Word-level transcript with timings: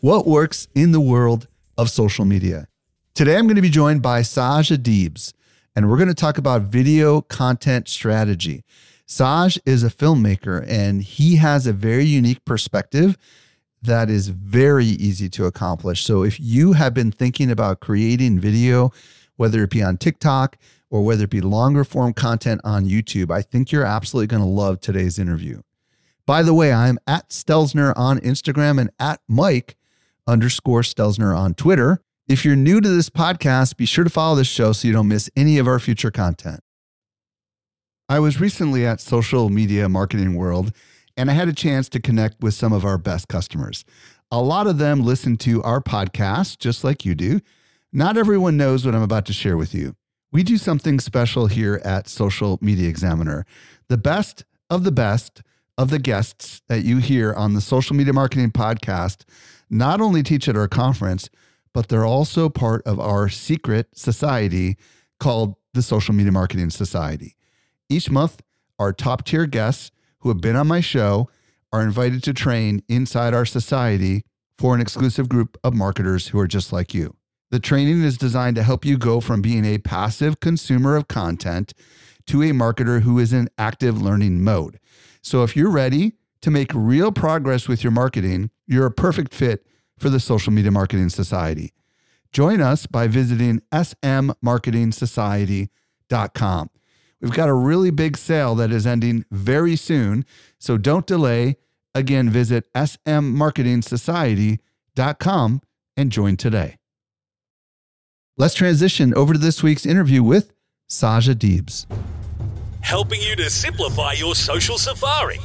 what 0.00 0.26
works 0.26 0.68
in 0.74 0.92
the 0.92 1.00
world 1.00 1.48
of 1.78 1.90
social 1.90 2.24
media. 2.24 2.68
Today, 3.14 3.36
I'm 3.36 3.46
going 3.46 3.56
to 3.56 3.62
be 3.62 3.70
joined 3.70 4.02
by 4.02 4.22
Saj 4.22 4.70
Adibs 4.70 5.32
and 5.74 5.88
we're 5.90 5.96
going 5.96 6.08
to 6.08 6.14
talk 6.14 6.36
about 6.36 6.62
video 6.62 7.22
content 7.22 7.88
strategy. 7.88 8.62
Saj 9.06 9.58
is 9.64 9.82
a 9.82 9.88
filmmaker 9.88 10.66
and 10.68 11.02
he 11.02 11.36
has 11.36 11.66
a 11.66 11.72
very 11.72 12.04
unique 12.04 12.44
perspective 12.44 13.16
that 13.82 14.10
is 14.10 14.28
very 14.28 14.84
easy 14.84 15.28
to 15.30 15.46
accomplish. 15.46 16.04
So 16.04 16.24
if 16.24 16.38
you 16.38 16.74
have 16.74 16.92
been 16.92 17.12
thinking 17.12 17.50
about 17.50 17.80
creating 17.80 18.40
video, 18.40 18.92
whether 19.36 19.62
it 19.62 19.70
be 19.70 19.82
on 19.82 19.96
TikTok 19.96 20.58
or 20.90 21.02
whether 21.04 21.24
it 21.24 21.30
be 21.30 21.40
longer 21.40 21.84
form 21.84 22.12
content 22.12 22.60
on 22.64 22.84
YouTube, 22.84 23.30
I 23.30 23.42
think 23.42 23.72
you're 23.72 23.84
absolutely 23.84 24.26
going 24.26 24.42
to 24.42 24.48
love 24.48 24.80
today's 24.80 25.18
interview. 25.18 25.62
By 26.26 26.42
the 26.42 26.54
way, 26.54 26.72
I'm 26.72 26.98
at 27.06 27.30
Stelzner 27.30 27.92
on 27.96 28.18
Instagram 28.20 28.80
and 28.80 28.90
at 28.98 29.20
Mike 29.28 29.76
underscore 30.26 30.82
Stelzner 30.82 31.36
on 31.36 31.54
Twitter. 31.54 32.00
If 32.28 32.44
you're 32.44 32.56
new 32.56 32.80
to 32.80 32.88
this 32.88 33.08
podcast, 33.08 33.76
be 33.76 33.86
sure 33.86 34.04
to 34.04 34.10
follow 34.10 34.36
this 34.36 34.48
show 34.48 34.72
so 34.72 34.88
you 34.88 34.94
don't 34.94 35.08
miss 35.08 35.30
any 35.36 35.58
of 35.58 35.68
our 35.68 35.78
future 35.78 36.10
content. 36.10 36.60
I 38.08 38.18
was 38.18 38.40
recently 38.40 38.86
at 38.86 39.00
Social 39.00 39.48
Media 39.48 39.88
Marketing 39.88 40.34
World 40.34 40.72
and 41.16 41.30
I 41.30 41.34
had 41.34 41.48
a 41.48 41.52
chance 41.52 41.88
to 41.90 42.00
connect 42.00 42.42
with 42.42 42.54
some 42.54 42.72
of 42.72 42.84
our 42.84 42.98
best 42.98 43.28
customers. 43.28 43.84
A 44.30 44.40
lot 44.40 44.66
of 44.66 44.78
them 44.78 45.02
listen 45.02 45.36
to 45.38 45.62
our 45.62 45.80
podcast 45.80 46.58
just 46.58 46.84
like 46.84 47.04
you 47.04 47.14
do. 47.14 47.40
Not 47.92 48.16
everyone 48.16 48.56
knows 48.56 48.84
what 48.84 48.94
I'm 48.94 49.02
about 49.02 49.26
to 49.26 49.32
share 49.32 49.56
with 49.56 49.74
you. 49.74 49.94
We 50.32 50.42
do 50.42 50.58
something 50.58 51.00
special 51.00 51.46
here 51.46 51.80
at 51.84 52.08
Social 52.08 52.58
Media 52.60 52.88
Examiner. 52.88 53.46
The 53.88 53.96
best 53.96 54.44
of 54.68 54.84
the 54.84 54.92
best 54.92 55.42
of 55.78 55.90
the 55.90 55.98
guests 55.98 56.62
that 56.68 56.84
you 56.84 56.98
hear 56.98 57.32
on 57.32 57.54
the 57.54 57.60
Social 57.60 57.94
Media 57.94 58.12
Marketing 58.12 58.50
Podcast 58.50 59.24
not 59.68 60.00
only 60.00 60.22
teach 60.22 60.48
at 60.48 60.56
our 60.56 60.68
conference, 60.68 61.28
but 61.72 61.88
they're 61.88 62.06
also 62.06 62.48
part 62.48 62.82
of 62.86 62.98
our 62.98 63.28
secret 63.28 63.88
society 63.94 64.76
called 65.20 65.56
the 65.74 65.82
Social 65.82 66.14
Media 66.14 66.32
Marketing 66.32 66.70
Society. 66.70 67.36
Each 67.88 68.10
month, 68.10 68.40
our 68.78 68.92
top 68.92 69.24
tier 69.24 69.46
guests 69.46 69.90
who 70.20 70.28
have 70.28 70.40
been 70.40 70.56
on 70.56 70.66
my 70.66 70.80
show 70.80 71.28
are 71.72 71.82
invited 71.82 72.22
to 72.24 72.32
train 72.32 72.82
inside 72.88 73.34
our 73.34 73.44
society 73.44 74.24
for 74.58 74.74
an 74.74 74.80
exclusive 74.80 75.28
group 75.28 75.58
of 75.62 75.74
marketers 75.74 76.28
who 76.28 76.38
are 76.38 76.46
just 76.46 76.72
like 76.72 76.94
you. 76.94 77.14
The 77.50 77.60
training 77.60 78.02
is 78.02 78.18
designed 78.18 78.56
to 78.56 78.62
help 78.62 78.84
you 78.84 78.98
go 78.98 79.20
from 79.20 79.42
being 79.42 79.64
a 79.64 79.78
passive 79.78 80.40
consumer 80.40 80.96
of 80.96 81.08
content 81.08 81.74
to 82.26 82.42
a 82.42 82.50
marketer 82.50 83.02
who 83.02 83.18
is 83.18 83.32
in 83.32 83.48
active 83.56 84.00
learning 84.00 84.42
mode. 84.42 84.80
So 85.22 85.44
if 85.44 85.54
you're 85.54 85.70
ready 85.70 86.14
to 86.40 86.50
make 86.50 86.72
real 86.74 87.12
progress 87.12 87.68
with 87.68 87.84
your 87.84 87.92
marketing, 87.92 88.50
you're 88.66 88.86
a 88.86 88.90
perfect 88.90 89.34
fit 89.34 89.64
for 89.98 90.08
the 90.10 90.20
Social 90.20 90.52
Media 90.52 90.70
Marketing 90.70 91.08
Society. 91.08 91.72
Join 92.32 92.60
us 92.60 92.86
by 92.86 93.06
visiting 93.06 93.62
smmarketingsociety.com. 93.72 96.70
We've 97.20 97.32
got 97.32 97.48
a 97.48 97.54
really 97.54 97.90
big 97.90 98.18
sale 98.18 98.54
that 98.56 98.70
is 98.70 98.86
ending 98.86 99.24
very 99.30 99.76
soon, 99.76 100.26
so 100.58 100.76
don't 100.76 101.06
delay. 101.06 101.56
Again, 101.94 102.28
visit 102.28 102.70
smmarketingsociety.com 102.74 105.62
and 105.96 106.12
join 106.12 106.36
today. 106.36 106.76
Let's 108.36 108.52
transition 108.52 109.14
over 109.14 109.32
to 109.32 109.38
this 109.38 109.62
week's 109.62 109.86
interview 109.86 110.22
with 110.22 110.52
Saj 110.88 111.26
Adibs. 111.26 111.86
Helping 112.82 113.22
you 113.22 113.34
to 113.36 113.48
simplify 113.48 114.12
your 114.12 114.34
social 114.34 114.76
safari. 114.76 115.38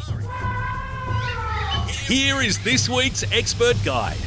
Here 1.87 2.41
is 2.41 2.59
this 2.63 2.89
week's 2.89 3.23
expert 3.31 3.75
guide. 3.83 4.17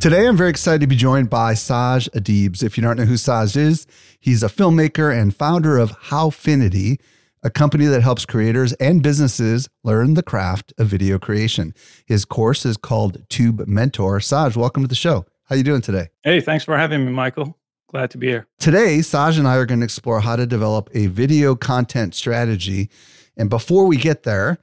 Today, 0.00 0.26
I'm 0.26 0.36
very 0.36 0.50
excited 0.50 0.80
to 0.80 0.86
be 0.86 0.96
joined 0.96 1.30
by 1.30 1.54
Saj 1.54 2.08
Adibs. 2.10 2.62
If 2.62 2.76
you 2.76 2.82
don't 2.82 2.96
know 2.96 3.04
who 3.04 3.16
Saj 3.16 3.56
is, 3.56 3.86
he's 4.18 4.42
a 4.42 4.48
filmmaker 4.48 5.16
and 5.16 5.34
founder 5.34 5.78
of 5.78 5.92
Howfinity, 6.06 7.00
a 7.42 7.50
company 7.50 7.86
that 7.86 8.02
helps 8.02 8.24
creators 8.24 8.72
and 8.74 9.02
businesses 9.02 9.68
learn 9.84 10.14
the 10.14 10.22
craft 10.22 10.72
of 10.78 10.88
video 10.88 11.18
creation. 11.18 11.74
His 12.06 12.24
course 12.24 12.66
is 12.66 12.76
called 12.76 13.28
Tube 13.28 13.66
Mentor. 13.66 14.20
Saj, 14.20 14.56
welcome 14.56 14.82
to 14.82 14.88
the 14.88 14.94
show. 14.94 15.24
How 15.44 15.54
are 15.54 15.58
you 15.58 15.64
doing 15.64 15.82
today? 15.82 16.08
Hey, 16.22 16.40
thanks 16.40 16.64
for 16.64 16.76
having 16.76 17.04
me, 17.04 17.12
Michael. 17.12 17.58
Glad 17.88 18.10
to 18.10 18.18
be 18.18 18.28
here. 18.28 18.46
Today, 18.58 19.02
Saj 19.02 19.38
and 19.38 19.46
I 19.46 19.56
are 19.56 19.66
going 19.66 19.80
to 19.80 19.84
explore 19.84 20.20
how 20.20 20.34
to 20.36 20.46
develop 20.46 20.88
a 20.94 21.06
video 21.08 21.54
content 21.54 22.14
strategy. 22.14 22.90
And 23.36 23.50
before 23.50 23.86
we 23.86 23.96
get 23.96 24.22
there, 24.22 24.58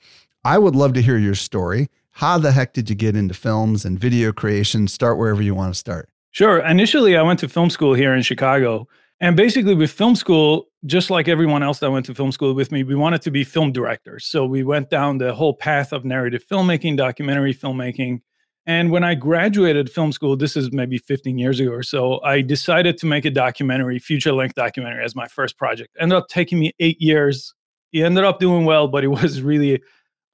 I 0.49 0.57
would 0.57 0.75
love 0.75 0.93
to 0.93 1.01
hear 1.03 1.19
your 1.19 1.35
story. 1.35 1.89
How 2.09 2.39
the 2.39 2.51
heck 2.51 2.73
did 2.73 2.89
you 2.89 2.95
get 2.95 3.15
into 3.15 3.35
films 3.35 3.85
and 3.85 3.99
video 3.99 4.31
creation? 4.31 4.87
Start 4.87 5.19
wherever 5.19 5.43
you 5.43 5.53
want 5.53 5.75
to 5.75 5.79
start. 5.79 6.09
Sure. 6.31 6.57
Initially, 6.65 7.15
I 7.15 7.21
went 7.21 7.37
to 7.41 7.47
film 7.47 7.69
school 7.69 7.93
here 7.93 8.15
in 8.15 8.23
Chicago. 8.23 8.87
And 9.19 9.37
basically, 9.37 9.75
with 9.75 9.91
film 9.91 10.15
school, 10.15 10.65
just 10.87 11.11
like 11.11 11.27
everyone 11.27 11.61
else 11.61 11.77
that 11.81 11.91
went 11.91 12.07
to 12.07 12.15
film 12.15 12.31
school 12.31 12.55
with 12.55 12.71
me, 12.71 12.83
we 12.83 12.95
wanted 12.95 13.21
to 13.23 13.29
be 13.29 13.43
film 13.43 13.71
directors. 13.71 14.25
So 14.25 14.43
we 14.43 14.63
went 14.63 14.89
down 14.89 15.19
the 15.19 15.35
whole 15.35 15.53
path 15.53 15.93
of 15.93 16.03
narrative 16.03 16.43
filmmaking, 16.51 16.97
documentary 16.97 17.53
filmmaking. 17.53 18.21
And 18.65 18.89
when 18.89 19.03
I 19.03 19.13
graduated 19.13 19.91
film 19.91 20.11
school, 20.11 20.35
this 20.35 20.57
is 20.57 20.71
maybe 20.71 20.97
15 20.97 21.37
years 21.37 21.59
ago 21.59 21.69
or 21.69 21.83
so, 21.83 22.23
I 22.23 22.41
decided 22.41 22.97
to 22.97 23.05
make 23.05 23.23
a 23.23 23.29
documentary, 23.29 23.99
feature 23.99 24.33
length 24.33 24.55
documentary, 24.55 25.05
as 25.05 25.15
my 25.15 25.27
first 25.27 25.59
project. 25.59 25.95
Ended 25.99 26.17
up 26.17 26.27
taking 26.27 26.57
me 26.57 26.71
eight 26.79 26.99
years. 26.99 27.53
It 27.93 28.01
ended 28.01 28.23
up 28.23 28.39
doing 28.39 28.65
well, 28.65 28.87
but 28.87 29.03
it 29.03 29.09
was 29.09 29.43
really 29.43 29.79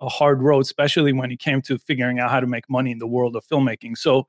a 0.02 0.10
hard 0.10 0.42
road, 0.42 0.62
especially 0.62 1.14
when 1.14 1.32
it 1.32 1.40
came 1.40 1.62
to 1.64 1.78
figuring 1.78 2.20
out 2.20 2.30
how 2.30 2.40
to 2.40 2.48
make 2.48 2.70
money 2.70 2.92
in 2.92 3.00
the 3.00 3.08
world 3.08 3.36
of 3.36 3.46
filmmaking. 3.46 3.98
So, 3.98 4.28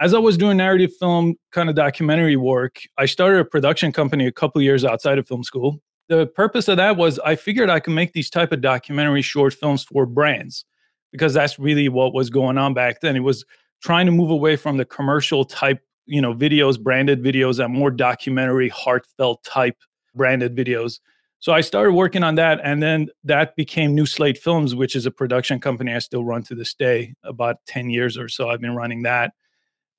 as 0.00 0.14
I 0.14 0.18
was 0.18 0.38
doing 0.38 0.56
narrative 0.56 0.96
film 0.98 1.36
kind 1.52 1.68
of 1.68 1.74
documentary 1.74 2.36
work, 2.36 2.80
I 2.96 3.04
started 3.04 3.40
a 3.40 3.44
production 3.44 3.92
company 3.92 4.26
a 4.26 4.32
couple 4.32 4.62
years 4.62 4.82
outside 4.82 5.18
of 5.18 5.28
film 5.28 5.44
school. 5.44 5.78
The 6.08 6.26
purpose 6.26 6.68
of 6.68 6.78
that 6.78 6.96
was 6.96 7.18
I 7.18 7.36
figured 7.36 7.68
I 7.68 7.80
could 7.80 7.92
make 7.92 8.14
these 8.14 8.30
type 8.30 8.50
of 8.50 8.62
documentary 8.62 9.22
short 9.22 9.52
films 9.52 9.84
for 9.84 10.06
brands 10.06 10.64
because 11.12 11.34
that's 11.34 11.58
really 11.58 11.88
what 11.88 12.14
was 12.14 12.30
going 12.30 12.56
on 12.56 12.72
back 12.72 13.00
then. 13.00 13.14
It 13.14 13.20
was 13.20 13.44
trying 13.82 14.06
to 14.06 14.12
move 14.12 14.30
away 14.30 14.56
from 14.56 14.76
the 14.78 14.84
commercial 14.84 15.44
type, 15.44 15.80
you 16.06 16.20
know, 16.20 16.34
videos, 16.34 16.80
branded 16.80 17.22
videos, 17.22 17.62
and 17.62 17.72
more 17.72 17.90
documentary, 17.90 18.68
heartfelt 18.70 19.44
type 19.44 19.76
branded 20.14 20.56
videos. 20.56 20.98
So 21.40 21.52
I 21.52 21.62
started 21.62 21.92
working 21.92 22.22
on 22.22 22.34
that, 22.34 22.60
and 22.62 22.82
then 22.82 23.08
that 23.24 23.56
became 23.56 23.94
New 23.94 24.04
Slate 24.06 24.36
Films, 24.36 24.74
which 24.74 24.94
is 24.94 25.06
a 25.06 25.10
production 25.10 25.58
company 25.58 25.94
I 25.94 25.98
still 25.98 26.22
run 26.22 26.42
to 26.44 26.54
this 26.54 26.74
day. 26.74 27.14
About 27.24 27.56
ten 27.66 27.88
years 27.88 28.18
or 28.18 28.28
so, 28.28 28.50
I've 28.50 28.60
been 28.60 28.76
running 28.76 29.02
that. 29.02 29.32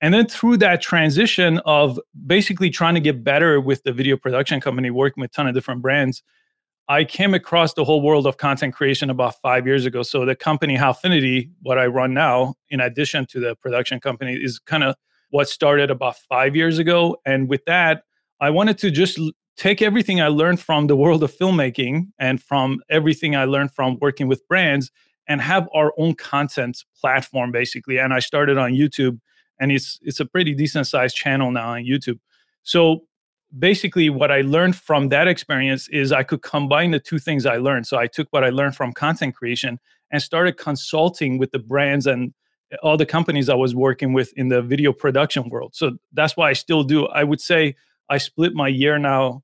And 0.02 0.14
then 0.14 0.28
through 0.28 0.58
that 0.58 0.82
transition 0.82 1.60
of 1.66 2.00
basically 2.26 2.70
trying 2.70 2.96
to 2.96 3.00
get 3.00 3.24
better 3.24 3.60
with 3.60 3.84
the 3.84 3.92
video 3.92 4.18
production 4.18 4.62
company, 4.62 4.90
working 4.90 5.22
with 5.22 5.32
a 5.32 5.34
ton 5.34 5.48
of 5.48 5.54
different 5.54 5.82
brands, 5.82 6.24
I 6.88 7.04
came 7.06 7.34
across 7.34 7.74
the 7.74 7.86
whole 7.86 8.02
world 8.02 8.28
of 8.28 8.38
content 8.38 8.74
creation 8.74 9.10
about 9.10 9.36
five 9.42 9.66
years 9.66 9.86
ago. 9.86 10.04
So 10.04 10.26
the 10.26 10.36
company 10.36 10.76
Howfinity, 10.76 11.50
what 11.62 11.78
I 11.78 11.86
run 11.86 12.14
now, 12.14 12.56
in 12.70 12.82
addition 12.82 13.26
to 13.28 13.40
the 13.40 13.56
production 13.56 14.00
company, 14.00 14.34
is 14.34 14.60
kind 14.60 14.84
of 14.84 14.96
what 15.30 15.50
started 15.50 15.90
about 15.90 16.18
five 16.18 16.56
years 16.56 16.80
ago. 16.80 17.18
And 17.26 17.48
with 17.48 17.64
that, 17.66 18.04
I 18.40 18.50
wanted 18.50 18.78
to 18.80 18.92
just 18.92 19.20
take 19.58 19.82
everything 19.82 20.22
I 20.22 20.28
learned 20.28 20.60
from 20.60 20.88
the 20.88 20.96
world 20.96 21.24
of 21.24 21.36
filmmaking 21.36 22.08
and 22.18 22.42
from 22.42 22.82
everything 22.90 23.36
I 23.36 23.46
learned 23.46 23.72
from 23.72 23.98
working 24.02 24.28
with 24.28 24.48
brands 24.48 24.92
and 25.28 25.42
have 25.42 25.68
our 25.74 25.94
own 25.98 26.16
content 26.16 26.84
platform 27.00 27.52
basically. 27.52 28.00
And 28.00 28.14
I 28.14 28.20
started 28.20 28.58
on 28.58 28.74
YouTube 28.74 29.20
and 29.60 29.72
it's 29.72 30.00
it's 30.02 30.20
a 30.20 30.26
pretty 30.26 30.54
decent 30.54 30.88
sized 30.88 31.16
channel 31.16 31.52
now 31.52 31.74
on 31.74 31.84
YouTube. 31.84 32.20
So 32.64 33.02
basically 33.58 34.10
what 34.10 34.32
I 34.32 34.42
learned 34.42 34.76
from 34.76 35.10
that 35.10 35.28
experience 35.28 35.88
is 35.90 36.12
I 36.12 36.24
could 36.24 36.42
combine 36.42 36.92
the 36.92 37.00
two 37.00 37.20
things 37.20 37.46
I 37.46 37.58
learned. 37.58 37.86
So 37.88 37.98
I 37.98 38.08
took 38.08 38.28
what 38.32 38.44
I 38.44 38.50
learned 38.50 38.76
from 38.76 38.94
content 38.94 39.36
creation 39.36 39.80
and 40.12 40.22
started 40.22 40.58
consulting 40.58 41.38
with 41.38 41.52
the 41.52 41.60
brands 41.60 42.08
and 42.08 42.34
all 42.82 42.98
the 42.98 43.06
companies 43.06 43.50
I 43.50 43.56
was 43.56 43.76
working 43.76 44.14
with 44.14 44.32
in 44.38 44.48
the 44.48 44.62
video 44.62 44.94
production 44.94 45.50
world. 45.50 45.76
So 45.76 45.98
that's 46.14 46.38
why 46.38 46.50
I 46.50 46.54
still 46.54 46.84
do. 46.84 47.06
I 47.08 47.24
would 47.24 47.42
say 47.42 47.76
I 48.12 48.18
split 48.18 48.54
my 48.54 48.68
year 48.68 49.00
now 49.00 49.42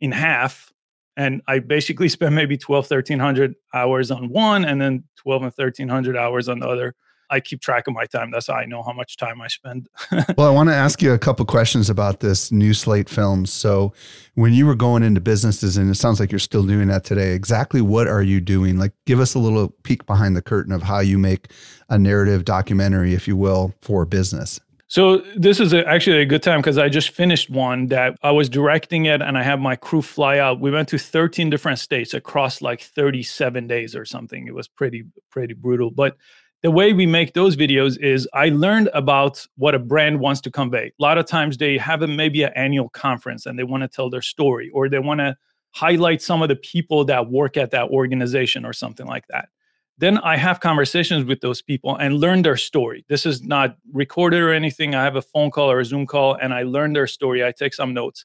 in 0.00 0.12
half 0.12 0.72
and 1.16 1.42
I 1.48 1.58
basically 1.58 2.08
spend 2.16 2.34
maybe 2.34 2.56
12 2.56 2.84
1300 2.90 3.54
hours 3.74 4.10
on 4.10 4.28
one 4.28 4.64
and 4.64 4.80
then 4.80 5.04
12 5.16 5.42
and 5.42 5.52
1300 5.56 6.16
hours 6.16 6.48
on 6.48 6.60
the 6.60 6.68
other. 6.68 6.94
I 7.32 7.38
keep 7.38 7.60
track 7.60 7.86
of 7.86 7.94
my 7.94 8.06
time. 8.06 8.32
That's 8.32 8.48
how 8.48 8.54
I 8.54 8.64
know 8.66 8.82
how 8.82 8.92
much 8.92 9.16
time 9.16 9.40
I 9.40 9.46
spend. 9.46 9.88
well, 10.36 10.48
I 10.48 10.50
want 10.50 10.68
to 10.68 10.74
ask 10.74 11.00
you 11.00 11.12
a 11.12 11.18
couple 11.18 11.46
questions 11.46 11.88
about 11.88 12.18
this 12.18 12.50
new 12.50 12.74
slate 12.74 13.08
films. 13.08 13.52
So, 13.52 13.92
when 14.34 14.52
you 14.52 14.66
were 14.66 14.74
going 14.74 15.04
into 15.04 15.20
businesses, 15.20 15.76
and 15.76 15.88
it 15.88 15.94
sounds 15.94 16.18
like 16.18 16.32
you're 16.32 16.40
still 16.40 16.64
doing 16.64 16.88
that 16.88 17.04
today, 17.04 17.32
exactly 17.34 17.80
what 17.80 18.08
are 18.08 18.22
you 18.22 18.40
doing? 18.40 18.78
Like, 18.78 18.94
give 19.06 19.20
us 19.20 19.34
a 19.34 19.38
little 19.38 19.68
peek 19.84 20.06
behind 20.06 20.34
the 20.34 20.42
curtain 20.42 20.72
of 20.72 20.82
how 20.82 20.98
you 20.98 21.18
make 21.18 21.52
a 21.88 21.98
narrative 21.98 22.44
documentary, 22.44 23.14
if 23.14 23.28
you 23.28 23.36
will, 23.36 23.74
for 23.80 24.04
business. 24.04 24.58
So 24.90 25.18
this 25.36 25.60
is 25.60 25.72
a, 25.72 25.86
actually 25.86 26.20
a 26.20 26.26
good 26.26 26.42
time 26.42 26.58
because 26.58 26.76
I 26.76 26.88
just 26.88 27.10
finished 27.10 27.48
one 27.48 27.86
that 27.86 28.16
I 28.24 28.32
was 28.32 28.48
directing 28.48 29.04
it 29.04 29.22
and 29.22 29.38
I 29.38 29.42
have 29.44 29.60
my 29.60 29.76
crew 29.76 30.02
fly 30.02 30.38
out. 30.38 30.58
We 30.58 30.72
went 30.72 30.88
to 30.88 30.98
13 30.98 31.48
different 31.48 31.78
states 31.78 32.12
across 32.12 32.60
like 32.60 32.80
37 32.82 33.68
days 33.68 33.94
or 33.94 34.04
something. 34.04 34.48
It 34.48 34.54
was 34.54 34.66
pretty 34.66 35.04
pretty 35.30 35.54
brutal, 35.54 35.92
but 35.92 36.16
the 36.64 36.72
way 36.72 36.92
we 36.92 37.06
make 37.06 37.34
those 37.34 37.54
videos 37.54 38.02
is 38.02 38.28
I 38.34 38.48
learned 38.48 38.90
about 38.92 39.46
what 39.56 39.76
a 39.76 39.78
brand 39.78 40.18
wants 40.18 40.40
to 40.40 40.50
convey. 40.50 40.86
A 40.86 41.02
lot 41.02 41.18
of 41.18 41.26
times 41.26 41.58
they 41.58 41.78
have 41.78 42.02
a, 42.02 42.08
maybe 42.08 42.42
an 42.42 42.52
annual 42.56 42.88
conference 42.88 43.46
and 43.46 43.56
they 43.56 43.62
want 43.62 43.84
to 43.84 43.88
tell 43.88 44.10
their 44.10 44.22
story 44.22 44.70
or 44.74 44.88
they 44.88 44.98
want 44.98 45.20
to 45.20 45.36
highlight 45.70 46.20
some 46.20 46.42
of 46.42 46.48
the 46.48 46.56
people 46.56 47.04
that 47.04 47.30
work 47.30 47.56
at 47.56 47.70
that 47.70 47.90
organization 47.90 48.64
or 48.64 48.72
something 48.72 49.06
like 49.06 49.28
that. 49.28 49.50
Then 50.00 50.16
I 50.16 50.38
have 50.38 50.60
conversations 50.60 51.26
with 51.26 51.42
those 51.42 51.60
people 51.60 51.94
and 51.96 52.14
learn 52.14 52.40
their 52.40 52.56
story. 52.56 53.04
This 53.08 53.26
is 53.26 53.42
not 53.42 53.76
recorded 53.92 54.40
or 54.40 54.50
anything. 54.50 54.94
I 54.94 55.04
have 55.04 55.14
a 55.14 55.20
phone 55.20 55.50
call 55.50 55.70
or 55.70 55.78
a 55.78 55.84
Zoom 55.84 56.06
call 56.06 56.36
and 56.40 56.54
I 56.54 56.62
learn 56.62 56.94
their 56.94 57.06
story. 57.06 57.44
I 57.44 57.52
take 57.52 57.74
some 57.74 57.92
notes. 57.92 58.24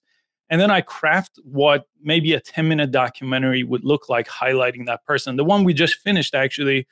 And 0.49 0.61
then 0.61 0.71
I 0.71 0.79
craft 0.79 1.37
what 1.43 1.87
maybe 2.01 2.31
a 2.31 2.39
10 2.39 2.69
minute 2.69 2.91
documentary 2.91 3.63
would 3.63 3.83
look 3.83 4.07
like 4.07 4.25
highlighting 4.25 4.85
that 4.85 5.03
person. 5.03 5.35
The 5.35 5.43
one 5.43 5.65
we 5.65 5.73
just 5.73 5.95
finished 5.95 6.33
actually 6.33 6.87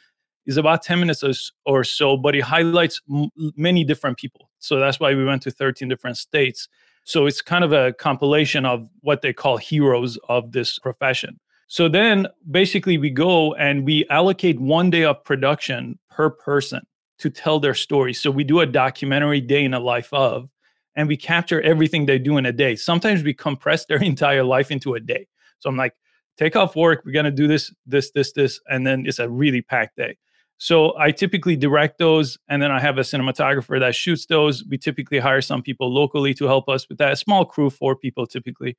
is 0.46 0.58
about 0.58 0.84
10 0.84 1.00
minutes 1.00 1.24
or 1.66 1.84
so, 1.86 2.18
but 2.18 2.36
it 2.36 2.42
highlights 2.42 3.02
m- 3.10 3.30
many 3.56 3.86
different 3.86 4.18
people. 4.18 4.50
So 4.60 4.80
that's 4.80 5.00
why 5.00 5.16
we 5.16 5.24
went 5.24 5.44
to 5.44 5.52
13 5.52 5.88
different 5.88 6.18
states. 6.18 6.68
So 7.06 7.26
it's 7.26 7.42
kind 7.42 7.64
of 7.64 7.72
a 7.72 7.94
compilation 7.94 8.66
of 8.66 8.90
what 9.00 9.22
they 9.22 9.32
call 9.32 9.56
heroes 9.56 10.18
of 10.28 10.52
this 10.52 10.78
profession. 10.78 11.40
So 11.68 11.90
then 11.90 12.28
basically 12.50 12.98
we 12.98 13.10
go 13.10 13.54
and 13.56 13.86
we 13.86 14.06
allocate 14.10 14.60
one 14.60 14.90
day 14.90 15.04
of 15.04 15.24
production 15.24 15.98
per 16.10 16.30
person 16.30 16.82
to 17.20 17.30
tell 17.30 17.60
their 17.60 17.74
story. 17.74 18.14
So 18.14 18.30
we 18.30 18.44
do 18.44 18.60
a 18.60 18.66
documentary 18.66 19.42
day 19.42 19.64
in 19.64 19.74
a 19.74 19.80
life 19.80 20.12
of, 20.14 20.50
and 20.96 21.08
we 21.08 21.18
capture 21.18 21.62
everything 21.62 22.06
they 22.06 22.20
do 22.20 22.38
in 22.38 22.46
a 22.46 22.52
day. 22.52 22.76
Sometimes 22.76 23.24
we 23.24 23.34
compress 23.34 23.86
their 23.86 23.98
entire 24.04 24.44
life 24.44 24.72
into 24.72 24.94
a 24.94 25.00
day. 25.00 25.28
So 25.60 25.70
I'm 25.70 25.78
like, 25.78 25.94
take 26.38 26.56
off 26.56 26.76
work, 26.76 27.04
we're 27.06 27.14
gonna 27.14 27.32
do 27.32 27.48
this, 27.48 27.74
this, 27.86 28.12
this, 28.12 28.34
this, 28.34 28.60
and 28.68 28.86
then 28.86 29.06
it's 29.06 29.20
a 29.20 29.30
really 29.30 29.62
packed 29.62 29.98
day. 29.98 30.18
So 30.58 30.98
I 30.98 31.12
typically 31.12 31.56
direct 31.56 31.98
those, 31.98 32.38
and 32.48 32.62
then 32.62 32.72
I 32.72 32.80
have 32.80 32.98
a 32.98 33.02
cinematographer 33.02 33.80
that 33.80 33.96
shoots 33.96 34.28
those. 34.28 34.64
We 34.70 34.78
typically 34.78 35.20
hire 35.20 35.42
some 35.42 35.62
people 35.62 35.94
locally 35.94 36.34
to 36.36 36.46
help 36.46 36.70
us 36.70 36.88
with 36.88 37.00
that. 37.00 37.14
A 37.14 37.16
small 37.16 37.44
crew, 37.44 37.70
four 37.70 37.96
people 37.96 38.28
typically, 38.28 38.78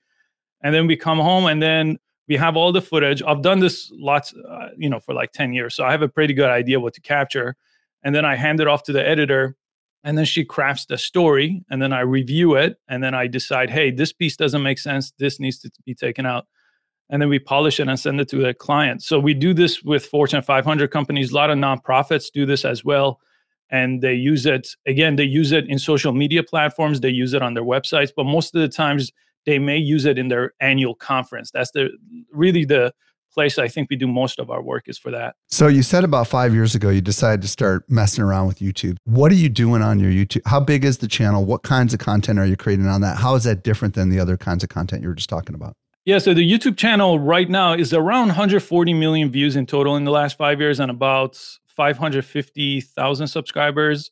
and 0.63 0.75
then 0.75 0.87
we 0.87 0.97
come 0.97 1.19
home, 1.19 1.47
and 1.47 1.63
then 1.63 1.99
we 2.29 2.37
have 2.37 2.57
all 2.57 2.73
the 2.73 2.83
footage. 2.83 3.23
I've 3.23 3.43
done 3.43 3.61
this 3.61 3.91
lots, 3.95 4.35
uh, 4.35 4.69
you 4.77 4.89
know, 4.89 5.01
for 5.01 5.15
like 5.15 5.33
ten 5.33 5.53
years, 5.53 5.75
so 5.75 5.85
I 5.85 5.91
have 5.91 6.03
a 6.03 6.09
pretty 6.09 6.35
good 6.35 6.51
idea 6.51 6.81
what 6.81 6.95
to 6.95 7.01
capture. 7.01 7.57
And 8.03 8.15
then 8.15 8.25
I 8.25 8.37
hand 8.37 8.61
it 8.61 8.69
off 8.69 8.83
to 8.85 8.93
the 8.93 9.07
editor, 9.07 9.57
and 10.03 10.19
then 10.19 10.25
she 10.27 10.45
crafts 10.45 10.87
the 10.87 10.99
story, 10.99 11.63
and 11.71 11.81
then 11.81 11.93
I 11.93 12.01
review 12.01 12.55
it, 12.55 12.77
and 12.89 13.03
then 13.03 13.15
I 13.15 13.27
decide, 13.27 13.71
hey, 13.71 13.91
this 13.91 14.13
piece 14.13 14.37
doesn't 14.37 14.63
make 14.63 14.79
sense. 14.79 15.13
This 15.19 15.41
needs 15.41 15.59
to 15.61 15.71
be 15.85 15.95
taken 15.95 16.27
out 16.27 16.47
and 17.11 17.21
then 17.21 17.29
we 17.29 17.39
polish 17.39 17.81
it 17.81 17.89
and 17.89 17.99
send 18.01 18.21
it 18.21 18.29
to 18.31 18.37
the 18.37 18.55
client. 18.55 19.03
So 19.03 19.19
we 19.19 19.35
do 19.35 19.53
this 19.53 19.83
with 19.83 20.07
Fortune 20.07 20.43
500 20.43 20.91
companies. 20.91 21.31
A 21.31 21.35
lot 21.35 21.51
of 21.51 21.59
nonprofits 21.59 22.31
do 22.33 22.47
this 22.47 22.65
as 22.65 22.85
well. 22.85 23.21
And 23.71 24.03
they 24.03 24.15
use 24.15 24.47
it, 24.47 24.69
again, 24.87 25.17
they 25.17 25.25
use 25.25 25.53
it 25.53 25.67
in 25.69 25.79
social 25.79 26.13
media 26.13 26.43
platforms, 26.43 27.01
they 27.01 27.11
use 27.11 27.33
it 27.33 27.43
on 27.43 27.55
their 27.55 27.65
websites, 27.65 28.11
but 28.15 28.25
most 28.25 28.55
of 28.55 28.61
the 28.61 28.69
times 28.69 29.11
they 29.47 29.59
may 29.59 29.77
use 29.77 30.05
it 30.05 30.19
in 30.19 30.29
their 30.29 30.53
annual 30.61 30.95
conference. 30.95 31.51
That's 31.51 31.71
the 31.73 31.91
really 32.33 32.65
the 32.65 32.93
place 33.35 33.59
I 33.59 33.67
think 33.67 33.91
we 33.91 33.97
do 33.97 34.07
most 34.07 34.39
of 34.39 34.49
our 34.49 34.63
work 34.63 34.85
is 34.87 34.97
for 34.97 35.11
that. 35.11 35.35
So 35.49 35.67
you 35.67 35.83
said 35.83 36.05
about 36.05 36.29
five 36.29 36.55
years 36.55 36.75
ago 36.75 36.89
you 36.89 37.01
decided 37.01 37.43
to 37.43 37.49
start 37.49 37.85
messing 37.91 38.23
around 38.23 38.47
with 38.47 38.61
YouTube. 38.61 38.97
What 39.05 39.33
are 39.33 39.37
you 39.37 39.49
doing 39.49 39.83
on 39.83 39.99
your 39.99 40.11
YouTube? 40.11 40.43
How 40.47 40.61
big 40.61 40.85
is 40.85 40.99
the 40.99 41.09
channel? 41.09 41.45
What 41.45 41.65
kinds 41.65 41.93
of 41.93 41.99
content 41.99 42.39
are 42.39 42.47
you 42.47 42.57
creating 42.57 42.87
on 42.87 43.01
that? 43.01 43.19
How 43.19 43.35
is 43.35 43.45
that 43.45 43.65
different 43.65 43.95
than 43.95 44.09
the 44.09 44.21
other 44.21 44.37
kinds 44.37 44.63
of 44.63 44.71
content 44.71 45.03
you 45.03 45.09
were 45.09 45.15
just 45.15 45.29
talking 45.29 45.55
about? 45.55 45.75
Yeah, 46.05 46.19
so 46.19 46.35
the 46.35 46.49
YouTube 46.49 46.77
channel 46.77 47.19
right 47.19 47.49
now 47.49 47.73
is 47.73 47.95
around 47.95 48.29
140 48.29 48.93
million 48.93 49.31
views 49.31 49.57
in 49.57 49.65
total 49.67 49.97
in 49.97 50.05
the 50.05 50.11
last 50.11 50.37
five 50.37 50.61
years 50.61 50.79
and 50.79 50.91
about 50.91 51.39
550,000 51.67 53.27
subscribers. 53.27 54.11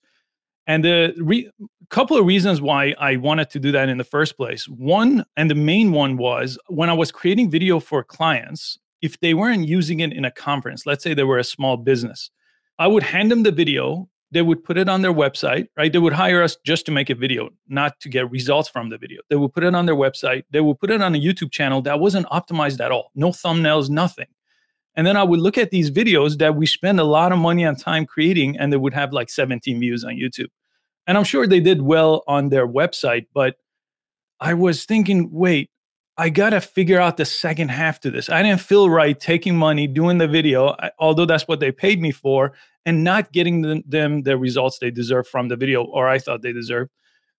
And 0.66 0.82
the 0.84 1.14
re- 1.18 1.50
couple 1.92 2.16
of 2.16 2.24
reasons 2.24 2.62
why 2.62 2.94
I 2.98 3.16
wanted 3.16 3.50
to 3.50 3.60
do 3.60 3.70
that 3.72 3.90
in 3.90 3.98
the 3.98 4.04
first 4.04 4.36
place. 4.38 4.66
One, 4.66 5.24
and 5.36 5.50
the 5.50 5.54
main 5.54 5.92
one 5.92 6.16
was 6.16 6.58
when 6.68 6.88
I 6.88 6.94
was 6.94 7.12
creating 7.12 7.50
video 7.50 7.80
for 7.80 8.02
clients, 8.02 8.78
if 9.02 9.20
they 9.20 9.34
weren't 9.34 9.68
using 9.68 10.00
it 10.00 10.12
in 10.12 10.24
a 10.24 10.30
conference, 10.30 10.86
let's 10.86 11.04
say 11.04 11.12
they 11.12 11.22
were 11.22 11.38
a 11.38 11.44
small 11.44 11.76
business, 11.76 12.30
I 12.78 12.86
would 12.86 13.02
hand 13.02 13.30
them 13.30 13.42
the 13.42 13.52
video 13.52 14.08
they 14.32 14.40
would 14.40 14.64
put 14.64 14.78
it 14.78 14.88
on 14.88 15.02
their 15.02 15.12
website, 15.12 15.68
right? 15.76 15.92
They 15.92 15.98
would 15.98 16.14
hire 16.14 16.42
us 16.42 16.56
just 16.64 16.86
to 16.86 16.92
make 16.92 17.10
a 17.10 17.14
video, 17.14 17.50
not 17.68 18.00
to 18.00 18.08
get 18.08 18.30
results 18.30 18.66
from 18.66 18.88
the 18.88 18.96
video. 18.96 19.20
They 19.28 19.36
would 19.36 19.52
put 19.52 19.62
it 19.62 19.74
on 19.74 19.84
their 19.84 19.94
website. 19.94 20.44
They 20.50 20.62
would 20.62 20.78
put 20.80 20.90
it 20.90 21.02
on 21.02 21.14
a 21.14 21.20
YouTube 21.20 21.52
channel 21.52 21.82
that 21.82 22.00
wasn't 22.00 22.26
optimized 22.28 22.80
at 22.80 22.90
all, 22.90 23.10
no 23.14 23.28
thumbnails, 23.28 23.90
nothing. 23.90 24.28
And 24.96 25.06
then 25.06 25.18
I 25.18 25.22
would 25.22 25.40
look 25.40 25.58
at 25.58 25.70
these 25.70 25.90
videos 25.90 26.38
that 26.38 26.56
we 26.56 26.64
spend 26.64 26.98
a 26.98 27.04
lot 27.04 27.30
of 27.30 27.38
money 27.38 27.62
and 27.62 27.78
time 27.78 28.06
creating, 28.06 28.56
and 28.58 28.72
they 28.72 28.78
would 28.78 28.94
have 28.94 29.12
like 29.12 29.28
17 29.28 29.78
views 29.78 30.02
on 30.02 30.14
YouTube. 30.14 30.48
And 31.06 31.18
I'm 31.18 31.24
sure 31.24 31.46
they 31.46 31.60
did 31.60 31.82
well 31.82 32.22
on 32.26 32.48
their 32.48 32.66
website, 32.66 33.26
but 33.34 33.56
I 34.40 34.54
was 34.54 34.84
thinking, 34.84 35.30
wait, 35.32 35.70
I 36.16 36.28
got 36.28 36.50
to 36.50 36.60
figure 36.60 37.00
out 37.00 37.16
the 37.16 37.24
second 37.24 37.70
half 37.70 38.00
to 38.00 38.10
this. 38.10 38.28
I 38.28 38.42
didn't 38.42 38.60
feel 38.60 38.90
right 38.90 39.18
taking 39.18 39.56
money, 39.56 39.86
doing 39.86 40.18
the 40.18 40.28
video, 40.28 40.76
although 40.98 41.24
that's 41.24 41.48
what 41.48 41.60
they 41.60 41.72
paid 41.72 42.00
me 42.00 42.12
for, 42.12 42.52
and 42.84 43.02
not 43.02 43.32
getting 43.32 43.82
them, 43.86 44.22
the 44.22 44.36
results 44.36 44.78
they 44.78 44.90
deserve 44.90 45.26
from 45.26 45.48
the 45.48 45.56
video 45.56 45.84
or 45.84 46.08
I 46.08 46.18
thought 46.18 46.42
they 46.42 46.52
deserved. 46.52 46.90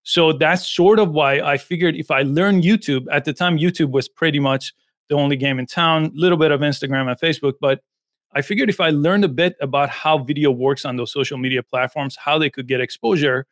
So 0.04 0.34
that's 0.34 0.68
sort 0.68 1.00
of 1.00 1.12
why 1.12 1.40
I 1.40 1.58
figured 1.58 1.96
if 1.96 2.12
I 2.12 2.24
learn 2.24 2.62
YouTube, 2.62 3.06
at 3.12 3.26
the 3.26 3.34
time, 3.34 3.58
YouTube 3.58 3.92
was 3.92 4.10
pretty 4.10 4.40
much 4.40 4.74
the 5.08 5.16
only 5.16 5.36
game 5.38 5.60
in 5.60 5.66
town, 5.66 6.12
little 6.14 6.38
bit 6.38 6.52
of 6.52 6.62
Instagram 6.62 7.10
and 7.10 7.20
Facebook. 7.20 7.54
But 7.62 7.82
I 8.34 8.42
figured 8.42 8.70
if 8.70 8.80
I 8.80 8.90
learned 8.90 9.24
a 9.24 9.30
bit 9.30 9.56
about 9.62 9.90
how 9.90 10.18
video 10.18 10.52
works 10.52 10.84
on 10.86 10.98
those 10.98 11.12
social 11.12 11.38
media 11.38 11.62
platforms, 11.62 12.18
how 12.18 12.38
they 12.38 12.50
could 12.50 12.68
get 12.68 12.82
exposure, 12.82 13.46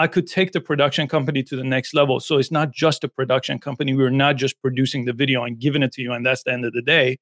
I 0.00 0.06
could 0.06 0.26
take 0.26 0.52
the 0.52 0.62
production 0.62 1.06
company 1.08 1.42
to 1.42 1.56
the 1.56 1.62
next 1.62 1.92
level. 1.92 2.20
So 2.20 2.38
it's 2.38 2.50
not 2.50 2.72
just 2.72 3.04
a 3.04 3.08
production 3.08 3.58
company. 3.58 3.92
We're 3.92 4.08
not 4.08 4.36
just 4.36 4.58
producing 4.62 5.04
the 5.04 5.12
video 5.12 5.44
and 5.44 5.58
giving 5.58 5.82
it 5.82 5.92
to 5.92 6.00
you, 6.00 6.12
and 6.12 6.24
that's 6.24 6.42
the 6.42 6.52
end 6.54 6.64
of 6.64 6.72
the 6.72 6.80
day. 6.80 7.18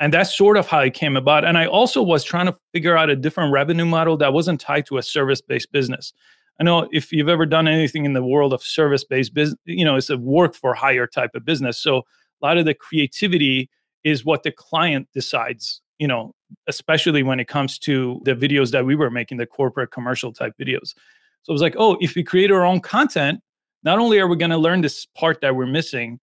And 0.00 0.14
that's 0.14 0.34
sort 0.34 0.56
of 0.56 0.66
how 0.66 0.78
it 0.78 0.94
came 0.94 1.14
about. 1.14 1.44
And 1.44 1.58
I 1.58 1.66
also 1.66 2.02
was 2.02 2.24
trying 2.24 2.46
to 2.46 2.56
figure 2.72 2.96
out 2.96 3.10
a 3.10 3.16
different 3.16 3.52
revenue 3.52 3.84
model 3.84 4.16
that 4.16 4.32
wasn't 4.32 4.62
tied 4.62 4.86
to 4.86 4.96
a 4.96 5.02
service 5.02 5.42
based 5.42 5.70
business. 5.72 6.14
I 6.58 6.64
know 6.64 6.88
if 6.90 7.12
you've 7.12 7.28
ever 7.28 7.44
done 7.44 7.68
anything 7.68 8.06
in 8.06 8.14
the 8.14 8.24
world 8.24 8.54
of 8.54 8.62
service 8.62 9.04
based 9.04 9.34
business, 9.34 9.58
you 9.66 9.84
know, 9.84 9.96
it's 9.96 10.08
a 10.08 10.16
work 10.16 10.54
for 10.54 10.72
hire 10.72 11.06
type 11.06 11.32
of 11.34 11.44
business. 11.44 11.76
So 11.76 11.98
a 11.98 12.46
lot 12.46 12.56
of 12.56 12.64
the 12.64 12.72
creativity 12.72 13.68
is 14.04 14.24
what 14.24 14.42
the 14.42 14.52
client 14.52 15.06
decides, 15.12 15.82
you 15.98 16.08
know, 16.08 16.34
especially 16.66 17.22
when 17.22 17.40
it 17.40 17.46
comes 17.46 17.78
to 17.80 18.22
the 18.24 18.34
videos 18.34 18.70
that 18.70 18.86
we 18.86 18.96
were 18.96 19.10
making, 19.10 19.36
the 19.36 19.46
corporate 19.46 19.90
commercial 19.90 20.32
type 20.32 20.54
videos. 20.58 20.94
So 21.42 21.50
it 21.50 21.54
was 21.54 21.62
like, 21.62 21.74
oh, 21.76 21.96
if 22.00 22.14
we 22.14 22.22
create 22.22 22.50
our 22.50 22.64
own 22.64 22.80
content, 22.80 23.40
not 23.82 23.98
only 23.98 24.18
are 24.20 24.28
we 24.28 24.36
going 24.36 24.50
to 24.50 24.58
learn 24.58 24.80
this 24.80 25.06
part 25.06 25.40
that 25.40 25.56
we're 25.56 25.66
missing, 25.66 26.20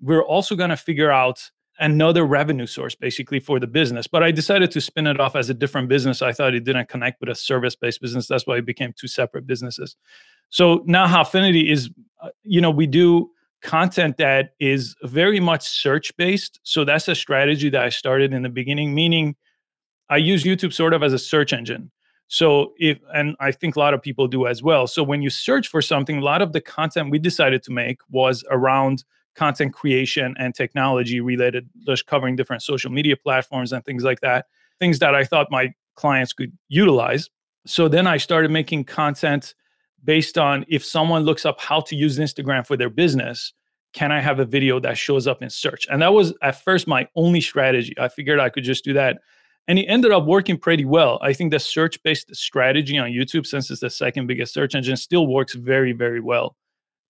we're 0.00 0.22
also 0.22 0.54
going 0.54 0.70
to 0.70 0.76
figure 0.76 1.10
out 1.10 1.50
another 1.80 2.26
revenue 2.26 2.66
source 2.66 2.94
basically 2.94 3.40
for 3.40 3.60
the 3.60 3.66
business. 3.66 4.06
But 4.06 4.22
I 4.22 4.30
decided 4.30 4.70
to 4.72 4.80
spin 4.80 5.06
it 5.06 5.20
off 5.20 5.36
as 5.36 5.48
a 5.48 5.54
different 5.54 5.88
business. 5.88 6.22
I 6.22 6.32
thought 6.32 6.54
it 6.54 6.64
didn't 6.64 6.88
connect 6.88 7.20
with 7.20 7.28
a 7.28 7.34
service 7.34 7.76
based 7.76 8.00
business. 8.00 8.26
That's 8.26 8.46
why 8.46 8.56
it 8.56 8.66
became 8.66 8.92
two 8.96 9.08
separate 9.08 9.46
businesses. 9.46 9.96
So 10.50 10.82
now 10.86 11.06
Howfinity 11.06 11.70
is, 11.70 11.90
uh, 12.22 12.30
you 12.42 12.60
know, 12.60 12.70
we 12.70 12.86
do 12.86 13.30
content 13.62 14.16
that 14.18 14.50
is 14.60 14.94
very 15.04 15.40
much 15.40 15.68
search 15.68 16.16
based. 16.16 16.60
So 16.62 16.84
that's 16.84 17.08
a 17.08 17.14
strategy 17.14 17.70
that 17.70 17.82
I 17.82 17.88
started 17.88 18.32
in 18.32 18.42
the 18.42 18.48
beginning, 18.48 18.94
meaning 18.94 19.36
I 20.10 20.16
use 20.16 20.44
YouTube 20.44 20.72
sort 20.72 20.94
of 20.94 21.02
as 21.02 21.12
a 21.12 21.18
search 21.18 21.52
engine. 21.52 21.90
So 22.28 22.74
if 22.78 22.98
and 23.14 23.36
I 23.40 23.52
think 23.52 23.74
a 23.74 23.78
lot 23.78 23.94
of 23.94 24.02
people 24.02 24.28
do 24.28 24.46
as 24.46 24.62
well. 24.62 24.86
So 24.86 25.02
when 25.02 25.22
you 25.22 25.30
search 25.30 25.68
for 25.68 25.82
something, 25.82 26.18
a 26.18 26.24
lot 26.24 26.42
of 26.42 26.52
the 26.52 26.60
content 26.60 27.10
we 27.10 27.18
decided 27.18 27.62
to 27.64 27.72
make 27.72 28.00
was 28.10 28.44
around 28.50 29.04
content 29.34 29.72
creation 29.72 30.34
and 30.38 30.54
technology 30.54 31.20
related, 31.20 31.68
just 31.86 32.06
covering 32.06 32.36
different 32.36 32.62
social 32.62 32.90
media 32.90 33.16
platforms 33.16 33.72
and 33.72 33.84
things 33.84 34.04
like 34.04 34.20
that. 34.20 34.46
Things 34.78 34.98
that 34.98 35.14
I 35.14 35.24
thought 35.24 35.48
my 35.50 35.72
clients 35.94 36.32
could 36.32 36.52
utilize. 36.68 37.30
So 37.66 37.88
then 37.88 38.06
I 38.06 38.18
started 38.18 38.50
making 38.50 38.84
content 38.84 39.54
based 40.04 40.38
on 40.38 40.64
if 40.68 40.84
someone 40.84 41.22
looks 41.24 41.46
up 41.46 41.60
how 41.60 41.80
to 41.80 41.96
use 41.96 42.18
Instagram 42.18 42.66
for 42.66 42.76
their 42.76 42.90
business, 42.90 43.52
can 43.92 44.12
I 44.12 44.20
have 44.20 44.38
a 44.38 44.44
video 44.44 44.78
that 44.80 44.98
shows 44.98 45.26
up 45.26 45.42
in 45.42 45.50
search? 45.50 45.86
And 45.90 46.02
that 46.02 46.12
was 46.12 46.34
at 46.42 46.62
first 46.62 46.86
my 46.86 47.08
only 47.16 47.40
strategy. 47.40 47.94
I 47.98 48.08
figured 48.08 48.38
I 48.38 48.48
could 48.50 48.64
just 48.64 48.84
do 48.84 48.92
that 48.92 49.18
and 49.68 49.78
it 49.78 49.84
ended 49.84 50.10
up 50.10 50.24
working 50.24 50.56
pretty 50.56 50.86
well. 50.86 51.18
I 51.22 51.34
think 51.34 51.52
the 51.52 51.60
search 51.60 52.02
based 52.02 52.34
strategy 52.34 52.96
on 52.98 53.10
YouTube, 53.10 53.46
since 53.46 53.70
it's 53.70 53.82
the 53.82 53.90
second 53.90 54.26
biggest 54.26 54.54
search 54.54 54.74
engine, 54.74 54.96
still 54.96 55.26
works 55.26 55.54
very, 55.54 55.92
very 55.92 56.20
well 56.20 56.56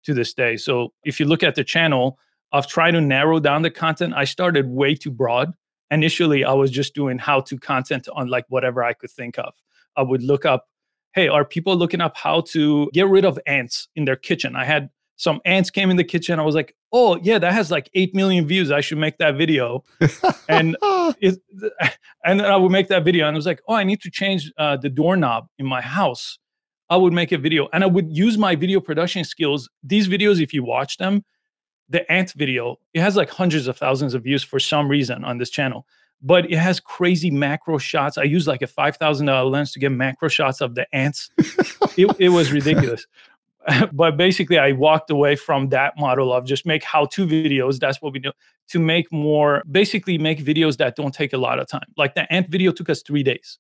to 0.04 0.12
this 0.12 0.34
day. 0.34 0.56
So 0.56 0.92
if 1.04 1.20
you 1.20 1.26
look 1.26 1.44
at 1.44 1.54
the 1.54 1.64
channel, 1.64 2.18
I've 2.52 2.66
tried 2.66 2.92
to 2.92 3.00
narrow 3.00 3.38
down 3.38 3.62
the 3.62 3.70
content. 3.70 4.14
I 4.16 4.24
started 4.24 4.68
way 4.68 4.96
too 4.96 5.12
broad. 5.12 5.52
Initially, 5.90 6.44
I 6.44 6.52
was 6.52 6.70
just 6.70 6.94
doing 6.94 7.18
how 7.18 7.40
to 7.42 7.58
content 7.58 8.08
on 8.12 8.28
like 8.28 8.44
whatever 8.48 8.82
I 8.82 8.92
could 8.92 9.10
think 9.10 9.38
of. 9.38 9.54
I 9.96 10.02
would 10.02 10.22
look 10.22 10.44
up, 10.44 10.66
hey, 11.14 11.28
are 11.28 11.44
people 11.44 11.76
looking 11.76 12.00
up 12.00 12.16
how 12.16 12.40
to 12.52 12.90
get 12.92 13.06
rid 13.06 13.24
of 13.24 13.38
ants 13.46 13.88
in 13.94 14.04
their 14.04 14.16
kitchen? 14.16 14.56
I 14.56 14.64
had 14.64 14.90
some 15.18 15.40
ants 15.44 15.68
came 15.68 15.90
in 15.90 15.96
the 15.96 16.04
kitchen. 16.04 16.38
I 16.38 16.44
was 16.44 16.54
like, 16.54 16.74
oh 16.92 17.18
yeah, 17.22 17.40
that 17.40 17.52
has 17.52 17.72
like 17.72 17.90
eight 17.94 18.14
million 18.14 18.46
views. 18.46 18.70
I 18.70 18.80
should 18.80 18.98
make 18.98 19.18
that 19.18 19.36
video. 19.36 19.84
and 20.48 20.76
it, 21.20 21.42
and 22.24 22.40
then 22.40 22.46
I 22.46 22.56
would 22.56 22.70
make 22.70 22.86
that 22.88 23.04
video, 23.04 23.26
and 23.26 23.34
I 23.34 23.36
was 23.36 23.44
like, 23.44 23.60
oh, 23.68 23.74
I 23.74 23.84
need 23.84 24.00
to 24.02 24.10
change 24.10 24.50
uh, 24.56 24.76
the 24.76 24.88
doorknob 24.88 25.48
in 25.58 25.66
my 25.66 25.80
house. 25.80 26.38
I 26.88 26.96
would 26.96 27.12
make 27.12 27.32
a 27.32 27.38
video, 27.38 27.68
and 27.72 27.82
I 27.82 27.88
would 27.88 28.16
use 28.16 28.38
my 28.38 28.54
video 28.54 28.80
production 28.80 29.24
skills. 29.24 29.68
These 29.82 30.08
videos, 30.08 30.40
if 30.40 30.54
you 30.54 30.62
watch 30.62 30.96
them, 30.98 31.24
the 31.88 32.10
ant 32.10 32.32
video, 32.34 32.76
it 32.94 33.00
has 33.00 33.16
like 33.16 33.28
hundreds 33.28 33.66
of 33.66 33.76
thousands 33.76 34.14
of 34.14 34.22
views 34.22 34.44
for 34.44 34.60
some 34.60 34.88
reason 34.88 35.24
on 35.24 35.38
this 35.38 35.50
channel. 35.50 35.84
But 36.22 36.50
it 36.50 36.58
has 36.58 36.78
crazy 36.80 37.30
macro 37.30 37.78
shots. 37.78 38.18
I 38.18 38.22
used 38.22 38.46
like 38.46 38.62
a 38.62 38.66
five 38.68 38.96
thousand 38.96 39.26
dollar 39.26 39.50
lens 39.50 39.72
to 39.72 39.80
get 39.80 39.90
macro 39.90 40.28
shots 40.28 40.60
of 40.60 40.76
the 40.76 40.86
ants. 40.94 41.30
it, 41.96 42.14
it 42.20 42.28
was 42.28 42.52
ridiculous. 42.52 43.04
but 43.92 44.16
basically 44.16 44.58
i 44.58 44.72
walked 44.72 45.10
away 45.10 45.36
from 45.36 45.68
that 45.68 45.98
model 45.98 46.32
of 46.32 46.44
just 46.44 46.64
make 46.64 46.82
how 46.84 47.04
to 47.06 47.26
videos 47.26 47.78
that's 47.78 48.00
what 48.00 48.12
we 48.12 48.18
do 48.18 48.32
to 48.68 48.78
make 48.78 49.10
more 49.10 49.62
basically 49.70 50.18
make 50.18 50.38
videos 50.38 50.76
that 50.76 50.94
don't 50.94 51.14
take 51.14 51.32
a 51.32 51.38
lot 51.38 51.58
of 51.58 51.66
time. 51.66 51.86
Like 51.96 52.14
the 52.14 52.30
ant 52.32 52.48
video 52.48 52.70
took 52.70 52.90
us 52.90 53.02
three 53.02 53.22
days. 53.22 53.58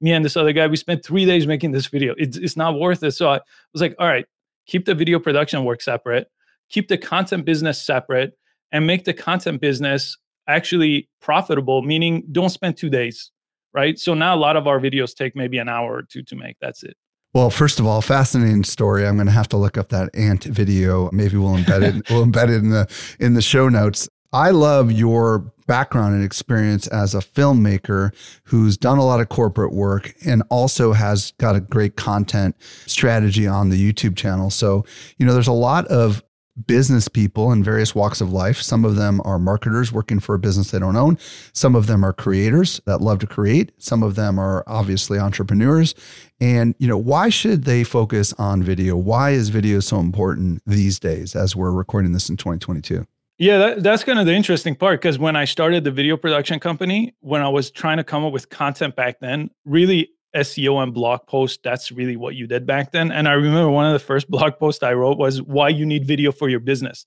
Me 0.00 0.12
and 0.12 0.24
this 0.24 0.36
other 0.36 0.52
guy 0.52 0.66
we 0.66 0.76
spent 0.76 1.04
three 1.04 1.24
days 1.24 1.46
making 1.46 1.72
this 1.72 1.86
video. 1.86 2.14
It's, 2.18 2.36
it's 2.36 2.56
not 2.56 2.78
worth 2.78 3.02
it. 3.02 3.12
So 3.12 3.30
i 3.30 3.40
was 3.72 3.82
like 3.82 3.94
all 3.98 4.06
right 4.06 4.26
keep 4.66 4.84
the 4.84 4.94
video 4.94 5.18
production 5.18 5.64
work 5.64 5.82
separate 5.82 6.28
keep 6.68 6.88
the 6.88 6.98
content 6.98 7.44
business 7.44 7.80
separate 7.80 8.38
and 8.72 8.86
make 8.86 9.04
the 9.04 9.14
content 9.14 9.60
business 9.60 10.16
actually 10.46 11.08
profitable 11.20 11.82
meaning 11.82 12.22
don't 12.30 12.50
spend 12.50 12.76
two 12.76 12.90
days 12.90 13.30
right? 13.72 14.00
So 14.00 14.14
now 14.14 14.34
a 14.34 14.36
lot 14.36 14.56
of 14.56 14.66
our 14.66 14.80
videos 14.80 15.14
take 15.14 15.36
maybe 15.36 15.58
an 15.58 15.68
hour 15.68 15.94
or 15.94 16.02
two 16.02 16.24
to 16.24 16.34
make. 16.34 16.56
That's 16.60 16.82
it 16.82 16.96
well, 17.32 17.50
first 17.50 17.78
of 17.78 17.86
all, 17.86 18.02
fascinating 18.02 18.64
story. 18.64 19.06
I'm 19.06 19.16
going 19.16 19.26
to 19.26 19.32
have 19.32 19.48
to 19.48 19.56
look 19.56 19.78
up 19.78 19.90
that 19.90 20.10
ant 20.14 20.44
video. 20.44 21.10
Maybe 21.12 21.36
we'll 21.36 21.56
embed 21.56 21.82
it. 21.82 22.10
we'll 22.10 22.26
embed 22.26 22.48
it 22.48 22.56
in 22.56 22.70
the 22.70 22.88
in 23.20 23.34
the 23.34 23.42
show 23.42 23.68
notes. 23.68 24.08
I 24.32 24.50
love 24.50 24.92
your 24.92 25.52
background 25.66 26.14
and 26.14 26.24
experience 26.24 26.86
as 26.88 27.14
a 27.14 27.18
filmmaker 27.18 28.12
who's 28.44 28.76
done 28.76 28.98
a 28.98 29.04
lot 29.04 29.20
of 29.20 29.28
corporate 29.28 29.72
work 29.72 30.14
and 30.24 30.42
also 30.50 30.92
has 30.92 31.32
got 31.38 31.56
a 31.56 31.60
great 31.60 31.96
content 31.96 32.56
strategy 32.86 33.46
on 33.46 33.70
the 33.70 33.92
YouTube 33.92 34.16
channel. 34.16 34.50
So, 34.50 34.84
you 35.18 35.26
know, 35.26 35.32
there's 35.32 35.46
a 35.46 35.52
lot 35.52 35.86
of 35.86 36.22
business 36.66 37.08
people 37.08 37.52
in 37.52 37.62
various 37.62 37.94
walks 37.94 38.20
of 38.20 38.32
life. 38.32 38.60
Some 38.60 38.84
of 38.84 38.96
them 38.96 39.20
are 39.24 39.38
marketers 39.38 39.92
working 39.92 40.20
for 40.20 40.34
a 40.34 40.38
business 40.38 40.70
they 40.70 40.78
don't 40.78 40.96
own. 40.96 41.18
Some 41.52 41.74
of 41.74 41.86
them 41.86 42.04
are 42.04 42.12
creators 42.12 42.80
that 42.86 43.00
love 43.00 43.18
to 43.20 43.26
create. 43.26 43.72
Some 43.78 44.02
of 44.02 44.14
them 44.14 44.38
are 44.38 44.64
obviously 44.66 45.18
entrepreneurs. 45.18 45.94
And, 46.40 46.74
you 46.78 46.88
know, 46.88 46.98
why 46.98 47.28
should 47.28 47.64
they 47.64 47.84
focus 47.84 48.32
on 48.34 48.62
video? 48.62 48.96
Why 48.96 49.30
is 49.30 49.48
video 49.50 49.80
so 49.80 49.98
important 49.98 50.62
these 50.66 50.98
days 50.98 51.36
as 51.36 51.54
we're 51.54 51.72
recording 51.72 52.12
this 52.12 52.28
in 52.28 52.36
2022? 52.36 53.06
Yeah, 53.38 53.56
that, 53.56 53.82
that's 53.82 54.04
kind 54.04 54.18
of 54.18 54.26
the 54.26 54.34
interesting 54.34 54.74
part 54.74 55.00
because 55.00 55.18
when 55.18 55.34
I 55.34 55.46
started 55.46 55.82
the 55.82 55.90
video 55.90 56.18
production 56.18 56.60
company, 56.60 57.14
when 57.20 57.40
I 57.40 57.48
was 57.48 57.70
trying 57.70 57.96
to 57.96 58.04
come 58.04 58.22
up 58.22 58.34
with 58.34 58.50
content 58.50 58.96
back 58.96 59.18
then, 59.20 59.48
really 59.64 60.10
SEO 60.34 60.82
and 60.82 60.94
blog 60.94 61.26
post, 61.26 61.60
that's 61.62 61.90
really 61.90 62.16
what 62.16 62.34
you 62.34 62.46
did 62.46 62.66
back 62.66 62.92
then. 62.92 63.10
And 63.10 63.28
I 63.28 63.32
remember 63.32 63.70
one 63.70 63.86
of 63.86 63.92
the 63.92 63.98
first 63.98 64.30
blog 64.30 64.58
posts 64.58 64.82
I 64.82 64.94
wrote 64.94 65.18
was 65.18 65.42
why 65.42 65.68
you 65.68 65.84
need 65.84 66.06
video 66.06 66.32
for 66.32 66.48
your 66.48 66.60
business. 66.60 67.06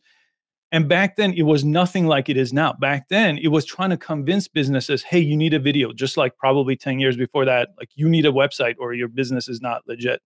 And 0.72 0.90
back 0.90 1.18
then, 1.18 1.34
it 1.34 1.44
was 1.44 1.64
nothing 1.64 2.08
like 2.08 2.30
it 2.30 2.38
is 2.38 2.52
now. 2.52 2.74
Back 2.74 3.08
then, 3.10 3.38
it 3.38 3.50
was 3.50 3.64
trying 3.64 3.92
to 3.92 3.98
convince 3.98 4.48
businesses, 4.48 5.04
hey, 5.04 5.20
you 5.20 5.38
need 5.38 5.54
a 5.54 5.60
video, 5.60 5.94
just 5.94 6.18
like 6.18 6.36
probably 6.36 6.76
10 6.76 7.00
years 7.00 7.16
before 7.16 7.46
that, 7.46 7.70
like 7.78 7.90
you 7.94 8.10
need 8.10 8.26
a 8.26 8.32
website 8.32 8.74
or 8.80 8.94
your 8.96 9.08
business 9.08 9.48
is 9.48 9.62
not 9.62 9.84
legit. 9.88 10.22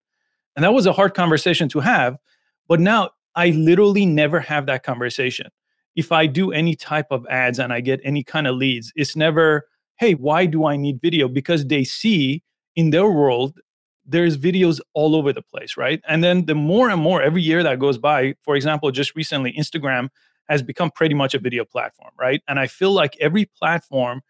And 0.56 0.64
that 0.64 0.72
was 0.72 0.86
a 0.86 0.92
hard 0.92 1.12
conversation 1.12 1.68
to 1.68 1.80
have. 1.80 2.16
But 2.66 2.80
now 2.80 3.10
I 3.34 3.50
literally 3.50 4.06
never 4.06 4.40
have 4.40 4.64
that 4.66 4.82
conversation. 4.84 5.48
If 5.96 6.12
I 6.12 6.26
do 6.26 6.50
any 6.50 6.74
type 6.74 7.08
of 7.10 7.26
ads 7.28 7.58
and 7.58 7.70
I 7.70 7.80
get 7.80 8.00
any 8.02 8.24
kind 8.24 8.46
of 8.46 8.56
leads, 8.56 8.90
it's 8.96 9.14
never, 9.14 9.66
hey, 9.98 10.14
why 10.14 10.46
do 10.46 10.64
I 10.64 10.76
need 10.76 10.98
video? 11.02 11.28
Because 11.28 11.66
they 11.66 11.84
see 11.84 12.42
in 12.78 12.90
their 12.90 13.08
world, 13.10 13.58
there's 14.06 14.38
videos 14.38 14.80
all 14.94 15.16
over 15.16 15.32
the 15.32 15.42
place, 15.42 15.76
right? 15.76 16.00
And 16.06 16.22
then 16.22 16.46
the 16.46 16.54
more 16.54 16.88
and 16.88 17.02
more 17.02 17.20
every 17.20 17.42
year 17.42 17.64
that 17.64 17.80
goes 17.80 17.98
by, 17.98 18.34
for 18.44 18.54
example, 18.54 18.92
just 18.92 19.16
recently, 19.16 19.52
Instagram 19.52 20.10
has 20.48 20.62
become 20.62 20.92
pretty 20.92 21.16
much 21.16 21.34
a 21.34 21.40
video 21.40 21.64
platform, 21.64 22.12
right? 22.16 22.40
And 22.46 22.60
I 22.60 22.68
feel 22.68 22.92
like 22.92 23.16
every 23.20 23.46
platform 23.46 24.22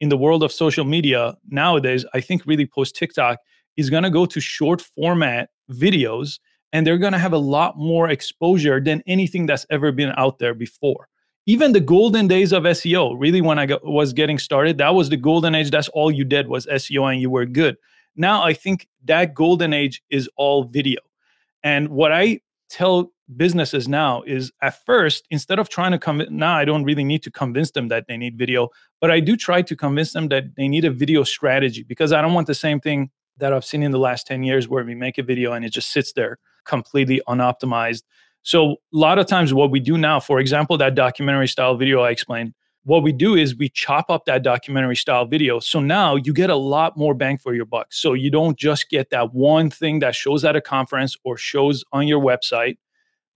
in 0.00 0.10
the 0.10 0.16
world 0.16 0.44
of 0.44 0.52
social 0.52 0.84
media 0.84 1.34
nowadays, 1.48 2.06
I 2.14 2.20
think 2.20 2.46
really 2.46 2.66
post 2.66 2.94
TikTok, 2.94 3.38
is 3.76 3.90
going 3.90 4.04
to 4.04 4.10
go 4.10 4.26
to 4.26 4.40
short 4.40 4.80
format 4.80 5.50
videos 5.68 6.38
and 6.72 6.86
they're 6.86 6.98
going 6.98 7.14
to 7.14 7.18
have 7.18 7.32
a 7.32 7.38
lot 7.56 7.76
more 7.76 8.08
exposure 8.08 8.80
than 8.80 9.02
anything 9.08 9.46
that's 9.46 9.66
ever 9.70 9.90
been 9.90 10.12
out 10.16 10.38
there 10.38 10.54
before. 10.54 11.08
Even 11.48 11.72
the 11.72 11.80
golden 11.80 12.28
days 12.28 12.52
of 12.52 12.64
SEO, 12.64 13.14
really, 13.18 13.40
when 13.40 13.58
I 13.58 13.64
got, 13.64 13.82
was 13.82 14.12
getting 14.12 14.38
started, 14.38 14.76
that 14.76 14.94
was 14.94 15.08
the 15.08 15.16
golden 15.16 15.54
age. 15.54 15.70
That's 15.70 15.88
all 15.88 16.10
you 16.10 16.22
did 16.22 16.46
was 16.46 16.66
SEO 16.66 17.10
and 17.10 17.22
you 17.22 17.30
were 17.30 17.46
good. 17.46 17.78
Now 18.16 18.42
I 18.42 18.52
think 18.52 18.86
that 19.06 19.32
golden 19.32 19.72
age 19.72 20.02
is 20.10 20.28
all 20.36 20.64
video. 20.64 21.00
And 21.64 21.88
what 21.88 22.12
I 22.12 22.40
tell 22.68 23.12
businesses 23.34 23.88
now 23.88 24.24
is 24.26 24.52
at 24.60 24.84
first, 24.84 25.26
instead 25.30 25.58
of 25.58 25.70
trying 25.70 25.92
to 25.92 25.98
come, 25.98 26.22
now 26.28 26.54
I 26.54 26.66
don't 26.66 26.84
really 26.84 27.02
need 27.02 27.22
to 27.22 27.30
convince 27.30 27.70
them 27.70 27.88
that 27.88 28.08
they 28.08 28.18
need 28.18 28.36
video, 28.36 28.68
but 29.00 29.10
I 29.10 29.18
do 29.18 29.34
try 29.34 29.62
to 29.62 29.74
convince 29.74 30.12
them 30.12 30.28
that 30.28 30.54
they 30.54 30.68
need 30.68 30.84
a 30.84 30.90
video 30.90 31.24
strategy 31.24 31.82
because 31.82 32.12
I 32.12 32.20
don't 32.20 32.34
want 32.34 32.46
the 32.46 32.54
same 32.54 32.78
thing 32.78 33.08
that 33.38 33.54
I've 33.54 33.64
seen 33.64 33.82
in 33.82 33.92
the 33.92 33.98
last 33.98 34.26
10 34.26 34.42
years 34.42 34.68
where 34.68 34.84
we 34.84 34.94
make 34.94 35.16
a 35.16 35.22
video 35.22 35.54
and 35.54 35.64
it 35.64 35.72
just 35.72 35.92
sits 35.92 36.12
there 36.12 36.38
completely 36.66 37.22
unoptimized. 37.26 38.02
So 38.48 38.72
a 38.72 38.76
lot 38.92 39.18
of 39.18 39.26
times 39.26 39.52
what 39.52 39.70
we 39.70 39.78
do 39.78 39.98
now, 39.98 40.20
for 40.20 40.40
example, 40.40 40.78
that 40.78 40.94
documentary 40.94 41.48
style 41.48 41.76
video 41.76 42.00
I 42.00 42.08
explained, 42.08 42.54
what 42.84 43.02
we 43.02 43.12
do 43.12 43.34
is 43.34 43.54
we 43.54 43.68
chop 43.68 44.08
up 44.08 44.24
that 44.24 44.42
documentary 44.42 44.96
style 44.96 45.26
video. 45.26 45.60
So 45.60 45.80
now 45.80 46.16
you 46.16 46.32
get 46.32 46.48
a 46.48 46.56
lot 46.56 46.96
more 46.96 47.12
bang 47.12 47.36
for 47.36 47.54
your 47.54 47.66
buck. 47.66 47.88
So 47.92 48.14
you 48.14 48.30
don't 48.30 48.58
just 48.58 48.88
get 48.88 49.10
that 49.10 49.34
one 49.34 49.68
thing 49.68 49.98
that 49.98 50.14
shows 50.14 50.46
at 50.46 50.56
a 50.56 50.62
conference 50.62 51.14
or 51.24 51.36
shows 51.36 51.84
on 51.92 52.08
your 52.08 52.22
website. 52.22 52.78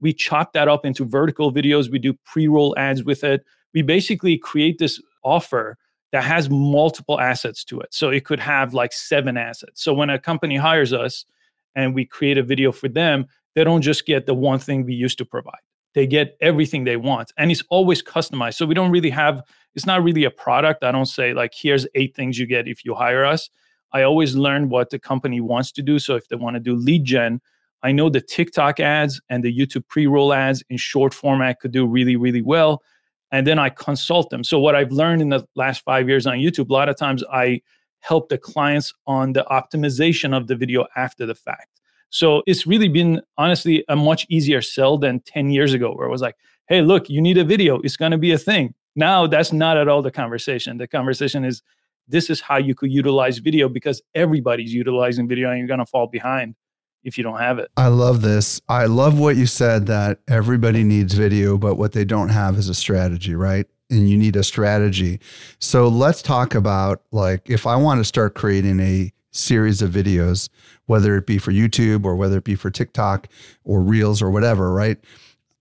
We 0.00 0.14
chop 0.14 0.54
that 0.54 0.66
up 0.66 0.87
into 0.87 1.04
vertical 1.04 1.52
videos. 1.52 1.90
We 1.90 1.99
do 1.99 2.14
pre 2.25 2.49
roll 2.49 2.75
ads 2.78 3.04
with 3.04 3.23
it. 3.23 3.45
We 3.75 3.83
basically 3.83 4.38
create 4.38 4.78
this 4.78 4.99
offer 5.23 5.76
that 6.12 6.25
has 6.25 6.49
multiple 6.49 7.21
assets 7.21 7.64
to 7.64 7.81
it. 7.81 7.92
So 7.92 8.09
it 8.09 8.25
could 8.25 8.40
have 8.40 8.73
like 8.73 8.95
seven 8.95 9.37
assets. 9.37 9.85
So 9.85 9.92
when 9.92 10.09
a 10.09 10.19
company 10.19 10.57
hires 10.57 10.95
us 10.95 11.26
and 11.75 11.95
we 11.95 12.07
create 12.07 12.38
a 12.38 12.42
video 12.42 12.73
for 12.73 12.88
them, 12.88 13.26
they 13.54 13.64
don't 13.64 13.82
just 13.82 14.06
get 14.06 14.26
the 14.26 14.35
one 14.35 14.59
thing 14.59 14.85
we 14.85 14.94
used 14.94 15.18
to 15.18 15.25
provide. 15.25 15.61
They 15.94 16.06
get 16.06 16.37
everything 16.40 16.85
they 16.85 16.97
want 16.97 17.32
and 17.37 17.50
it's 17.50 17.62
always 17.68 18.02
customized. 18.02 18.54
So 18.54 18.64
we 18.64 18.75
don't 18.75 18.90
really 18.90 19.11
have 19.11 19.42
it's 19.75 19.87
not 19.87 20.02
really 20.02 20.25
a 20.25 20.30
product. 20.30 20.85
I 20.85 20.92
don't 20.92 21.06
say 21.06 21.35
like 21.35 21.52
here's 21.54 21.87
eight 21.94 22.14
things 22.14 22.38
you 22.38 22.47
get 22.47 22.66
if 22.66 22.85
you 22.85 22.94
hire 22.94 23.25
us. 23.25 23.50
I 23.92 24.02
always 24.02 24.35
learn 24.35 24.71
what 24.71 24.90
the 24.90 24.99
company 24.99 25.40
wants 25.40 25.71
to 25.73 25.82
do. 25.82 25.99
So 25.99 26.16
if 26.16 26.28
they 26.28 26.37
want 26.37 26.54
to 26.54 26.61
do 26.61 26.75
lead 26.75 27.04
gen 27.04 27.40
i 27.82 27.92
know 27.92 28.09
the 28.09 28.21
tiktok 28.21 28.80
ads 28.80 29.21
and 29.28 29.44
the 29.44 29.56
youtube 29.56 29.87
pre-roll 29.88 30.32
ads 30.32 30.62
in 30.71 30.76
short 30.76 31.12
format 31.12 31.61
could 31.61 31.73
do 31.73 31.87
really 31.87 32.16
really 32.16 32.42
well 32.42 32.82
and 33.30 33.47
then 33.47 33.59
i 33.59 33.68
consult 33.68 34.30
them. 34.30 34.44
So 34.44 34.59
what 34.59 34.75
i've 34.75 34.92
learned 34.92 35.23
in 35.23 35.28
the 35.30 35.47
last 35.56 35.82
five 35.85 36.09
years 36.09 36.26
on 36.26 36.38
youtube 36.38 36.71
a 36.71 36.73
lot 36.73 36.88
of 36.88 36.97
times 36.97 37.23
i 37.32 37.61
help 38.00 38.28
the 38.28 38.38
clients 38.38 38.92
on 39.06 39.32
the 39.32 39.44
optimization 39.50 40.37
of 40.37 40.47
the 40.49 40.56
video 40.56 40.87
after 40.97 41.26
the 41.26 41.35
fact 41.35 41.72
so 42.12 42.42
it's 42.47 42.66
really 42.66 42.88
been 42.88 43.23
honestly 43.38 43.85
a 43.88 43.97
much 43.97 44.26
easier 44.28 44.61
sell 44.61 44.99
than 44.99 45.21
10 45.21 45.50
years 45.50 45.73
ago, 45.73 45.95
where 45.95 46.07
it 46.07 46.11
was 46.11 46.21
like, 46.21 46.37
hey, 46.69 46.83
look, 46.83 47.09
you 47.09 47.23
need 47.23 47.38
a 47.38 47.45
video, 47.45 47.81
it's 47.81 47.97
going 47.97 48.12
to 48.12 48.19
be 48.19 48.33
a 48.33 48.38
thing. 48.38 48.75
Now 48.95 49.26
that's 49.26 49.50
not 49.50 49.78
at 49.78 49.88
all 49.88 50.02
the 50.02 50.11
conversation. 50.11 50.76
The 50.76 50.87
conversation 50.87 51.42
is, 51.42 51.62
this 52.07 52.28
is 52.28 52.42
how 52.42 52.59
you 52.59 52.75
could 52.75 52.92
utilize 52.92 53.38
video 53.38 53.66
because 53.66 54.02
everybody's 54.14 54.75
utilizing 54.75 55.26
video 55.26 55.49
and 55.49 55.59
you're 55.59 55.69
going 55.69 55.78
to 55.78 55.87
fall 55.87 56.07
behind 56.07 56.54
if 57.02 57.16
you 57.16 57.25
don't 57.25 57.38
have 57.38 57.59
it. 57.59 57.71
I 57.78 57.88
love 57.88 58.21
this. 58.21 58.61
I 58.69 58.85
love 58.85 59.19
what 59.19 59.37
you 59.37 59.47
said 59.47 59.87
that 59.87 60.19
everybody 60.28 60.85
needs 60.85 61.14
video, 61.14 61.57
but 61.57 61.76
what 61.76 61.92
they 61.92 62.04
don't 62.04 62.28
have 62.28 62.59
is 62.59 62.69
a 62.69 62.75
strategy, 62.75 63.35
right? 63.35 63.66
And 63.88 64.11
you 64.11 64.19
need 64.19 64.37
a 64.37 64.45
strategy. 64.45 65.19
So 65.61 65.88
let's 65.88 66.21
talk 66.21 66.54
about 66.54 67.02
like 67.11 67.49
if 67.49 67.66
I 67.66 67.76
want 67.76 68.00
to 68.00 68.04
start 68.04 68.35
creating 68.35 68.81
a 68.81 69.12
series 69.33 69.83
of 69.83 69.91
videos, 69.91 70.49
whether 70.87 71.17
it 71.17 71.27
be 71.27 71.39
for 71.39 71.53
YouTube 71.53 72.05
or 72.05 72.15
whether 72.15 72.39
it 72.39 72.45
be 72.45 72.55
for 72.55 72.71
TikTok 72.71 73.29
or 73.65 73.81
Reels 73.81 74.23
or 74.23 74.31
whatever, 74.31 74.73
right? 74.73 74.99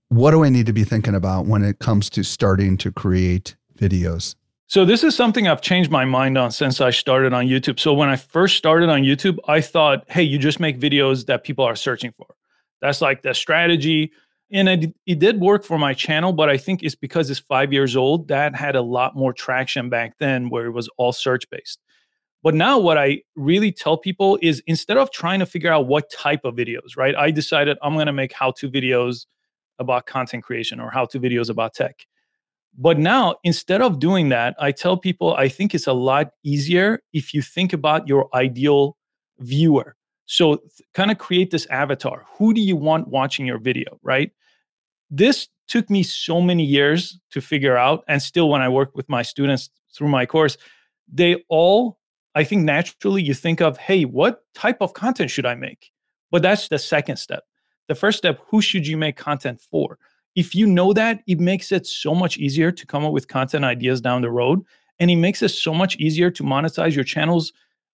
What 0.10 0.32
do 0.32 0.44
I 0.44 0.50
need 0.50 0.66
to 0.66 0.74
be 0.74 0.84
thinking 0.84 1.16
about 1.16 1.46
when 1.46 1.64
it 1.64 1.80
comes 1.80 2.10
to 2.12 2.24
starting 2.24 2.78
to 2.78 2.92
create 2.92 3.56
videos? 3.78 4.36
So 4.68 4.86
this 4.86 5.04
is 5.04 5.16
something 5.16 5.50
I've 5.50 5.62
changed 5.62 5.92
my 5.92 6.06
mind 6.06 6.38
on 6.38 6.52
since 6.52 6.80
I 6.80 6.92
started 6.92 7.34
on 7.34 7.46
YouTube. 7.48 7.78
So 7.78 7.94
when 7.94 8.08
I 8.08 8.16
first 8.16 8.56
started 8.56 8.90
on 8.90 9.02
YouTube, 9.02 9.38
I 9.48 9.60
thought, 9.60 10.10
hey, 10.10 10.24
you 10.24 10.38
just 10.38 10.62
make 10.62 10.80
videos 10.80 11.26
that 11.26 11.44
people 11.44 11.66
are 11.66 11.76
searching 11.76 12.14
for. 12.18 12.28
That's 12.82 13.02
like 13.02 13.22
the 13.22 13.34
strategy. 13.34 14.12
And 14.50 14.70
it, 14.70 14.94
it 15.06 15.20
did 15.20 15.42
work 15.42 15.66
for 15.66 15.78
my 15.78 15.94
channel, 15.94 16.32
but 16.34 16.50
I 16.50 16.58
think 16.58 16.84
it's 16.84 16.96
because 16.96 17.30
it's 17.30 17.40
five 17.40 17.74
years 17.74 17.98
old. 17.98 18.30
That 18.30 18.56
had 18.56 18.76
a 18.76 18.82
lot 18.82 19.16
more 19.16 19.34
traction 19.34 19.90
back 19.90 20.18
then 20.20 20.50
where 20.50 20.66
it 20.68 20.72
was 20.72 20.90
all 20.98 21.12
search 21.12 21.50
based. 21.50 21.80
But 22.44 22.56
now 22.56 22.80
what 22.80 22.98
I 22.98 23.22
really 23.36 23.72
tell 23.72 23.98
people 23.98 24.40
is 24.42 24.64
instead 24.66 24.98
of 24.98 25.12
trying 25.12 25.40
to 25.40 25.46
figure 25.46 25.72
out 25.72 25.88
what 25.88 26.10
type 26.10 26.42
of 26.44 26.56
videos, 26.56 26.98
right? 26.98 27.16
I 27.16 27.30
decided 27.32 27.78
I'm 27.82 27.94
going 27.94 28.08
to 28.08 28.14
make 28.14 28.34
how 28.34 28.52
to 28.58 28.70
videos 28.70 29.26
about 29.78 30.06
content 30.08 30.44
creation 30.44 30.80
or 30.80 30.90
how 30.90 31.06
to 31.06 31.20
videos 31.20 31.50
about 31.50 31.74
tech. 31.74 32.06
But 32.78 32.98
now, 32.98 33.36
instead 33.44 33.82
of 33.82 34.00
doing 34.00 34.30
that, 34.30 34.56
I 34.58 34.72
tell 34.72 34.96
people 34.96 35.34
I 35.36 35.50
think 35.50 35.76
it's 35.76 35.88
a 35.88 35.94
lot 35.94 36.32
easier 36.44 37.00
if 37.12 37.34
you 37.34 37.42
think 37.42 37.74
about 37.74 38.08
your 38.08 38.30
ideal 38.34 38.98
viewer. 39.40 39.96
So, 40.26 40.56
th- 40.56 40.70
kind 40.94 41.12
of 41.12 41.18
create 41.18 41.52
this 41.52 41.66
avatar. 41.66 42.26
Who 42.38 42.54
do 42.54 42.62
you 42.62 42.78
want 42.78 43.10
watching 43.10 43.46
your 43.46 43.58
video, 43.60 44.00
right? 44.04 44.32
This 45.10 45.50
took 45.68 45.90
me 45.90 46.04
so 46.04 46.40
many 46.40 46.64
years 46.64 47.20
to 47.32 47.42
figure 47.42 47.78
out. 47.78 48.06
And 48.08 48.22
still, 48.22 48.50
when 48.50 48.62
I 48.62 48.70
work 48.70 48.96
with 48.96 49.10
my 49.10 49.22
students 49.22 49.70
through 49.94 50.08
my 50.08 50.26
course, 50.26 50.58
they 51.12 51.44
all, 51.50 51.98
I 52.36 52.44
think 52.44 52.64
naturally 52.64 53.22
you 53.22 53.34
think 53.34 53.62
of, 53.62 53.78
hey, 53.78 54.06
what 54.06 54.44
type 54.56 54.78
of 54.82 54.94
content 54.94 55.32
should 55.32 55.46
I 55.46 55.56
make? 55.56 55.92
But 56.32 56.42
that's 56.42 56.70
the 56.70 56.80
second 56.80 57.18
step. 57.18 57.44
The 57.88 57.96
first 57.96 58.18
step, 58.18 58.40
who 58.48 58.62
should 58.62 58.88
you 58.88 58.98
make 58.98 59.18
content 59.18 59.60
for? 59.60 59.98
if 60.36 60.56
you 60.56 60.66
know 60.66 60.94
that, 60.94 61.22
it 61.28 61.40
makes 61.40 61.72
it 61.72 61.86
so 61.86 62.16
much 62.16 62.38
easier 62.38 62.72
to 62.72 62.86
come 62.86 63.04
up 63.04 63.12
with 63.12 63.28
content 63.28 63.66
ideas 63.66 64.02
down 64.02 64.22
the 64.22 64.32
road. 64.32 64.62
And 65.00 65.12
it 65.12 65.18
makes 65.18 65.42
it 65.42 65.50
so 65.50 65.74
much 65.74 65.96
easier 65.98 66.32
to 66.32 66.44
monetize 66.44 66.96
your 66.96 67.04
channels 67.04 67.52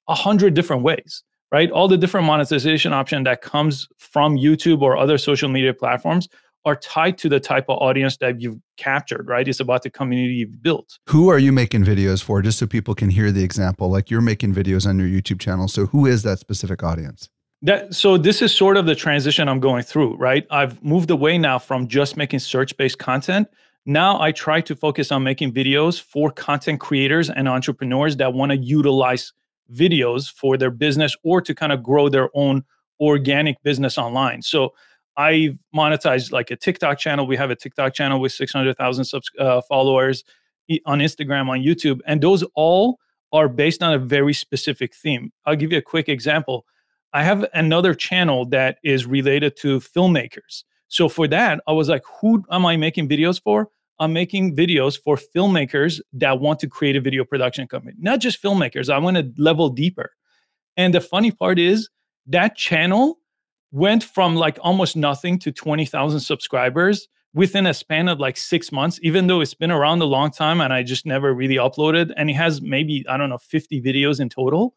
a 0.08 0.16
hundred 0.16 0.54
different 0.54 0.84
ways, 0.84 1.24
right? 1.52 1.72
All 1.72 1.88
the 1.88 1.98
different 1.98 2.28
monetization 2.28 2.94
option 2.94 3.24
that 3.24 3.42
comes 3.42 3.88
from 3.98 4.38
YouTube 4.38 4.82
or 4.82 4.98
other 4.98 5.18
social 5.18 5.50
media 5.50 5.74
platforms 5.74 6.28
are 6.68 6.76
tied 6.76 7.18
to 7.18 7.30
the 7.30 7.40
type 7.40 7.64
of 7.70 7.78
audience 7.78 8.18
that 8.18 8.42
you've 8.42 8.60
captured, 8.76 9.30
right? 9.30 9.48
It's 9.48 9.62
about 9.62 9.84
the 9.84 9.90
community 9.90 10.34
you've 10.34 10.62
built. 10.62 11.00
Who 11.08 11.30
are 11.30 11.40
you 11.40 11.54
making 11.54 11.86
videos 11.86 12.22
for? 12.22 12.42
Just 12.42 12.60
so 12.60 12.68
people 12.68 12.94
can 12.94 13.10
hear 13.10 13.32
the 13.32 13.42
example. 13.42 13.90
Like 13.90 14.12
you're 14.12 14.20
making 14.20 14.54
videos 14.54 14.86
on 14.86 15.00
your 15.00 15.08
YouTube 15.08 15.40
channel. 15.40 15.70
So 15.70 15.86
who 15.86 16.06
is 16.06 16.24
that 16.24 16.40
specific 16.40 16.84
audience? 16.84 17.30
That 17.62 17.96
so 17.96 18.18
this 18.18 18.42
is 18.42 18.54
sort 18.54 18.76
of 18.76 18.86
the 18.86 18.96
transition 18.96 19.48
I'm 19.48 19.62
going 19.62 19.84
through, 19.84 20.18
right? 20.18 20.46
I've 20.52 20.84
moved 20.84 21.10
away 21.10 21.38
now 21.38 21.58
from 21.58 21.88
just 21.88 22.18
making 22.18 22.40
search-based 22.40 23.00
content. 23.00 23.48
Now 23.86 24.20
I 24.20 24.34
try 24.34 24.60
to 24.60 24.76
focus 24.76 25.10
on 25.10 25.24
making 25.24 25.54
videos 25.54 26.02
for 26.02 26.30
content 26.32 26.82
creators 26.82 27.30
and 27.30 27.48
entrepreneurs 27.48 28.18
that 28.18 28.34
want 28.34 28.52
to 28.52 28.58
utilize 28.58 29.32
videos 29.74 30.30
for 30.30 30.58
their 30.58 30.70
business 30.70 31.16
or 31.24 31.40
to 31.42 31.56
kind 31.56 31.72
of 31.72 31.82
grow 31.82 32.10
their 32.10 32.30
own 32.34 32.66
organic 33.00 33.64
business 33.64 33.98
online. 33.98 34.42
So 34.42 34.74
I 35.18 35.58
monetize 35.76 36.32
like 36.32 36.52
a 36.52 36.56
TikTok 36.56 37.00
channel. 37.00 37.26
We 37.26 37.36
have 37.38 37.50
a 37.50 37.56
TikTok 37.56 37.94
channel 37.94 38.22
with 38.22 38.32
600,000 38.32 39.04
subs- 39.06 39.32
uh, 39.40 39.62
followers 39.62 40.24
on 40.86 41.00
Instagram, 41.00 41.50
on 41.50 41.60
YouTube, 41.60 42.00
and 42.06 42.22
those 42.22 42.44
all 42.56 43.00
are 43.34 43.50
based 43.50 43.82
on 43.84 43.94
a 43.94 43.98
very 43.98 44.34
specific 44.34 44.96
theme. 44.96 45.32
I'll 45.46 45.56
give 45.56 45.72
you 45.72 45.78
a 45.80 45.82
quick 45.82 46.08
example. 46.08 46.66
I 47.14 47.24
have 47.24 47.46
another 47.54 47.94
channel 47.94 48.46
that 48.48 48.78
is 48.84 49.06
related 49.06 49.58
to 49.58 49.80
filmmakers. 49.80 50.64
So 50.88 51.10
for 51.10 51.28
that, 51.30 51.62
I 51.68 51.72
was 51.72 51.90
like, 51.90 52.04
who 52.22 52.44
am 52.52 52.66
I 52.66 52.78
making 52.78 53.10
videos 53.10 53.42
for? 53.42 53.70
I'm 54.00 54.14
making 54.14 54.56
videos 54.56 55.02
for 55.02 55.18
filmmakers 55.18 56.00
that 56.14 56.40
want 56.40 56.60
to 56.60 56.68
create 56.68 56.96
a 56.96 57.02
video 57.02 57.26
production 57.26 57.68
company, 57.68 57.96
not 57.98 58.20
just 58.20 58.42
filmmakers. 58.42 58.94
I 58.94 59.00
want 59.00 59.18
to 59.18 59.32
level 59.42 59.70
deeper. 59.70 60.12
And 60.78 60.94
the 60.94 61.02
funny 61.02 61.32
part 61.32 61.58
is 61.58 61.90
that 62.28 62.56
channel 62.56 63.18
went 63.72 64.04
from 64.04 64.36
like 64.36 64.58
almost 64.62 64.96
nothing 64.96 65.40
to 65.40 65.52
20,000 65.52 66.20
subscribers 66.20 67.08
within 67.34 67.66
a 67.68 67.74
span 67.74 68.08
of 68.08 68.20
like 68.20 68.38
six 68.38 68.72
months, 68.72 69.00
even 69.04 69.28
though 69.28 69.42
it's 69.42 69.54
been 69.54 69.72
around 69.72 70.02
a 70.02 70.06
long 70.06 70.32
time 70.32 70.62
and 70.62 70.74
I 70.74 70.84
just 70.84 71.06
never 71.06 71.34
really 71.34 71.56
uploaded. 71.56 72.12
And 72.18 72.30
it 72.30 72.34
has 72.34 72.62
maybe, 72.62 73.06
I 73.08 73.18
don't 73.18 73.30
know, 73.30 73.38
50 73.38 73.82
videos 73.82 74.20
in 74.20 74.30
total. 74.30 74.74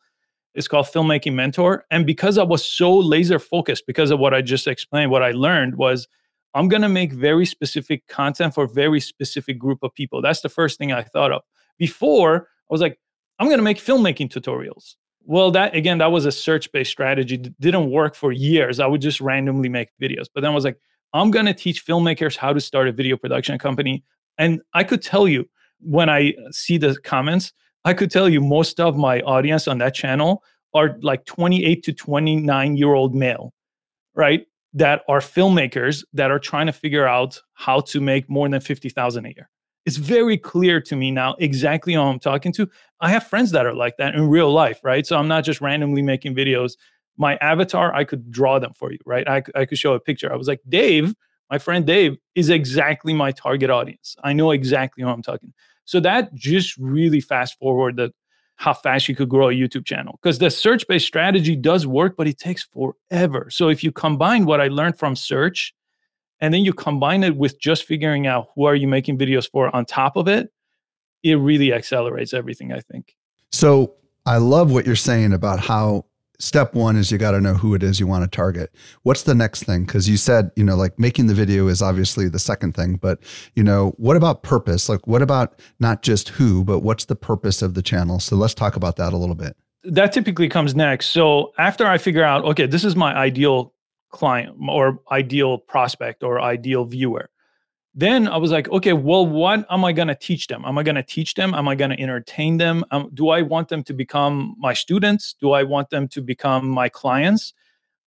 It's 0.54 0.68
called 0.68 0.86
Filmmaking 0.86 1.34
Mentor. 1.34 1.84
And 1.90 2.04
because 2.04 2.36
I 2.36 2.42
was 2.42 2.64
so 2.64 2.96
laser 2.96 3.38
focused, 3.38 3.84
because 3.86 4.10
of 4.10 4.18
what 4.18 4.34
I 4.34 4.42
just 4.42 4.66
explained, 4.66 5.10
what 5.10 5.22
I 5.22 5.30
learned 5.30 5.76
was 5.76 6.08
I'm 6.54 6.68
going 6.68 6.82
to 6.82 6.88
make 6.88 7.12
very 7.12 7.46
specific 7.46 8.06
content 8.08 8.54
for 8.54 8.66
very 8.66 9.00
specific 9.00 9.58
group 9.58 9.78
of 9.82 9.94
people. 9.94 10.20
That's 10.20 10.40
the 10.40 10.48
first 10.48 10.78
thing 10.78 10.92
I 10.92 11.02
thought 11.02 11.32
of. 11.32 11.42
Before, 11.78 12.48
I 12.48 12.72
was 12.72 12.80
like, 12.80 12.98
I'm 13.38 13.46
going 13.46 13.58
to 13.58 13.64
make 13.64 13.78
filmmaking 13.78 14.30
tutorials. 14.30 14.96
Well, 15.24 15.50
that 15.52 15.74
again, 15.76 15.98
that 15.98 16.12
was 16.12 16.26
a 16.26 16.32
search 16.32 16.72
based 16.72 16.90
strategy. 16.90 17.36
didn't 17.36 17.90
work 17.90 18.14
for 18.14 18.32
years. 18.32 18.80
I 18.80 18.86
would 18.86 19.00
just 19.00 19.20
randomly 19.20 19.68
make 19.68 19.90
videos. 20.00 20.26
But 20.34 20.40
then 20.42 20.50
I 20.50 20.54
was 20.54 20.64
like, 20.64 20.78
I'm 21.12 21.30
going 21.30 21.46
to 21.46 21.54
teach 21.54 21.84
filmmakers 21.84 22.36
how 22.36 22.52
to 22.52 22.60
start 22.60 22.88
a 22.88 22.92
video 22.92 23.16
production 23.16 23.58
company. 23.58 24.04
And 24.38 24.60
I 24.74 24.84
could 24.84 25.02
tell 25.02 25.28
you 25.28 25.48
when 25.80 26.08
I 26.08 26.30
uh, 26.30 26.50
see 26.52 26.78
the 26.78 26.96
comments, 27.04 27.52
I 27.84 27.94
could 27.94 28.10
tell 28.10 28.28
you 28.28 28.40
most 28.40 28.80
of 28.80 28.96
my 28.96 29.20
audience 29.20 29.66
on 29.66 29.78
that 29.78 29.94
channel 29.94 30.42
are 30.74 30.98
like 31.02 31.24
28 31.24 31.82
to 31.84 31.92
29 31.92 32.76
year 32.76 32.94
old 32.94 33.14
male, 33.14 33.52
right? 34.14 34.46
That 34.72 35.02
are 35.08 35.20
filmmakers 35.20 36.04
that 36.12 36.30
are 36.30 36.38
trying 36.38 36.66
to 36.66 36.72
figure 36.72 37.06
out 37.06 37.40
how 37.54 37.80
to 37.80 38.00
make 38.00 38.28
more 38.30 38.48
than 38.48 38.60
50,000 38.60 39.26
a 39.26 39.28
year. 39.28 39.50
It's 39.90 39.96
very 39.96 40.38
clear 40.38 40.80
to 40.82 40.94
me 40.94 41.10
now 41.10 41.34
exactly 41.40 41.94
who 41.94 42.00
I'm 42.00 42.20
talking 42.20 42.52
to. 42.52 42.70
I 43.00 43.10
have 43.10 43.26
friends 43.26 43.50
that 43.50 43.66
are 43.66 43.74
like 43.74 43.96
that 43.96 44.14
in 44.14 44.28
real 44.28 44.52
life, 44.52 44.78
right? 44.84 45.04
So 45.04 45.18
I'm 45.18 45.26
not 45.26 45.42
just 45.42 45.60
randomly 45.60 46.00
making 46.00 46.36
videos. 46.36 46.74
My 47.16 47.34
avatar, 47.38 47.92
I 47.92 48.04
could 48.04 48.30
draw 48.30 48.60
them 48.60 48.72
for 48.72 48.92
you, 48.92 49.00
right? 49.04 49.26
I, 49.26 49.42
I 49.56 49.64
could 49.64 49.78
show 49.78 49.94
a 49.94 49.98
picture. 49.98 50.32
I 50.32 50.36
was 50.36 50.46
like, 50.46 50.60
Dave, 50.68 51.12
my 51.50 51.58
friend 51.58 51.84
Dave, 51.84 52.16
is 52.36 52.50
exactly 52.50 53.12
my 53.12 53.32
target 53.32 53.68
audience. 53.68 54.14
I 54.22 54.32
know 54.32 54.52
exactly 54.52 55.02
who 55.02 55.08
I'm 55.08 55.22
talking. 55.22 55.52
So 55.86 55.98
that 55.98 56.32
just 56.36 56.76
really 56.76 57.20
fast 57.20 57.58
forward 57.58 57.96
that 57.96 58.12
how 58.58 58.74
fast 58.74 59.08
you 59.08 59.16
could 59.16 59.28
grow 59.28 59.48
a 59.48 59.54
YouTube 59.54 59.86
channel 59.86 60.20
because 60.22 60.38
the 60.38 60.50
search 60.50 60.86
based 60.86 61.08
strategy 61.08 61.56
does 61.56 61.84
work, 61.84 62.14
but 62.16 62.28
it 62.28 62.38
takes 62.38 62.62
forever. 62.62 63.48
So 63.50 63.70
if 63.70 63.82
you 63.82 63.90
combine 63.90 64.44
what 64.44 64.60
I 64.60 64.68
learned 64.68 65.00
from 65.00 65.16
search 65.16 65.74
and 66.40 66.52
then 66.54 66.64
you 66.64 66.72
combine 66.72 67.22
it 67.22 67.36
with 67.36 67.60
just 67.60 67.84
figuring 67.84 68.26
out 68.26 68.48
who 68.54 68.64
are 68.64 68.74
you 68.74 68.88
making 68.88 69.18
videos 69.18 69.50
for 69.50 69.74
on 69.74 69.84
top 69.84 70.16
of 70.16 70.28
it, 70.28 70.52
it 71.22 71.34
really 71.34 71.72
accelerates 71.72 72.32
everything, 72.32 72.72
I 72.72 72.80
think. 72.80 73.14
So 73.52 73.94
I 74.26 74.38
love 74.38 74.72
what 74.72 74.86
you're 74.86 74.96
saying 74.96 75.32
about 75.32 75.60
how 75.60 76.06
step 76.38 76.74
one 76.74 76.96
is 76.96 77.10
you 77.10 77.18
got 77.18 77.32
to 77.32 77.40
know 77.40 77.54
who 77.54 77.74
it 77.74 77.82
is 77.82 78.00
you 78.00 78.06
want 78.06 78.24
to 78.24 78.34
target. 78.34 78.74
What's 79.02 79.24
the 79.24 79.34
next 79.34 79.64
thing? 79.64 79.84
Because 79.84 80.08
you 80.08 80.16
said, 80.16 80.50
you 80.56 80.64
know, 80.64 80.74
like 80.76 80.98
making 80.98 81.26
the 81.26 81.34
video 81.34 81.68
is 81.68 81.82
obviously 81.82 82.28
the 82.28 82.38
second 82.38 82.74
thing, 82.74 82.96
but, 82.96 83.20
you 83.54 83.62
know, 83.62 83.92
what 83.98 84.16
about 84.16 84.42
purpose? 84.42 84.88
Like, 84.88 85.06
what 85.06 85.20
about 85.20 85.60
not 85.78 86.02
just 86.02 86.30
who, 86.30 86.64
but 86.64 86.80
what's 86.80 87.04
the 87.04 87.16
purpose 87.16 87.60
of 87.60 87.74
the 87.74 87.82
channel? 87.82 88.18
So 88.20 88.36
let's 88.36 88.54
talk 88.54 88.76
about 88.76 88.96
that 88.96 89.12
a 89.12 89.18
little 89.18 89.34
bit. 89.34 89.56
That 89.84 90.12
typically 90.12 90.48
comes 90.48 90.74
next. 90.74 91.08
So 91.08 91.52
after 91.58 91.86
I 91.86 91.98
figure 91.98 92.24
out, 92.24 92.44
okay, 92.44 92.66
this 92.66 92.84
is 92.84 92.96
my 92.96 93.14
ideal 93.14 93.74
client 94.10 94.56
or 94.68 95.00
ideal 95.10 95.58
prospect 95.58 96.22
or 96.22 96.40
ideal 96.40 96.84
viewer 96.84 97.30
then 97.94 98.28
I 98.28 98.36
was 98.36 98.52
like, 98.52 98.68
okay, 98.70 98.92
well, 98.92 99.26
what 99.26 99.66
am 99.68 99.84
I 99.84 99.92
going 99.92 100.08
to 100.08 100.14
teach 100.14 100.46
them? 100.46 100.64
Am 100.64 100.78
I 100.78 100.82
going 100.82 100.94
to 100.94 101.02
teach 101.02 101.34
them? 101.34 101.54
Am 101.54 101.66
I 101.66 101.74
going 101.74 101.90
to 101.90 102.00
entertain 102.00 102.56
them? 102.56 102.84
Um, 102.92 103.10
do 103.14 103.30
I 103.30 103.42
want 103.42 103.68
them 103.68 103.82
to 103.84 103.92
become 103.92 104.54
my 104.58 104.74
students? 104.74 105.34
Do 105.40 105.52
I 105.52 105.64
want 105.64 105.90
them 105.90 106.06
to 106.08 106.22
become 106.22 106.68
my 106.68 106.88
clients? 106.88 107.52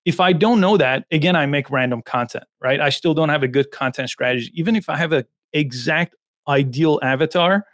If 0.06 0.20
I 0.20 0.34
don't 0.34 0.62
know 0.62 0.78
that, 0.78 1.06
again, 1.12 1.36
I 1.36 1.46
make 1.46 1.70
random 1.70 2.02
content, 2.02 2.46
right? 2.62 2.80
I 2.80 2.90
still 2.90 3.14
don't 3.14 3.30
have 3.30 3.44
a 3.44 3.48
good 3.48 3.72
content 3.72 4.10
strategy. 4.10 4.52
Even 4.54 4.76
if 4.76 4.90
I 4.90 4.98
have 4.98 5.12
an 5.12 5.26
exact 5.52 6.16
ideal 6.48 7.00
avatar, 7.04 7.66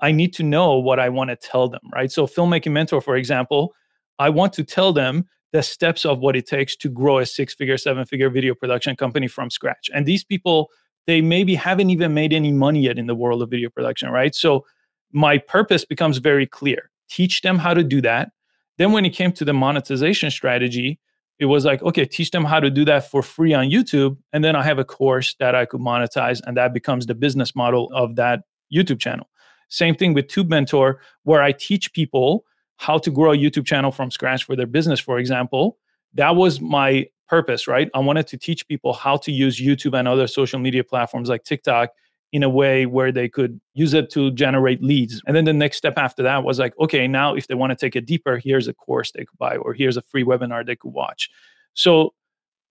I 0.00 0.12
need 0.12 0.34
to 0.34 0.42
know 0.42 0.78
what 0.78 1.00
I 1.00 1.08
want 1.08 1.30
to 1.30 1.36
tell 1.36 1.68
them, 1.68 1.80
right? 1.94 2.10
So, 2.10 2.26
Filmmaking 2.26 2.72
Mentor, 2.72 3.00
for 3.00 3.16
example, 3.16 3.74
I 4.18 4.28
want 4.28 4.52
to 4.54 4.64
tell 4.64 4.92
them 4.92 5.26
the 5.54 5.62
steps 5.62 6.04
of 6.04 6.18
what 6.18 6.34
it 6.34 6.48
takes 6.48 6.74
to 6.74 6.88
grow 6.88 7.20
a 7.20 7.24
six 7.24 7.54
figure, 7.54 7.78
seven 7.78 8.04
figure 8.04 8.28
video 8.28 8.56
production 8.56 8.96
company 8.96 9.28
from 9.28 9.50
scratch. 9.50 9.88
And 9.94 10.04
these 10.04 10.24
people, 10.24 10.68
they 11.06 11.20
maybe 11.20 11.54
haven't 11.54 11.90
even 11.90 12.12
made 12.12 12.32
any 12.32 12.50
money 12.50 12.80
yet 12.80 12.98
in 12.98 13.06
the 13.06 13.14
world 13.14 13.40
of 13.40 13.50
video 13.50 13.70
production, 13.70 14.10
right? 14.10 14.34
So 14.34 14.66
my 15.12 15.38
purpose 15.38 15.84
becomes 15.84 16.18
very 16.18 16.44
clear 16.44 16.90
teach 17.08 17.42
them 17.42 17.58
how 17.58 17.72
to 17.72 17.84
do 17.84 18.00
that. 18.00 18.30
Then 18.78 18.90
when 18.90 19.04
it 19.04 19.10
came 19.10 19.30
to 19.32 19.44
the 19.44 19.52
monetization 19.52 20.32
strategy, 20.32 20.98
it 21.38 21.44
was 21.44 21.64
like, 21.64 21.80
okay, 21.82 22.04
teach 22.04 22.32
them 22.32 22.44
how 22.44 22.58
to 22.58 22.70
do 22.70 22.84
that 22.86 23.08
for 23.08 23.22
free 23.22 23.54
on 23.54 23.70
YouTube. 23.70 24.16
And 24.32 24.42
then 24.42 24.56
I 24.56 24.64
have 24.64 24.80
a 24.80 24.84
course 24.84 25.36
that 25.38 25.54
I 25.54 25.66
could 25.66 25.80
monetize, 25.80 26.40
and 26.44 26.56
that 26.56 26.74
becomes 26.74 27.06
the 27.06 27.14
business 27.14 27.54
model 27.54 27.90
of 27.94 28.16
that 28.16 28.40
YouTube 28.74 28.98
channel. 28.98 29.28
Same 29.68 29.94
thing 29.94 30.14
with 30.14 30.26
Tube 30.26 30.48
Mentor, 30.48 30.98
where 31.22 31.42
I 31.42 31.52
teach 31.52 31.92
people 31.92 32.44
how 32.76 32.98
to 32.98 33.10
grow 33.10 33.32
a 33.32 33.36
YouTube 33.36 33.66
channel 33.66 33.90
from 33.90 34.10
scratch 34.10 34.44
for 34.44 34.56
their 34.56 34.66
business, 34.66 35.00
for 35.00 35.18
example. 35.18 35.78
That 36.14 36.36
was 36.36 36.60
my 36.60 37.06
purpose, 37.28 37.66
right? 37.66 37.88
I 37.94 38.00
wanted 38.00 38.26
to 38.28 38.36
teach 38.36 38.66
people 38.68 38.92
how 38.92 39.16
to 39.18 39.32
use 39.32 39.60
YouTube 39.60 39.98
and 39.98 40.06
other 40.06 40.26
social 40.26 40.58
media 40.58 40.84
platforms 40.84 41.28
like 41.28 41.44
TikTok 41.44 41.90
in 42.32 42.42
a 42.42 42.48
way 42.48 42.84
where 42.84 43.12
they 43.12 43.28
could 43.28 43.60
use 43.74 43.94
it 43.94 44.10
to 44.10 44.30
generate 44.32 44.82
leads. 44.82 45.22
And 45.26 45.36
then 45.36 45.44
the 45.44 45.52
next 45.52 45.76
step 45.76 45.94
after 45.96 46.22
that 46.24 46.42
was 46.42 46.58
like, 46.58 46.74
okay, 46.80 47.06
now 47.06 47.34
if 47.34 47.46
they 47.46 47.54
want 47.54 47.70
to 47.70 47.76
take 47.76 47.94
it 47.94 48.06
deeper, 48.06 48.38
here's 48.38 48.66
a 48.66 48.74
course 48.74 49.12
they 49.12 49.24
could 49.24 49.38
buy 49.38 49.56
or 49.56 49.72
here's 49.72 49.96
a 49.96 50.02
free 50.02 50.24
webinar 50.24 50.66
they 50.66 50.74
could 50.74 50.92
watch. 50.92 51.30
So 51.74 52.12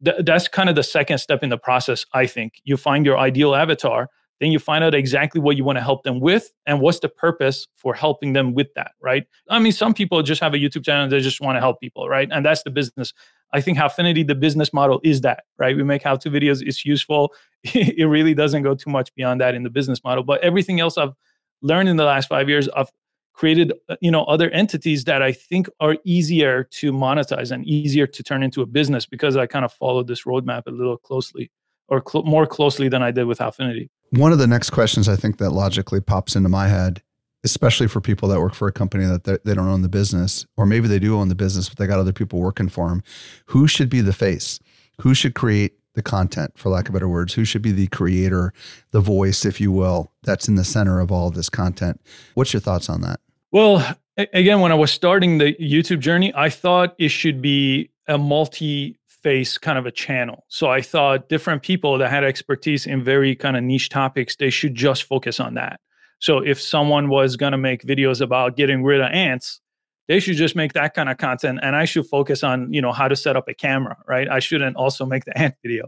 th- 0.04 0.18
that's 0.26 0.50
kind 0.50 0.70
of 0.70 0.76
the 0.76 0.84
second 0.84 1.20
step 1.20 1.44
in 1.44 1.50
the 1.50 1.58
process, 1.58 2.06
I 2.14 2.28
think. 2.28 2.56
You 2.66 2.76
find 2.76 3.06
your 3.06 3.18
ideal 3.18 3.56
avatar, 3.56 4.10
then 4.44 4.52
you 4.52 4.60
find 4.60 4.84
out 4.84 4.94
exactly 4.94 5.40
what 5.40 5.56
you 5.56 5.64
want 5.64 5.78
to 5.78 5.82
help 5.82 6.04
them 6.04 6.20
with 6.20 6.52
and 6.66 6.82
what's 6.82 7.00
the 7.00 7.08
purpose 7.08 7.66
for 7.78 7.94
helping 7.94 8.34
them 8.34 8.54
with 8.54 8.68
that, 8.76 8.92
right? 9.02 9.26
I 9.50 9.58
mean, 9.58 9.72
some 9.72 9.94
people 9.94 10.22
just 10.22 10.42
have 10.42 10.54
a 10.54 10.58
YouTube 10.58 10.84
channel, 10.84 11.08
they 11.08 11.22
just 11.22 11.40
want 11.40 11.56
to 11.56 11.62
help 11.62 11.80
people, 11.80 12.10
right? 12.10 12.28
And 12.30 12.46
that's 12.46 12.64
the 12.64 12.70
business. 12.70 13.14
I 13.54 13.62
think 13.62 13.78
Howfinity, 13.78 14.28
the 14.28 14.36
business 14.36 14.74
model 14.74 15.00
is 15.02 15.22
that, 15.22 15.46
right? 15.58 15.78
We 15.78 15.84
make 15.84 16.04
how 16.04 16.18
to 16.18 16.30
videos, 16.30 16.62
it's 16.62 16.84
useful. 16.84 17.34
it 17.64 18.06
really 18.06 18.34
doesn't 18.34 18.64
go 18.64 18.76
too 18.76 18.90
much 18.90 19.16
beyond 19.16 19.40
that 19.40 19.56
in 19.56 19.64
the 19.64 19.70
business 19.70 20.04
model. 20.04 20.26
But 20.26 20.42
everything 20.42 20.82
else 20.82 20.98
I've 20.98 21.14
learned 21.62 21.88
in 21.88 21.96
the 21.96 22.04
last 22.04 22.28
five 22.28 22.50
years, 22.50 22.68
I've 22.76 22.92
created, 23.32 23.72
uh, 23.88 23.96
you 24.02 24.12
know, 24.12 24.26
other 24.26 24.50
entities 24.50 25.06
that 25.06 25.22
I 25.22 25.32
think 25.32 25.70
are 25.80 25.96
easier 26.04 26.66
to 26.66 26.92
monetize 26.92 27.50
and 27.52 27.66
easier 27.66 28.08
to 28.08 28.24
turn 28.24 28.44
into 28.44 28.62
a 28.62 28.66
business 28.66 29.06
because 29.06 29.38
I 29.38 29.48
kind 29.48 29.64
of 29.64 29.72
followed 29.72 30.08
this 30.08 30.24
roadmap 30.24 30.64
a 30.68 30.72
little 30.72 30.98
closely 30.98 31.50
or 31.88 32.04
cl- 32.06 32.26
more 32.26 32.46
closely 32.46 32.90
than 32.90 33.04
I 33.04 33.12
did 33.12 33.26
with 33.26 33.40
Howfinity. 33.40 33.90
One 34.14 34.32
of 34.32 34.38
the 34.38 34.48
next 34.48 34.70
questions 34.70 35.10
I 35.10 35.16
think 35.16 35.38
that 35.38 35.52
logically 35.52 36.00
pops 36.00 36.36
into 36.36 36.50
my 36.50 36.68
head 36.68 37.02
especially 37.44 37.88
for 37.88 38.00
people 38.00 38.30
that 38.30 38.40
work 38.40 38.54
for 38.54 38.68
a 38.68 38.72
company 38.72 39.06
that 39.06 39.44
they 39.44 39.54
don't 39.54 39.68
own 39.68 39.82
the 39.82 39.90
business, 39.90 40.46
or 40.56 40.66
maybe 40.66 40.88
they 40.88 41.00
do 41.00 41.18
own 41.18 41.28
the 41.28 41.36
business, 41.36 41.70
but 41.70 41.78
they 41.78 41.88
got 41.88 42.00
other 42.00 42.14
people 42.14 42.40
working 42.40 42.70
for 42.70 42.90
them. 42.90 43.04
Who 43.48 43.68
should 43.68 43.90
be 43.90 44.02
the 44.02 44.14
face? 44.14 44.60
Who 45.02 45.14
should 45.14 45.36
create 45.36 45.74
the 45.96 46.02
content, 46.02 46.54
for 46.56 46.70
lack 46.70 46.88
of 46.88 46.94
better 46.94 47.10
words? 47.10 47.34
Who 47.34 47.46
should 47.46 47.62
be 47.62 47.72
the 47.72 47.88
creator, 47.88 48.54
the 48.92 49.02
voice, 49.02 49.46
if 49.46 49.60
you 49.60 49.72
will, 49.72 50.12
that's 50.24 50.48
in 50.48 50.56
the 50.56 50.64
center 50.64 51.00
of 51.00 51.12
all 51.12 51.28
of 51.28 51.36
this 51.36 51.50
content? 51.50 52.00
What's 52.36 52.54
your 52.54 52.62
thoughts 52.62 52.90
on 52.90 53.02
that? 53.02 53.20
Well, 53.52 53.96
again, 54.18 54.62
when 54.62 54.72
I 54.72 54.76
was 54.76 54.92
starting 54.92 55.38
the 55.38 55.54
YouTube 55.56 56.00
journey, 56.00 56.34
I 56.36 56.50
thought 56.50 56.96
it 56.98 57.10
should 57.10 57.42
be 57.42 57.92
a 58.08 58.18
multi 58.18 58.98
face 59.24 59.58
kind 59.58 59.78
of 59.78 59.86
a 59.86 59.92
channel. 59.92 60.46
So 60.50 60.70
I 60.70 60.82
thought 60.82 61.30
different 61.30 61.64
people 61.64 61.98
that 61.98 62.10
had 62.10 62.24
expertise 62.24 62.86
in 62.86 63.04
very 63.04 63.36
kind 63.36 63.58
of 63.58 63.64
niche 63.64 63.90
topics, 63.90 64.36
they 64.36 64.50
should 64.50 64.76
just 64.76 65.04
focus 65.04 65.40
on 65.40 65.54
that. 65.56 65.80
So 66.20 66.40
if 66.40 66.62
someone 66.62 67.10
was 67.10 67.36
going 67.36 67.52
to 67.52 67.58
make 67.58 67.84
videos 67.84 68.22
about 68.22 68.56
getting 68.56 68.84
rid 68.84 69.02
of 69.02 69.12
ants, 69.12 69.60
they 70.08 70.20
should 70.20 70.36
just 70.36 70.56
make 70.56 70.74
that 70.74 70.94
kind 70.94 71.10
of 71.10 71.18
content 71.18 71.60
and 71.62 71.76
I 71.76 71.86
should 71.86 72.06
focus 72.08 72.44
on, 72.44 72.72
you 72.74 72.82
know, 72.82 72.92
how 72.92 73.08
to 73.08 73.16
set 73.16 73.36
up 73.36 73.48
a 73.48 73.54
camera, 73.54 73.98
right? 74.08 74.30
I 74.30 74.40
shouldn't 74.40 74.76
also 74.76 75.06
make 75.06 75.26
the 75.26 75.38
ant 75.38 75.56
video. 75.64 75.88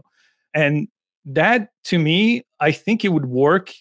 And 0.54 0.88
that 1.26 1.70
to 1.84 1.98
me, 1.98 2.44
I 2.60 2.72
think 2.72 3.04
it 3.04 3.08
would 3.08 3.26
work 3.26 3.72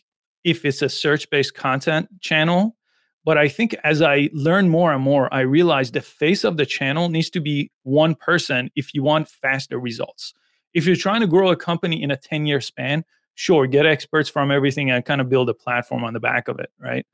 if 0.43 0.65
it's 0.65 0.81
a 0.81 0.89
search-based 0.89 1.55
content 1.55 2.09
channel. 2.21 2.75
But 3.25 3.39
I 3.39 3.47
think 3.47 3.75
as 3.83 4.03
I 4.03 4.29
learn 4.33 4.69
more 4.69 4.93
and 4.93 5.01
more, 5.01 5.33
I 5.33 5.41
realize 5.41 5.91
the 5.91 6.01
face 6.01 6.43
of 6.43 6.57
the 6.57 6.65
channel 6.65 7.09
needs 7.09 7.31
to 7.31 7.41
be 7.41 7.71
one 7.81 8.13
person 8.13 8.69
if 8.75 8.93
you 8.93 9.01
want 9.01 9.27
faster 9.27 9.79
results. 9.79 10.33
If 10.75 10.85
you're 10.85 10.95
trying 10.95 11.21
to 11.21 11.27
grow 11.27 11.49
a 11.49 11.55
company 11.55 12.01
in 12.01 12.11
a 12.11 12.17
10 12.17 12.45
year 12.45 12.61
span, 12.61 13.03
sure, 13.33 13.65
get 13.65 13.87
experts 13.87 14.29
from 14.29 14.51
everything 14.51 14.91
and 14.91 15.03
kind 15.03 15.21
of 15.21 15.27
build 15.27 15.49
a 15.49 15.55
platform 15.55 16.03
on 16.03 16.13
the 16.13 16.19
back 16.19 16.47
of 16.47 16.59
it, 16.59 16.69
right? 16.79 17.05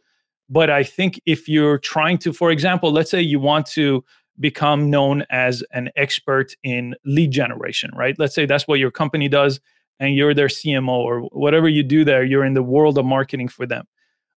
But 0.49 0.69
I 0.69 0.83
think 0.83 1.21
if 1.25 1.47
you're 1.47 1.77
trying 1.77 2.17
to, 2.19 2.33
for 2.33 2.51
example, 2.51 2.91
let's 2.91 3.09
say 3.09 3.21
you 3.21 3.39
want 3.39 3.65
to 3.67 4.03
become 4.37 4.89
known 4.89 5.23
as 5.29 5.63
an 5.71 5.89
expert 5.95 6.53
in 6.63 6.93
lead 7.05 7.31
generation, 7.31 7.89
right? 7.95 8.15
Let's 8.19 8.35
say 8.35 8.45
that's 8.45 8.67
what 8.67 8.79
your 8.79 8.91
company 8.91 9.29
does 9.29 9.61
and 9.99 10.15
you're 10.15 10.33
their 10.33 10.47
CMO 10.47 10.89
or 10.89 11.21
whatever 11.31 11.69
you 11.69 11.83
do 11.83 12.03
there, 12.03 12.23
you're 12.25 12.43
in 12.43 12.55
the 12.55 12.63
world 12.63 12.97
of 12.97 13.05
marketing 13.05 13.47
for 13.47 13.65
them. 13.65 13.85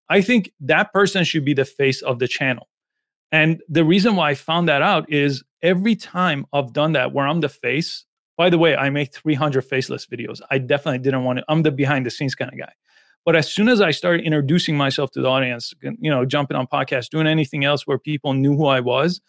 I 0.08 0.20
think 0.20 0.52
that 0.60 0.92
person 0.92 1.24
should 1.24 1.44
be 1.44 1.54
the 1.54 1.64
face 1.64 2.02
of 2.02 2.18
the 2.18 2.28
channel. 2.28 2.68
And 3.32 3.60
the 3.68 3.84
reason 3.84 4.16
why 4.16 4.30
I 4.30 4.34
found 4.34 4.68
that 4.68 4.82
out 4.82 5.10
is 5.10 5.42
every 5.62 5.96
time 5.96 6.46
I've 6.52 6.72
done 6.72 6.92
that 6.92 7.12
where 7.12 7.26
I'm 7.26 7.40
the 7.40 7.48
face, 7.48 8.04
by 8.36 8.50
the 8.50 8.58
way, 8.58 8.76
I 8.76 8.90
make 8.90 9.14
300 9.14 9.62
faceless 9.62 10.06
videos. 10.06 10.40
I 10.50 10.58
definitely 10.58 10.98
didn't 10.98 11.24
want 11.24 11.38
to, 11.38 11.44
I'm 11.48 11.62
the 11.62 11.70
behind 11.70 12.06
the 12.06 12.10
scenes 12.10 12.34
kind 12.34 12.52
of 12.52 12.58
guy. 12.58 12.72
But 13.24 13.36
as 13.36 13.50
soon 13.50 13.68
as 13.68 13.80
I 13.80 13.90
started 13.90 14.24
introducing 14.24 14.76
myself 14.76 15.10
to 15.12 15.22
the 15.22 15.28
audience, 15.28 15.72
you 15.82 16.10
know, 16.10 16.24
jumping 16.26 16.56
on 16.56 16.66
podcasts, 16.66 17.08
doing 17.08 17.26
anything 17.26 17.64
else 17.64 17.86
where 17.86 17.98
people 17.98 18.34
knew 18.34 18.56
who 18.56 18.66
I 18.66 18.80
was, 18.80 19.20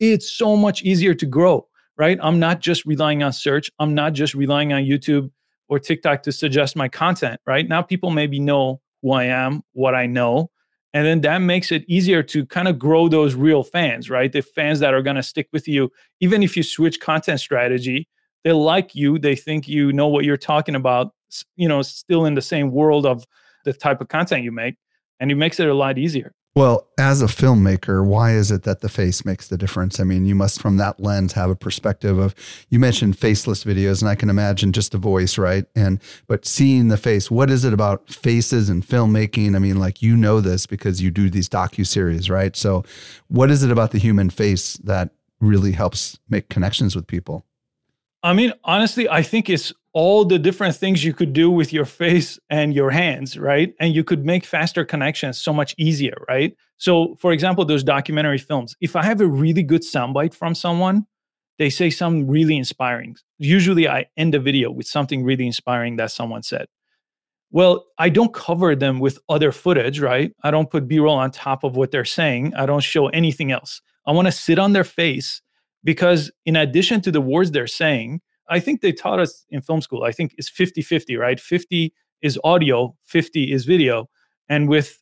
it's 0.00 0.30
so 0.30 0.56
much 0.56 0.82
easier 0.82 1.14
to 1.14 1.26
grow, 1.26 1.66
right? 1.96 2.18
I'm 2.22 2.38
not 2.38 2.60
just 2.60 2.86
relying 2.86 3.22
on 3.22 3.32
search. 3.32 3.70
I'm 3.78 3.94
not 3.94 4.14
just 4.14 4.34
relying 4.34 4.72
on 4.72 4.82
YouTube 4.82 5.30
or 5.68 5.78
TikTok 5.78 6.22
to 6.22 6.32
suggest 6.32 6.74
my 6.74 6.88
content, 6.88 7.40
right? 7.46 7.68
Now 7.68 7.82
people 7.82 8.10
maybe 8.10 8.40
know 8.40 8.80
who 9.04 9.12
I 9.12 9.24
am, 9.24 9.62
what 9.74 9.94
I 9.94 10.06
know. 10.06 10.50
And 10.92 11.06
then 11.06 11.20
that 11.20 11.38
makes 11.38 11.70
it 11.70 11.84
easier 11.86 12.22
to 12.24 12.44
kind 12.46 12.66
of 12.66 12.78
grow 12.78 13.08
those 13.08 13.36
real 13.36 13.62
fans, 13.62 14.10
right? 14.10 14.32
The 14.32 14.42
fans 14.42 14.80
that 14.80 14.94
are 14.94 15.02
going 15.02 15.16
to 15.16 15.22
stick 15.22 15.48
with 15.52 15.68
you, 15.68 15.92
even 16.18 16.42
if 16.42 16.56
you 16.56 16.64
switch 16.64 17.00
content 17.00 17.38
strategy 17.38 18.08
they 18.44 18.52
like 18.52 18.94
you 18.94 19.18
they 19.18 19.34
think 19.34 19.66
you 19.66 19.92
know 19.92 20.06
what 20.06 20.24
you're 20.24 20.36
talking 20.36 20.74
about 20.74 21.12
you 21.56 21.66
know 21.66 21.82
still 21.82 22.26
in 22.26 22.34
the 22.34 22.42
same 22.42 22.70
world 22.70 23.04
of 23.04 23.24
the 23.64 23.72
type 23.72 24.00
of 24.00 24.08
content 24.08 24.44
you 24.44 24.52
make 24.52 24.76
and 25.18 25.30
it 25.32 25.34
makes 25.34 25.58
it 25.58 25.68
a 25.68 25.74
lot 25.74 25.98
easier 25.98 26.32
well 26.54 26.88
as 26.98 27.20
a 27.20 27.26
filmmaker 27.26 28.04
why 28.04 28.32
is 28.32 28.50
it 28.50 28.62
that 28.62 28.80
the 28.80 28.88
face 28.88 29.24
makes 29.24 29.48
the 29.48 29.56
difference? 29.56 29.98
I 29.98 30.04
mean 30.04 30.24
you 30.24 30.34
must 30.34 30.60
from 30.60 30.76
that 30.76 31.00
lens 31.00 31.32
have 31.32 31.50
a 31.50 31.56
perspective 31.56 32.18
of 32.18 32.34
you 32.68 32.78
mentioned 32.78 33.18
faceless 33.18 33.64
videos 33.64 34.00
and 34.00 34.08
i 34.08 34.14
can 34.14 34.30
imagine 34.30 34.72
just 34.72 34.94
a 34.94 34.98
voice 34.98 35.38
right? 35.38 35.66
And 35.74 36.00
but 36.26 36.46
seeing 36.46 36.88
the 36.88 36.96
face 36.96 37.30
what 37.30 37.50
is 37.50 37.64
it 37.64 37.72
about 37.72 38.08
faces 38.08 38.68
and 38.68 38.86
filmmaking? 38.86 39.56
I 39.56 39.58
mean 39.58 39.78
like 39.78 40.02
you 40.02 40.16
know 40.16 40.40
this 40.40 40.66
because 40.66 41.02
you 41.02 41.10
do 41.10 41.28
these 41.30 41.48
docu 41.48 41.86
series 41.86 42.30
right? 42.30 42.56
So 42.56 42.84
what 43.28 43.50
is 43.50 43.62
it 43.62 43.70
about 43.70 43.90
the 43.90 43.98
human 43.98 44.30
face 44.30 44.74
that 44.78 45.10
really 45.40 45.72
helps 45.72 46.18
make 46.28 46.48
connections 46.48 46.94
with 46.94 47.06
people 47.06 47.44
I 48.24 48.32
mean, 48.32 48.54
honestly, 48.64 49.06
I 49.06 49.22
think 49.22 49.50
it's 49.50 49.70
all 49.92 50.24
the 50.24 50.38
different 50.38 50.74
things 50.74 51.04
you 51.04 51.12
could 51.12 51.34
do 51.34 51.50
with 51.50 51.74
your 51.74 51.84
face 51.84 52.38
and 52.48 52.74
your 52.74 52.90
hands, 52.90 53.38
right? 53.38 53.74
And 53.78 53.94
you 53.94 54.02
could 54.02 54.24
make 54.24 54.46
faster 54.46 54.82
connections 54.82 55.36
so 55.36 55.52
much 55.52 55.74
easier, 55.76 56.16
right? 56.26 56.56
So, 56.78 57.16
for 57.20 57.32
example, 57.32 57.66
those 57.66 57.84
documentary 57.84 58.38
films, 58.38 58.74
if 58.80 58.96
I 58.96 59.04
have 59.04 59.20
a 59.20 59.26
really 59.26 59.62
good 59.62 59.82
soundbite 59.82 60.32
from 60.32 60.54
someone, 60.54 61.06
they 61.58 61.68
say 61.68 61.90
something 61.90 62.26
really 62.26 62.56
inspiring. 62.56 63.14
Usually, 63.36 63.86
I 63.86 64.06
end 64.16 64.32
the 64.32 64.40
video 64.40 64.70
with 64.70 64.86
something 64.86 65.22
really 65.22 65.46
inspiring 65.46 65.96
that 65.96 66.10
someone 66.10 66.42
said. 66.42 66.66
Well, 67.50 67.84
I 67.98 68.08
don't 68.08 68.32
cover 68.32 68.74
them 68.74 69.00
with 69.00 69.18
other 69.28 69.52
footage, 69.52 70.00
right? 70.00 70.32
I 70.42 70.50
don't 70.50 70.70
put 70.70 70.88
B 70.88 70.98
roll 70.98 71.14
on 71.14 71.30
top 71.30 71.62
of 71.62 71.76
what 71.76 71.90
they're 71.90 72.06
saying. 72.06 72.54
I 72.54 72.64
don't 72.64 72.82
show 72.82 73.08
anything 73.08 73.52
else. 73.52 73.82
I 74.06 74.12
want 74.12 74.26
to 74.26 74.32
sit 74.32 74.58
on 74.58 74.72
their 74.72 74.82
face 74.82 75.42
because 75.84 76.30
in 76.44 76.56
addition 76.56 77.00
to 77.02 77.10
the 77.12 77.20
words 77.20 77.50
they're 77.50 77.66
saying 77.66 78.20
i 78.48 78.58
think 78.58 78.80
they 78.80 78.92
taught 78.92 79.20
us 79.20 79.44
in 79.50 79.60
film 79.60 79.80
school 79.80 80.02
i 80.02 80.10
think 80.12 80.34
it's 80.38 80.50
50-50 80.50 81.18
right? 81.18 81.38
50 81.38 81.92
is 82.22 82.38
audio 82.42 82.96
50 83.04 83.52
is 83.52 83.66
video. 83.66 84.08
And 84.48 84.68
with 84.68 84.98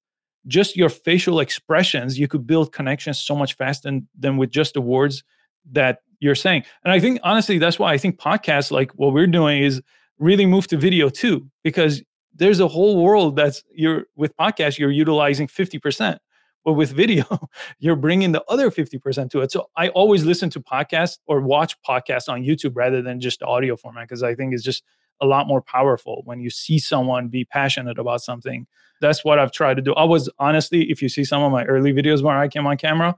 just 0.47 0.77
your 0.77 0.89
facial 0.89 1.41
expressions 1.41 2.19
you 2.19 2.29
could 2.29 2.47
build 2.47 2.73
connections 2.73 3.19
so 3.19 3.35
much 3.37 3.55
faster 3.55 3.89
than, 3.89 4.09
than 4.19 4.37
with 4.37 4.51
just 4.51 4.75
the 4.75 4.81
words 4.81 5.23
that 5.71 6.01
you're 6.21 6.35
saying. 6.35 6.65
And 6.85 6.93
i 6.93 7.01
think 7.01 7.21
honestly 7.23 7.59
that's 7.59 7.79
why 7.79 7.93
i 7.93 7.99
think 7.99 8.19
podcasts 8.19 8.71
like 8.71 8.91
what 8.93 9.13
we're 9.13 9.27
doing 9.27 9.63
is 9.63 9.81
really 10.19 10.47
move 10.47 10.67
to 10.69 10.77
video 10.77 11.09
too 11.09 11.49
because 11.63 12.03
there's 12.35 12.61
a 12.61 12.69
whole 12.69 13.03
world 13.03 13.37
that's 13.37 13.63
you're 13.73 14.05
with 14.17 14.37
podcasts 14.37 14.79
you're 14.79 14.91
utilizing 14.91 15.47
50% 15.47 16.19
but 16.65 16.75
with 16.75 16.93
video, 16.93 17.25
you're 17.79 17.97
bringing 17.97 18.33
the 18.33 18.45
other 18.49 18.71
50% 18.71 19.31
to 19.31 19.41
it. 19.41 19.53
So 19.53 19.69
I 19.77 19.89
always 19.89 20.25
listen 20.25 20.51
to 20.51 20.61
podcasts 20.61 21.19
or 21.27 21.41
watch 21.41 21.77
podcasts 21.83 22.29
on 22.29 22.43
YouTube 22.43 22.73
rather 22.75 23.03
than 23.03 23.21
just 23.21 23.43
audio 23.43 23.77
format 23.77 24.09
because 24.09 24.23
I 24.23 24.35
think 24.35 24.55
it's 24.55 24.63
just 24.63 24.83
a 25.21 25.27
lot 25.27 25.47
more 25.47 25.63
powerful 25.63 26.23
when 26.25 26.41
you 26.41 26.51
see 26.51 26.79
someone 26.79 27.29
be 27.29 27.45
passionate 27.45 27.99
about 27.99 28.21
something. 28.21 28.67
That's 29.01 29.25
what 29.25 29.39
I've 29.39 29.53
tried 29.53 29.75
to 29.75 29.83
do. 29.83 29.95
I 29.95 30.05
was 30.05 30.29
honestly, 30.39 30.91
if 30.91 31.03
you 31.03 31.09
see 31.09 31.25
some 31.25 31.43
of 31.43 31.53
my 31.53 31.65
early 31.65 31.93
videos 31.93 32.23
where 32.23 32.37
I 32.37 32.49
came 32.49 32.67
on 32.67 32.77
camera, 32.77 33.17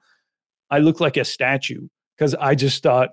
I 0.70 0.78
look 0.78 1.00
like 1.00 1.16
a 1.16 1.24
statue 1.24 1.88
because 2.16 2.34
I 2.34 2.54
just 2.54 2.82
thought, 2.82 3.10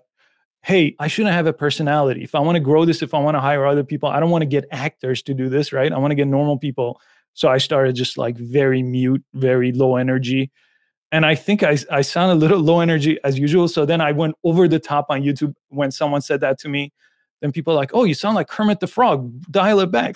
hey, 0.64 0.96
I 1.00 1.08
shouldn't 1.08 1.34
have 1.34 1.48
a 1.48 1.54
personality. 1.54 2.24
If 2.24 2.36
I 2.36 2.40
want 2.40 2.56
to 2.56 2.60
grow 2.60 2.86
this, 2.86 3.02
if 3.02 3.14
I 3.14 3.20
want 3.20 3.36
to 3.36 3.42
hire 3.42 3.66
other 3.66 3.84
people, 3.84 4.10
I 4.10 4.20
don't 4.20 4.30
want 4.30 4.44
to 4.44 4.48
get 4.48 4.66
actors 4.72 5.22
to 5.24 5.34
do 5.34 5.50
this, 5.50 5.74
right? 5.74 5.92
I 5.92 5.98
want 5.98 6.12
to 6.12 6.16
get 6.16 6.28
normal 6.28 6.58
people 6.58 7.02
so 7.34 7.50
I 7.50 7.58
started 7.58 7.96
just 7.96 8.18
like 8.18 8.38
very 8.38 8.84
mute, 8.84 9.24
very 9.34 9.72
low 9.72 9.96
energy. 9.96 10.52
And 11.12 11.26
I 11.26 11.36
think 11.36 11.64
I, 11.64 11.78
I 11.92 12.02
sound 12.02 12.32
a 12.32 12.36
little 12.36 12.60
low 12.72 12.80
energy 12.80 13.20
as 13.24 13.38
usual. 13.38 13.68
So 13.68 13.86
then 13.86 14.02
I 14.02 14.12
went 14.12 14.36
over 14.44 14.68
the 14.68 14.80
top 14.80 15.08
on 15.10 15.22
YouTube 15.22 15.54
when 15.70 15.92
someone 15.92 16.22
said 16.22 16.42
that 16.42 16.60
to 16.60 16.70
me. 16.70 16.94
Then 17.42 17.52
people 17.52 17.74
are 17.74 17.78
like, 17.78 17.92
oh, 17.94 18.04
you 18.04 18.14
sound 18.14 18.36
like 18.36 18.48
Kermit 18.48 18.80
the 18.80 18.88
Frog. 18.88 19.32
Dial 19.50 19.80
it 19.80 19.92
back. 19.92 20.16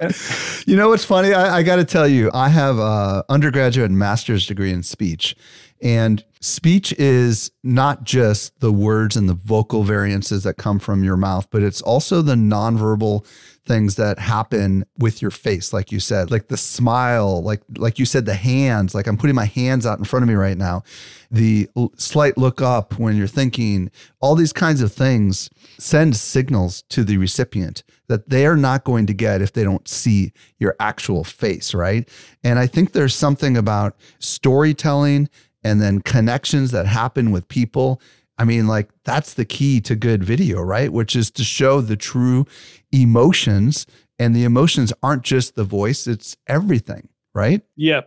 you 0.66 0.76
know 0.76 0.88
what's 0.88 1.04
funny? 1.04 1.32
I, 1.32 1.58
I 1.58 1.62
got 1.62 1.76
to 1.76 1.84
tell 1.84 2.08
you, 2.08 2.30
I 2.34 2.48
have 2.48 2.78
a 2.78 3.24
undergraduate 3.28 3.88
and 3.88 3.98
master's 3.98 4.46
degree 4.46 4.72
in 4.72 4.82
speech. 4.82 5.36
And 5.80 6.24
speech 6.40 6.92
is 6.98 7.52
not 7.62 8.04
just 8.04 8.58
the 8.58 8.72
words 8.72 9.16
and 9.16 9.28
the 9.28 9.34
vocal 9.34 9.84
variances 9.84 10.42
that 10.42 10.56
come 10.56 10.80
from 10.80 11.04
your 11.04 11.16
mouth, 11.16 11.48
but 11.50 11.62
it's 11.62 11.80
also 11.80 12.20
the 12.20 12.34
nonverbal 12.34 13.24
things 13.68 13.96
that 13.96 14.18
happen 14.18 14.84
with 14.98 15.22
your 15.22 15.30
face 15.30 15.72
like 15.72 15.92
you 15.92 16.00
said 16.00 16.30
like 16.30 16.48
the 16.48 16.56
smile 16.56 17.42
like 17.42 17.60
like 17.76 17.98
you 17.98 18.04
said 18.04 18.24
the 18.24 18.34
hands 18.34 18.94
like 18.94 19.06
i'm 19.06 19.16
putting 19.16 19.36
my 19.36 19.44
hands 19.44 19.86
out 19.86 19.98
in 19.98 20.04
front 20.04 20.22
of 20.22 20.28
me 20.28 20.34
right 20.34 20.58
now. 20.58 20.82
The 21.30 21.68
slight 21.96 22.38
look 22.38 22.62
up 22.62 22.98
when 22.98 23.16
you're 23.16 23.26
thinking 23.26 23.90
all 24.20 24.34
these 24.34 24.52
kinds 24.52 24.80
of 24.80 24.92
things 24.92 25.50
send 25.78 26.16
signals 26.16 26.82
to 26.88 27.04
the 27.04 27.18
recipient 27.18 27.82
that 28.08 28.30
they 28.30 28.46
are 28.46 28.56
not 28.56 28.84
going 28.84 29.06
to 29.06 29.12
get 29.12 29.42
if 29.42 29.52
they 29.52 29.64
don't 29.64 29.86
see 29.86 30.32
your 30.58 30.74
actual 30.80 31.24
face 31.24 31.74
right? 31.74 32.08
And 32.42 32.58
i 32.58 32.66
think 32.66 32.92
there's 32.92 33.14
something 33.14 33.56
about 33.56 33.96
storytelling 34.18 35.28
and 35.64 35.82
then 35.82 36.00
connections 36.00 36.70
that 36.70 36.86
happen 36.86 37.30
with 37.30 37.48
people 37.48 38.00
I 38.38 38.44
mean, 38.44 38.66
like 38.66 38.90
that's 39.04 39.34
the 39.34 39.44
key 39.44 39.80
to 39.82 39.96
good 39.96 40.22
video, 40.22 40.60
right? 40.62 40.92
Which 40.92 41.16
is 41.16 41.30
to 41.32 41.44
show 41.44 41.80
the 41.80 41.96
true 41.96 42.46
emotions. 42.92 43.86
And 44.18 44.34
the 44.34 44.44
emotions 44.44 44.92
aren't 45.02 45.22
just 45.22 45.54
the 45.54 45.64
voice, 45.64 46.06
it's 46.06 46.36
everything, 46.46 47.08
right? 47.34 47.62
Yeah. 47.76 48.02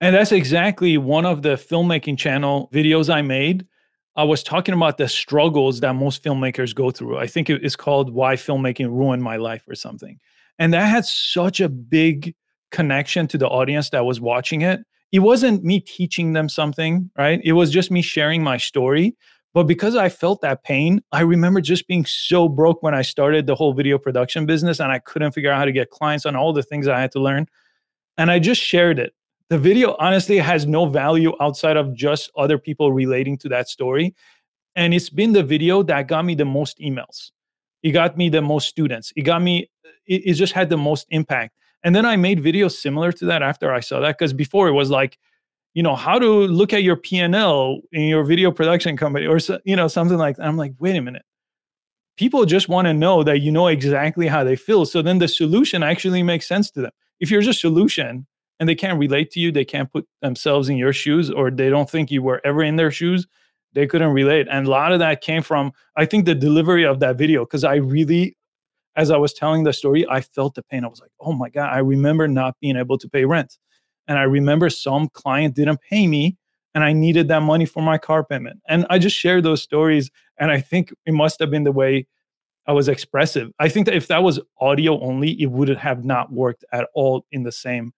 And 0.00 0.14
that's 0.14 0.32
exactly 0.32 0.98
one 0.98 1.24
of 1.24 1.40
the 1.40 1.54
filmmaking 1.54 2.18
channel 2.18 2.68
videos 2.72 3.12
I 3.12 3.22
made. 3.22 3.66
I 4.16 4.24
was 4.24 4.42
talking 4.42 4.74
about 4.74 4.98
the 4.98 5.08
struggles 5.08 5.80
that 5.80 5.94
most 5.94 6.22
filmmakers 6.22 6.74
go 6.74 6.90
through. 6.90 7.18
I 7.18 7.26
think 7.26 7.48
it's 7.48 7.76
called 7.76 8.12
Why 8.12 8.34
Filmmaking 8.34 8.88
Ruined 8.88 9.22
My 9.22 9.36
Life 9.36 9.62
or 9.68 9.74
something. 9.74 10.18
And 10.58 10.72
that 10.74 10.86
had 10.86 11.04
such 11.04 11.60
a 11.60 11.68
big 11.68 12.34
connection 12.70 13.26
to 13.28 13.38
the 13.38 13.48
audience 13.48 13.90
that 13.90 14.04
was 14.04 14.20
watching 14.20 14.62
it. 14.62 14.80
It 15.12 15.20
wasn't 15.20 15.64
me 15.64 15.80
teaching 15.80 16.32
them 16.32 16.48
something, 16.48 17.10
right? 17.16 17.40
It 17.44 17.52
was 17.52 17.70
just 17.70 17.90
me 17.90 18.02
sharing 18.02 18.42
my 18.42 18.56
story. 18.56 19.16
But 19.56 19.66
because 19.66 19.96
I 19.96 20.10
felt 20.10 20.42
that 20.42 20.64
pain, 20.64 21.00
I 21.12 21.22
remember 21.22 21.62
just 21.62 21.88
being 21.88 22.04
so 22.04 22.46
broke 22.46 22.82
when 22.82 22.92
I 22.92 23.00
started 23.00 23.46
the 23.46 23.54
whole 23.54 23.72
video 23.72 23.96
production 23.96 24.44
business 24.44 24.80
and 24.80 24.92
I 24.92 24.98
couldn't 24.98 25.32
figure 25.32 25.50
out 25.50 25.56
how 25.56 25.64
to 25.64 25.72
get 25.72 25.88
clients 25.88 26.26
on 26.26 26.36
all 26.36 26.52
the 26.52 26.62
things 26.62 26.86
I 26.86 27.00
had 27.00 27.10
to 27.12 27.20
learn. 27.20 27.46
And 28.18 28.30
I 28.30 28.38
just 28.38 28.60
shared 28.60 28.98
it. 28.98 29.14
The 29.48 29.56
video 29.56 29.96
honestly 29.98 30.36
has 30.36 30.66
no 30.66 30.84
value 30.84 31.32
outside 31.40 31.78
of 31.78 31.94
just 31.94 32.30
other 32.36 32.58
people 32.58 32.92
relating 32.92 33.38
to 33.38 33.48
that 33.48 33.70
story. 33.70 34.14
And 34.74 34.92
it's 34.92 35.08
been 35.08 35.32
the 35.32 35.42
video 35.42 35.82
that 35.84 36.06
got 36.06 36.26
me 36.26 36.34
the 36.34 36.44
most 36.44 36.78
emails. 36.78 37.30
It 37.82 37.92
got 37.92 38.18
me 38.18 38.28
the 38.28 38.42
most 38.42 38.68
students. 38.68 39.10
It 39.16 39.22
got 39.22 39.40
me, 39.40 39.70
it, 40.06 40.20
it 40.26 40.34
just 40.34 40.52
had 40.52 40.68
the 40.68 40.76
most 40.76 41.06
impact. 41.08 41.56
And 41.82 41.96
then 41.96 42.04
I 42.04 42.16
made 42.16 42.44
videos 42.44 42.72
similar 42.72 43.10
to 43.12 43.24
that 43.24 43.42
after 43.42 43.72
I 43.72 43.80
saw 43.80 44.00
that. 44.00 44.18
Because 44.18 44.34
before 44.34 44.68
it 44.68 44.72
was 44.72 44.90
like, 44.90 45.16
you 45.76 45.82
know 45.82 45.94
how 45.94 46.18
to 46.18 46.26
look 46.46 46.72
at 46.72 46.82
your 46.82 46.96
p&l 46.96 47.80
in 47.92 48.02
your 48.08 48.24
video 48.24 48.50
production 48.50 48.96
company 48.96 49.26
or 49.26 49.38
you 49.66 49.76
know 49.76 49.88
something 49.88 50.16
like 50.16 50.36
that. 50.38 50.46
I'm 50.46 50.56
like 50.56 50.72
wait 50.80 50.96
a 50.96 51.02
minute. 51.02 51.22
People 52.16 52.46
just 52.46 52.66
want 52.70 52.86
to 52.86 52.94
know 52.94 53.22
that 53.22 53.40
you 53.40 53.52
know 53.52 53.66
exactly 53.66 54.26
how 54.26 54.42
they 54.42 54.56
feel. 54.56 54.86
So 54.86 55.02
then 55.02 55.18
the 55.18 55.28
solution 55.28 55.82
actually 55.82 56.22
makes 56.22 56.48
sense 56.48 56.70
to 56.70 56.80
them. 56.80 56.92
If 57.20 57.30
you're 57.30 57.42
just 57.42 57.60
solution 57.60 58.26
and 58.58 58.66
they 58.66 58.74
can't 58.74 58.98
relate 58.98 59.30
to 59.32 59.40
you 59.40 59.52
they 59.52 59.66
can't 59.66 59.92
put 59.92 60.08
themselves 60.22 60.70
in 60.70 60.78
your 60.78 60.94
shoes 60.94 61.30
or 61.30 61.50
they 61.50 61.68
don't 61.68 61.90
think 61.90 62.10
you 62.10 62.22
were 62.22 62.40
ever 62.42 62.62
in 62.62 62.76
their 62.76 62.90
shoes 62.90 63.26
they 63.74 63.86
couldn't 63.86 64.14
relate. 64.14 64.46
And 64.50 64.66
a 64.66 64.70
lot 64.70 64.92
of 64.92 64.98
that 65.00 65.20
came 65.20 65.42
from 65.42 65.72
i 65.94 66.06
think 66.06 66.24
the 66.24 66.34
delivery 66.34 66.86
of 66.86 67.00
that 67.00 67.18
video 67.18 67.44
because 67.44 67.64
i 67.64 67.74
really 67.74 68.34
as 68.96 69.10
i 69.10 69.18
was 69.18 69.34
telling 69.34 69.64
the 69.64 69.74
story 69.74 70.06
i 70.08 70.22
felt 70.22 70.54
the 70.54 70.62
pain. 70.62 70.86
I 70.86 70.88
was 70.88 71.02
like 71.02 71.12
oh 71.20 71.34
my 71.34 71.50
god 71.50 71.68
i 71.70 71.80
remember 71.80 72.26
not 72.26 72.56
being 72.62 72.76
able 72.76 72.96
to 72.96 73.10
pay 73.10 73.26
rent 73.26 73.58
and 74.08 74.18
I 74.18 74.22
remember 74.22 74.70
some 74.70 75.08
client 75.08 75.54
didn't 75.54 75.80
pay 75.80 76.06
me 76.06 76.36
and 76.74 76.84
I 76.84 76.92
needed 76.92 77.28
that 77.28 77.40
money 77.40 77.64
for 77.64 77.82
my 77.82 77.96
car 77.96 78.22
payment. 78.22 78.60
And 78.68 78.86
I 78.90 78.98
just 78.98 79.16
shared 79.16 79.44
those 79.44 79.62
stories. 79.62 80.10
And 80.38 80.50
I 80.50 80.60
think 80.60 80.92
it 81.06 81.14
must 81.14 81.40
have 81.40 81.50
been 81.50 81.64
the 81.64 81.72
way 81.72 82.06
I 82.66 82.72
was 82.72 82.88
expressive. 82.88 83.50
I 83.58 83.68
think 83.68 83.86
that 83.86 83.94
if 83.94 84.08
that 84.08 84.22
was 84.22 84.40
audio 84.60 85.00
only, 85.00 85.40
it 85.40 85.46
would 85.46 85.68
have 85.68 86.04
not 86.04 86.32
worked 86.32 86.64
at 86.72 86.86
all 86.94 87.24
in 87.32 87.44
the 87.44 87.52
same 87.52 87.92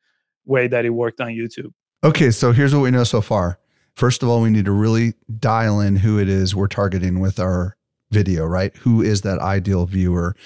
way 0.44 0.68
that 0.68 0.84
it 0.84 0.90
worked 0.90 1.20
on 1.20 1.28
YouTube. 1.28 1.72
Okay, 2.04 2.30
so 2.30 2.52
here's 2.52 2.74
what 2.74 2.82
we 2.82 2.92
know 2.92 3.02
so 3.04 3.20
far. 3.20 3.58
First 3.96 4.22
of 4.22 4.28
all, 4.28 4.40
we 4.40 4.50
need 4.50 4.66
to 4.66 4.72
really 4.72 5.14
dial 5.40 5.80
in 5.80 5.96
who 5.96 6.20
it 6.20 6.28
is 6.28 6.54
we're 6.54 6.68
targeting 6.68 7.18
with 7.18 7.40
our 7.40 7.76
video, 8.12 8.46
right? 8.46 8.74
Who 8.76 9.02
is 9.02 9.22
that 9.22 9.40
ideal 9.40 9.86
viewer? 9.86 10.36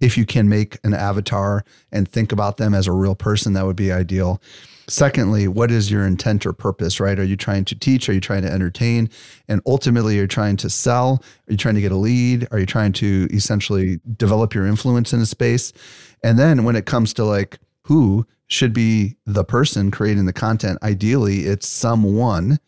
If 0.00 0.16
you 0.16 0.24
can 0.24 0.48
make 0.48 0.78
an 0.82 0.94
avatar 0.94 1.64
and 1.92 2.08
think 2.08 2.32
about 2.32 2.56
them 2.56 2.72
as 2.72 2.86
a 2.86 2.92
real 2.92 3.14
person, 3.14 3.52
that 3.52 3.66
would 3.66 3.76
be 3.76 3.92
ideal. 3.92 4.40
Secondly, 4.88 5.46
what 5.46 5.70
is 5.70 5.90
your 5.90 6.06
intent 6.06 6.44
or 6.44 6.52
purpose, 6.52 6.98
right? 6.98 7.18
Are 7.18 7.24
you 7.24 7.36
trying 7.36 7.64
to 7.66 7.74
teach? 7.74 8.08
Are 8.08 8.12
you 8.12 8.20
trying 8.20 8.42
to 8.42 8.50
entertain? 8.50 9.08
And 9.48 9.60
ultimately, 9.66 10.14
you're 10.14 10.24
you 10.24 10.28
trying 10.28 10.56
to 10.58 10.70
sell? 10.70 11.22
Are 11.48 11.52
you 11.52 11.56
trying 11.56 11.76
to 11.76 11.80
get 11.80 11.92
a 11.92 11.96
lead? 11.96 12.48
Are 12.50 12.58
you 12.58 12.66
trying 12.66 12.92
to 12.94 13.28
essentially 13.32 14.00
develop 14.16 14.54
your 14.54 14.66
influence 14.66 15.12
in 15.12 15.20
a 15.20 15.26
space? 15.26 15.72
And 16.22 16.38
then 16.38 16.64
when 16.64 16.76
it 16.76 16.86
comes 16.86 17.12
to 17.14 17.24
like 17.24 17.58
who 17.82 18.26
should 18.46 18.72
be 18.72 19.16
the 19.24 19.44
person 19.44 19.90
creating 19.90 20.26
the 20.26 20.32
content, 20.32 20.78
ideally, 20.82 21.40
it's 21.40 21.68
someone. 21.68 22.58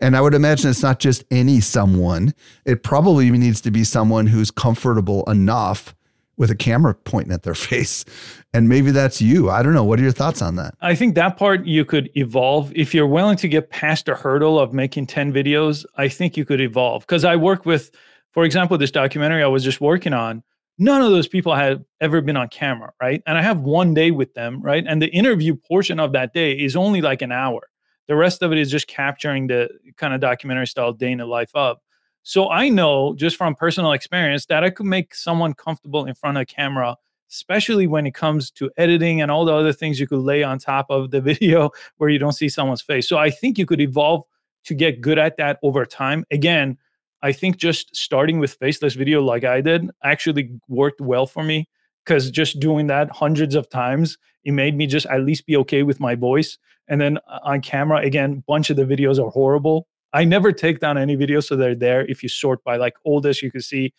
And 0.00 0.16
I 0.16 0.20
would 0.20 0.34
imagine 0.34 0.70
it's 0.70 0.82
not 0.82 0.98
just 0.98 1.24
any 1.30 1.60
someone. 1.60 2.34
It 2.64 2.82
probably 2.82 3.30
needs 3.30 3.60
to 3.62 3.70
be 3.70 3.84
someone 3.84 4.26
who's 4.26 4.50
comfortable 4.50 5.24
enough 5.30 5.94
with 6.42 6.50
a 6.50 6.56
camera 6.56 6.92
pointing 6.92 7.32
at 7.32 7.44
their 7.44 7.54
face. 7.70 8.04
And 8.52 8.68
maybe 8.68 8.90
that's 8.90 9.22
you. 9.22 9.48
I 9.48 9.62
don't 9.62 9.74
know. 9.74 9.84
What 9.84 10.00
are 10.00 10.02
your 10.02 10.10
thoughts 10.10 10.42
on 10.42 10.56
that? 10.56 10.74
I 10.80 10.96
think 10.96 11.14
that 11.14 11.36
part 11.36 11.64
you 11.64 11.84
could 11.84 12.10
evolve. 12.16 12.72
If 12.74 12.92
you're 12.92 13.06
willing 13.06 13.36
to 13.36 13.48
get 13.48 13.70
past 13.70 14.06
the 14.06 14.16
hurdle 14.16 14.58
of 14.58 14.74
making 14.74 15.06
10 15.06 15.32
videos, 15.32 15.86
I 15.96 16.08
think 16.08 16.36
you 16.36 16.44
could 16.44 16.60
evolve. 16.60 17.06
Because 17.06 17.24
I 17.24 17.36
work 17.36 17.64
with, 17.64 17.92
for 18.32 18.44
example, 18.44 18.76
this 18.76 18.90
documentary 18.90 19.40
I 19.44 19.46
was 19.46 19.62
just 19.62 19.80
working 19.80 20.12
on. 20.12 20.42
None 20.78 21.00
of 21.00 21.12
those 21.12 21.28
people 21.28 21.54
had 21.54 21.84
ever 22.00 22.20
been 22.20 22.36
on 22.36 22.48
camera, 22.48 22.92
right? 23.00 23.22
And 23.24 23.38
I 23.38 23.42
have 23.42 23.60
one 23.60 23.94
day 23.94 24.10
with 24.10 24.34
them, 24.34 24.60
right? 24.62 24.84
And 24.84 25.00
the 25.00 25.10
interview 25.10 25.54
portion 25.54 26.00
of 26.00 26.10
that 26.12 26.34
day 26.34 26.54
is 26.54 26.74
only 26.74 27.00
like 27.00 27.22
an 27.22 27.30
hour. 27.30 27.68
The 28.08 28.16
rest 28.16 28.42
of 28.42 28.50
it 28.50 28.58
is 28.58 28.68
just 28.68 28.88
capturing 28.88 29.46
the 29.46 29.68
kind 29.96 30.12
of 30.12 30.20
documentary 30.20 30.66
style 30.66 30.92
day 30.92 31.12
in 31.12 31.18
the 31.18 31.26
life 31.26 31.52
of. 31.54 31.78
So 32.22 32.50
I 32.50 32.68
know 32.68 33.14
just 33.14 33.36
from 33.36 33.54
personal 33.54 33.92
experience 33.92 34.46
that 34.46 34.62
I 34.62 34.70
could 34.70 34.86
make 34.86 35.14
someone 35.14 35.54
comfortable 35.54 36.04
in 36.04 36.14
front 36.14 36.36
of 36.36 36.42
a 36.42 36.46
camera, 36.46 36.96
especially 37.30 37.86
when 37.86 38.06
it 38.06 38.14
comes 38.14 38.50
to 38.52 38.70
editing 38.76 39.20
and 39.20 39.30
all 39.30 39.44
the 39.44 39.52
other 39.52 39.72
things 39.72 39.98
you 39.98 40.06
could 40.06 40.20
lay 40.20 40.42
on 40.42 40.58
top 40.58 40.86
of 40.88 41.10
the 41.10 41.20
video 41.30 41.70
where 41.96 42.10
you 42.10 42.18
don't 42.18 42.32
see 42.32 42.48
someone's 42.48 42.82
face. 42.82 43.08
So 43.08 43.18
I 43.18 43.30
think 43.30 43.58
you 43.58 43.66
could 43.66 43.80
evolve 43.80 44.24
to 44.64 44.74
get 44.74 45.00
good 45.00 45.18
at 45.18 45.36
that 45.38 45.58
over 45.62 45.84
time. 45.84 46.24
Again, 46.30 46.78
I 47.22 47.32
think 47.32 47.56
just 47.56 47.94
starting 47.94 48.38
with 48.38 48.54
faceless 48.54 48.94
video 48.94 49.22
like 49.22 49.44
I 49.44 49.60
did 49.60 49.90
actually 50.02 50.50
worked 50.68 51.00
well 51.00 51.26
for 51.26 51.42
me 51.42 51.68
because 52.04 52.30
just 52.30 52.60
doing 52.60 52.88
that 52.88 53.10
hundreds 53.10 53.54
of 53.54 53.68
times, 53.68 54.18
it 54.44 54.52
made 54.52 54.76
me 54.76 54.86
just 54.86 55.06
at 55.06 55.22
least 55.22 55.46
be 55.46 55.56
okay 55.58 55.82
with 55.82 56.00
my 56.00 56.14
voice. 56.14 56.58
And 56.88 57.00
then 57.00 57.18
uh, 57.28 57.38
on 57.44 57.60
camera, 57.60 57.98
again, 57.98 58.42
bunch 58.46 58.70
of 58.70 58.76
the 58.76 58.84
videos 58.84 59.24
are 59.24 59.30
horrible. 59.30 59.86
I 60.12 60.24
never 60.24 60.52
take 60.52 60.80
down 60.80 60.98
any 60.98 61.16
videos, 61.16 61.44
so 61.44 61.56
they're 61.56 61.74
there. 61.74 62.04
If 62.06 62.22
you 62.22 62.28
sort 62.28 62.62
by 62.64 62.76
like 62.76 62.94
oldest, 63.04 63.42
you 63.42 63.50
can 63.50 63.62
see 63.62 63.94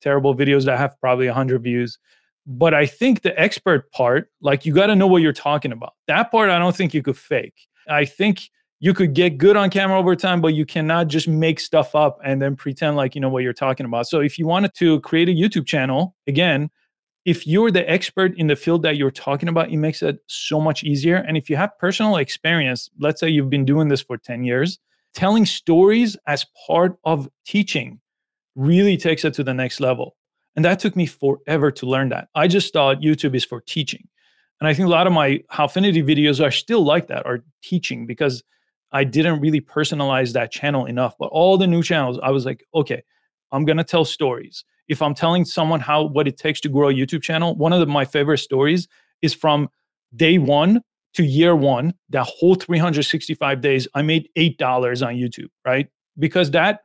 terrible 0.00 0.34
videos 0.34 0.64
that 0.64 0.78
have 0.78 0.98
probably 1.00 1.26
100 1.26 1.62
views. 1.62 1.98
But 2.46 2.74
I 2.74 2.86
think 2.86 3.22
the 3.22 3.38
expert 3.38 3.90
part, 3.92 4.30
like 4.40 4.64
you 4.64 4.72
got 4.72 4.86
to 4.86 4.96
know 4.96 5.06
what 5.06 5.22
you're 5.22 5.32
talking 5.32 5.72
about. 5.72 5.94
That 6.06 6.30
part, 6.30 6.50
I 6.50 6.58
don't 6.58 6.74
think 6.74 6.94
you 6.94 7.02
could 7.02 7.18
fake. 7.18 7.68
I 7.88 8.04
think 8.04 8.50
you 8.80 8.94
could 8.94 9.14
get 9.14 9.36
good 9.36 9.56
on 9.56 9.68
camera 9.68 9.98
over 9.98 10.16
time, 10.16 10.40
but 10.40 10.54
you 10.54 10.64
cannot 10.64 11.08
just 11.08 11.28
make 11.28 11.60
stuff 11.60 11.94
up 11.94 12.18
and 12.24 12.40
then 12.40 12.56
pretend 12.56 12.96
like 12.96 13.14
you 13.14 13.20
know 13.20 13.28
what 13.28 13.42
you're 13.42 13.52
talking 13.52 13.84
about. 13.84 14.06
So 14.08 14.20
if 14.20 14.38
you 14.38 14.46
wanted 14.46 14.74
to 14.76 15.00
create 15.00 15.28
a 15.28 15.32
YouTube 15.32 15.66
channel, 15.66 16.16
again, 16.26 16.70
if 17.26 17.46
you're 17.46 17.70
the 17.70 17.88
expert 17.88 18.34
in 18.38 18.46
the 18.46 18.56
field 18.56 18.82
that 18.82 18.96
you're 18.96 19.10
talking 19.10 19.50
about, 19.50 19.70
it 19.70 19.76
makes 19.76 20.02
it 20.02 20.20
so 20.26 20.58
much 20.58 20.82
easier. 20.82 21.16
And 21.16 21.36
if 21.36 21.50
you 21.50 21.56
have 21.56 21.78
personal 21.78 22.16
experience, 22.16 22.88
let's 22.98 23.20
say 23.20 23.28
you've 23.28 23.50
been 23.50 23.66
doing 23.66 23.88
this 23.88 24.00
for 24.00 24.16
10 24.16 24.44
years, 24.44 24.78
telling 25.14 25.46
stories 25.46 26.16
as 26.26 26.46
part 26.66 26.98
of 27.04 27.28
teaching 27.46 28.00
really 28.54 28.96
takes 28.96 29.24
it 29.24 29.34
to 29.34 29.44
the 29.44 29.54
next 29.54 29.80
level. 29.80 30.16
And 30.56 30.64
that 30.64 30.78
took 30.80 30.96
me 30.96 31.06
forever 31.06 31.70
to 31.70 31.86
learn 31.86 32.08
that. 32.10 32.28
I 32.34 32.48
just 32.48 32.72
thought 32.72 33.00
YouTube 33.00 33.34
is 33.34 33.44
for 33.44 33.60
teaching. 33.60 34.08
And 34.60 34.68
I 34.68 34.74
think 34.74 34.86
a 34.86 34.90
lot 34.90 35.06
of 35.06 35.12
my 35.12 35.42
Howfinity 35.50 36.04
videos 36.04 36.44
are 36.44 36.50
still 36.50 36.84
like 36.84 37.06
that, 37.08 37.24
are 37.24 37.42
teaching 37.62 38.06
because 38.06 38.42
I 38.92 39.04
didn't 39.04 39.40
really 39.40 39.60
personalize 39.60 40.32
that 40.32 40.50
channel 40.50 40.86
enough. 40.86 41.14
But 41.18 41.26
all 41.26 41.56
the 41.56 41.66
new 41.66 41.82
channels, 41.82 42.18
I 42.22 42.30
was 42.30 42.44
like, 42.44 42.64
okay, 42.74 43.02
I'm 43.52 43.64
gonna 43.64 43.84
tell 43.84 44.04
stories. 44.04 44.64
If 44.88 45.00
I'm 45.00 45.14
telling 45.14 45.44
someone 45.44 45.80
how 45.80 46.02
what 46.04 46.26
it 46.26 46.36
takes 46.36 46.60
to 46.62 46.68
grow 46.68 46.88
a 46.88 46.92
YouTube 46.92 47.22
channel, 47.22 47.54
one 47.54 47.72
of 47.72 47.80
the, 47.80 47.86
my 47.86 48.04
favorite 48.04 48.38
stories 48.38 48.88
is 49.22 49.32
from 49.32 49.68
day 50.16 50.38
one 50.38 50.82
to 51.14 51.24
year 51.24 51.56
one, 51.56 51.94
that 52.10 52.24
whole 52.24 52.54
365 52.54 53.60
days, 53.60 53.88
I 53.94 54.02
made 54.02 54.28
$8 54.36 54.60
on 55.06 55.14
YouTube, 55.14 55.48
right? 55.64 55.88
Because 56.18 56.50
that 56.52 56.80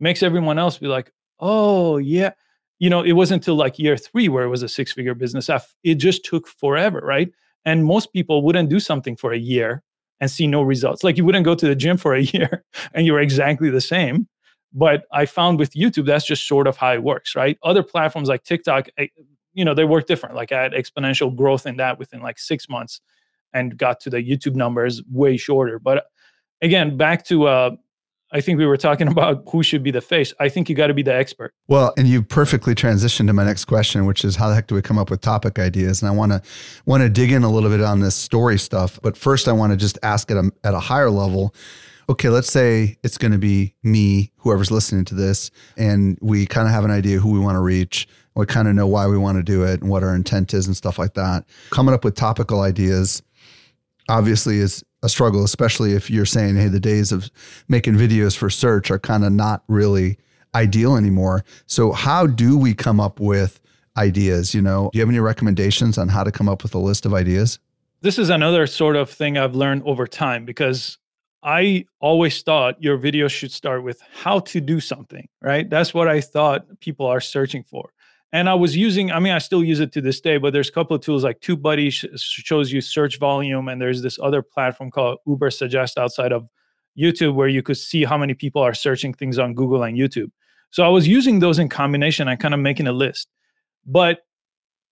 makes 0.00 0.22
everyone 0.22 0.58
else 0.58 0.78
be 0.78 0.86
like, 0.86 1.12
oh, 1.40 1.98
yeah. 1.98 2.32
You 2.78 2.90
know, 2.90 3.02
it 3.02 3.12
wasn't 3.12 3.42
until 3.42 3.56
like 3.56 3.78
year 3.78 3.96
three 3.96 4.28
where 4.28 4.44
it 4.44 4.48
was 4.48 4.62
a 4.62 4.68
six 4.68 4.92
figure 4.92 5.14
business. 5.14 5.50
It 5.82 5.96
just 5.96 6.24
took 6.24 6.46
forever, 6.46 7.00
right? 7.00 7.30
And 7.64 7.84
most 7.84 8.12
people 8.12 8.42
wouldn't 8.42 8.68
do 8.68 8.80
something 8.80 9.16
for 9.16 9.32
a 9.32 9.38
year 9.38 9.82
and 10.20 10.30
see 10.30 10.46
no 10.46 10.62
results. 10.62 11.02
Like 11.04 11.16
you 11.16 11.24
wouldn't 11.24 11.44
go 11.44 11.54
to 11.54 11.66
the 11.66 11.74
gym 11.74 11.96
for 11.96 12.14
a 12.14 12.22
year 12.22 12.64
and 12.94 13.06
you're 13.06 13.20
exactly 13.20 13.70
the 13.70 13.80
same. 13.80 14.28
But 14.72 15.04
I 15.12 15.26
found 15.26 15.58
with 15.58 15.72
YouTube, 15.72 16.06
that's 16.06 16.26
just 16.26 16.46
sort 16.46 16.66
of 16.66 16.76
how 16.76 16.92
it 16.92 17.02
works, 17.02 17.34
right? 17.34 17.58
Other 17.62 17.82
platforms 17.82 18.28
like 18.28 18.44
TikTok, 18.44 18.88
eh, 18.98 19.06
you 19.54 19.64
know, 19.64 19.74
they 19.74 19.84
work 19.84 20.06
different. 20.06 20.34
Like 20.34 20.52
I 20.52 20.62
had 20.62 20.72
exponential 20.72 21.34
growth 21.34 21.66
in 21.66 21.78
that 21.78 21.98
within 21.98 22.20
like 22.20 22.38
six 22.38 22.68
months 22.68 23.00
and 23.52 23.76
got 23.76 24.00
to 24.00 24.10
the 24.10 24.18
YouTube 24.18 24.54
numbers 24.54 25.02
way 25.10 25.36
shorter. 25.36 25.78
But 25.78 26.06
again, 26.60 26.96
back 26.96 27.24
to 27.26 27.46
uh, 27.46 27.70
I 28.30 28.40
think 28.40 28.58
we 28.58 28.66
were 28.66 28.76
talking 28.76 29.08
about 29.12 29.44
who 29.50 29.62
should 29.62 29.82
be 29.82 29.90
the 29.90 30.00
face. 30.00 30.32
I 30.40 30.48
think 30.48 30.68
you 30.68 30.74
got 30.74 30.88
to 30.88 30.94
be 30.94 31.02
the 31.02 31.14
expert. 31.14 31.54
Well, 31.66 31.92
and 31.96 32.06
you 32.06 32.22
perfectly 32.22 32.74
transitioned 32.74 33.26
to 33.28 33.32
my 33.32 33.44
next 33.44 33.64
question, 33.64 34.06
which 34.06 34.24
is 34.24 34.36
how 34.36 34.48
the 34.48 34.54
heck 34.54 34.66
do 34.66 34.74
we 34.74 34.82
come 34.82 34.98
up 34.98 35.10
with 35.10 35.20
topic 35.20 35.58
ideas? 35.58 36.02
And 36.02 36.08
I 36.08 36.12
want 36.12 36.32
to 36.32 36.42
want 36.86 37.02
to 37.02 37.08
dig 37.08 37.32
in 37.32 37.42
a 37.42 37.50
little 37.50 37.70
bit 37.70 37.80
on 37.80 38.00
this 38.00 38.14
story 38.14 38.58
stuff, 38.58 38.98
but 39.02 39.16
first 39.16 39.48
I 39.48 39.52
want 39.52 39.72
to 39.72 39.76
just 39.76 39.98
ask 40.02 40.30
at 40.30 40.36
a 40.36 40.50
at 40.64 40.74
a 40.74 40.80
higher 40.80 41.10
level. 41.10 41.54
Okay, 42.10 42.30
let's 42.30 42.50
say 42.50 42.96
it's 43.04 43.18
going 43.18 43.32
to 43.32 43.38
be 43.38 43.74
me, 43.82 44.32
whoever's 44.38 44.70
listening 44.70 45.04
to 45.06 45.14
this, 45.14 45.50
and 45.76 46.18
we 46.22 46.46
kind 46.46 46.66
of 46.66 46.72
have 46.72 46.86
an 46.86 46.90
idea 46.90 47.18
who 47.18 47.30
we 47.30 47.38
want 47.38 47.56
to 47.56 47.60
reach. 47.60 48.08
We 48.34 48.46
kind 48.46 48.66
of 48.66 48.74
know 48.74 48.86
why 48.86 49.08
we 49.08 49.18
want 49.18 49.36
to 49.36 49.42
do 49.42 49.64
it 49.64 49.82
and 49.82 49.90
what 49.90 50.02
our 50.02 50.14
intent 50.14 50.54
is 50.54 50.66
and 50.66 50.76
stuff 50.76 50.98
like 50.98 51.14
that. 51.14 51.44
Coming 51.70 51.92
up 51.92 52.04
with 52.04 52.14
topical 52.14 52.60
ideas 52.60 53.20
obviously 54.08 54.58
is 54.58 54.84
a 55.02 55.08
struggle, 55.08 55.44
especially 55.44 55.92
if 55.92 56.10
you're 56.10 56.26
saying, 56.26 56.56
hey, 56.56 56.68
the 56.68 56.80
days 56.80 57.12
of 57.12 57.30
making 57.68 57.94
videos 57.94 58.36
for 58.36 58.50
search 58.50 58.90
are 58.90 58.98
kind 58.98 59.24
of 59.24 59.32
not 59.32 59.62
really 59.68 60.18
ideal 60.54 60.96
anymore. 60.96 61.44
So, 61.66 61.92
how 61.92 62.26
do 62.26 62.58
we 62.58 62.74
come 62.74 63.00
up 63.00 63.20
with 63.20 63.60
ideas? 63.96 64.54
You 64.54 64.62
know, 64.62 64.90
do 64.92 64.98
you 64.98 65.02
have 65.02 65.08
any 65.08 65.20
recommendations 65.20 65.98
on 65.98 66.08
how 66.08 66.24
to 66.24 66.32
come 66.32 66.48
up 66.48 66.62
with 66.62 66.74
a 66.74 66.78
list 66.78 67.06
of 67.06 67.14
ideas? 67.14 67.58
This 68.00 68.18
is 68.18 68.30
another 68.30 68.66
sort 68.66 68.96
of 68.96 69.10
thing 69.10 69.36
I've 69.36 69.54
learned 69.54 69.82
over 69.84 70.06
time 70.06 70.44
because 70.44 70.98
I 71.42 71.84
always 72.00 72.42
thought 72.42 72.82
your 72.82 72.96
video 72.96 73.28
should 73.28 73.52
start 73.52 73.82
with 73.82 74.00
how 74.12 74.40
to 74.40 74.60
do 74.60 74.80
something, 74.80 75.28
right? 75.40 75.68
That's 75.68 75.94
what 75.94 76.08
I 76.08 76.20
thought 76.20 76.80
people 76.80 77.06
are 77.06 77.20
searching 77.20 77.62
for. 77.62 77.92
And 78.32 78.48
I 78.48 78.54
was 78.54 78.76
using, 78.76 79.10
I 79.10 79.20
mean, 79.20 79.32
I 79.32 79.38
still 79.38 79.64
use 79.64 79.80
it 79.80 79.90
to 79.92 80.02
this 80.02 80.20
day, 80.20 80.36
but 80.36 80.52
there's 80.52 80.68
a 80.68 80.72
couple 80.72 80.94
of 80.94 81.02
tools 81.02 81.24
like 81.24 81.40
TubeBuddy 81.40 81.90
sh- 81.90 82.04
shows 82.16 82.70
you 82.70 82.82
search 82.82 83.18
volume, 83.18 83.68
and 83.68 83.80
there's 83.80 84.02
this 84.02 84.18
other 84.22 84.42
platform 84.42 84.90
called 84.90 85.18
Ubersuggest 85.26 85.96
outside 85.96 86.32
of 86.32 86.46
YouTube 86.98 87.34
where 87.34 87.48
you 87.48 87.62
could 87.62 87.78
see 87.78 88.04
how 88.04 88.18
many 88.18 88.34
people 88.34 88.60
are 88.60 88.74
searching 88.74 89.14
things 89.14 89.38
on 89.38 89.54
Google 89.54 89.82
and 89.82 89.96
YouTube. 89.96 90.30
So 90.70 90.84
I 90.84 90.88
was 90.88 91.08
using 91.08 91.38
those 91.38 91.58
in 91.58 91.68
combination 91.68 92.28
and 92.28 92.38
kind 92.38 92.52
of 92.52 92.60
making 92.60 92.86
a 92.86 92.92
list. 92.92 93.28
But 93.86 94.20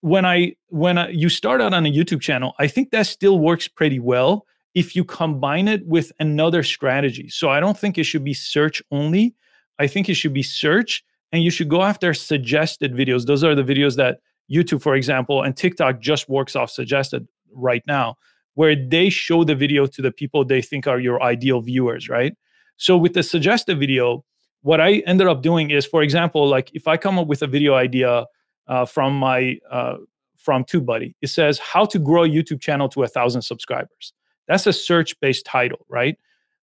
when 0.01 0.25
I 0.25 0.55
when 0.69 0.99
I, 0.99 1.09
you 1.09 1.29
start 1.29 1.61
out 1.61 1.75
on 1.75 1.85
a 1.85 1.93
YouTube 1.93 2.21
channel, 2.21 2.55
I 2.59 2.69
think 2.69 2.91
that 2.93 3.07
still 3.07 3.39
works 3.39 3.69
pretty 3.69 3.99
well 3.99 4.47
if 4.75 4.95
you 4.95 5.05
combine 5.05 5.69
it 5.69 5.87
with 5.87 6.13
another 6.21 6.63
strategy. 6.63 7.29
So 7.29 7.51
I 7.51 7.61
don't 7.61 7.79
think 7.79 7.99
it 7.99 8.05
should 8.05 8.25
be 8.25 8.35
search 8.35 8.83
only. 8.91 9.35
I 9.79 9.87
think 9.87 10.09
it 10.09 10.15
should 10.15 10.33
be 10.33 10.43
search 10.43 11.05
and 11.33 11.43
you 11.43 11.51
should 11.51 11.69
go 11.69 11.83
after 11.83 12.15
suggested 12.15 12.95
videos. 12.95 13.27
Those 13.27 13.45
are 13.45 13.55
the 13.55 13.63
videos 13.63 13.97
that 13.97 14.21
YouTube, 14.51 14.83
for 14.83 14.95
example, 14.95 15.43
and 15.43 15.57
TikTok 15.57 16.01
just 16.01 16.29
works 16.29 16.55
off 16.55 16.71
suggested 16.71 17.27
right 17.53 17.83
now, 17.87 18.17
where 18.55 18.77
they 18.77 19.11
show 19.11 19.45
the 19.45 19.55
video 19.55 19.87
to 19.87 20.03
the 20.03 20.13
people 20.13 20.45
they 20.45 20.63
think 20.63 20.87
are 20.87 21.01
your 21.01 21.23
ideal 21.23 21.61
viewers, 21.61 22.09
right? 22.09 22.35
So 22.77 22.97
with 22.97 23.15
the 23.15 23.23
suggested 23.23 23.79
video, 23.79 24.25
what 24.63 24.81
I 24.81 25.03
ended 25.07 25.27
up 25.27 25.43
doing 25.43 25.71
is, 25.71 25.87
for 25.87 26.03
example, 26.03 26.47
like 26.47 26.71
if 26.75 26.87
I 26.87 26.97
come 26.97 27.19
up 27.19 27.27
with 27.27 27.43
a 27.43 27.47
video 27.47 27.75
idea 27.75 28.27
uh, 28.69 28.85
from 28.85 29.17
my 29.17 29.59
uh, 29.71 29.97
from 30.37 30.65
TubeBuddy, 30.65 31.15
it 31.23 31.29
says 31.29 31.59
how 31.59 31.85
to 31.87 31.99
grow 31.99 32.25
a 32.25 32.29
YouTube 32.29 32.61
channel 32.61 32.89
to 32.91 33.03
a 33.03 33.09
thousand 33.09 33.43
subscribers. 33.43 34.13
That's 34.49 34.67
a 34.67 34.73
search-based 34.73 35.45
title, 35.45 35.85
right? 35.89 36.17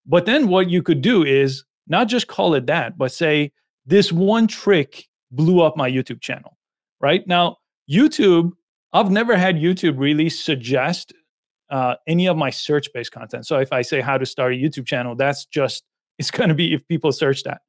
But 0.06 0.26
then 0.26 0.48
what 0.48 0.70
you 0.70 0.82
could 0.82 1.02
do 1.02 1.24
is 1.24 1.66
not 1.88 2.08
just 2.08 2.28
call 2.28 2.54
it 2.54 2.66
that, 2.68 2.98
but 2.98 3.12
say 3.12 3.52
this 3.86 4.12
one 4.12 4.48
trick 4.48 5.08
blew 5.32 5.62
up 5.62 5.76
my 5.76 5.90
YouTube 5.90 6.22
channel. 6.22 6.58
Right 7.02 7.28
now, 7.28 7.58
YouTube, 7.90 8.52
I've 8.94 9.12
never 9.12 9.36
had 9.36 9.56
YouTube 9.56 10.00
really 10.00 10.30
suggest 10.30 11.14
uh, 11.70 11.96
any 12.08 12.28
of 12.28 12.38
my 12.38 12.50
search 12.50 12.88
based 12.94 13.12
content. 13.12 13.46
So 13.46 13.60
if 13.60 13.74
I 13.74 13.82
say 13.82 14.00
how 14.02 14.18
to 14.18 14.26
start 14.26 14.54
a 14.54 14.56
YouTube 14.56 14.86
channel, 14.86 15.16
that's 15.16 15.46
just, 15.46 15.84
it's 16.18 16.32
going 16.32 16.50
to 16.50 16.56
be 16.56 16.74
if 16.74 16.88
people 16.88 17.12
search 17.12 17.44
that. 17.44 17.62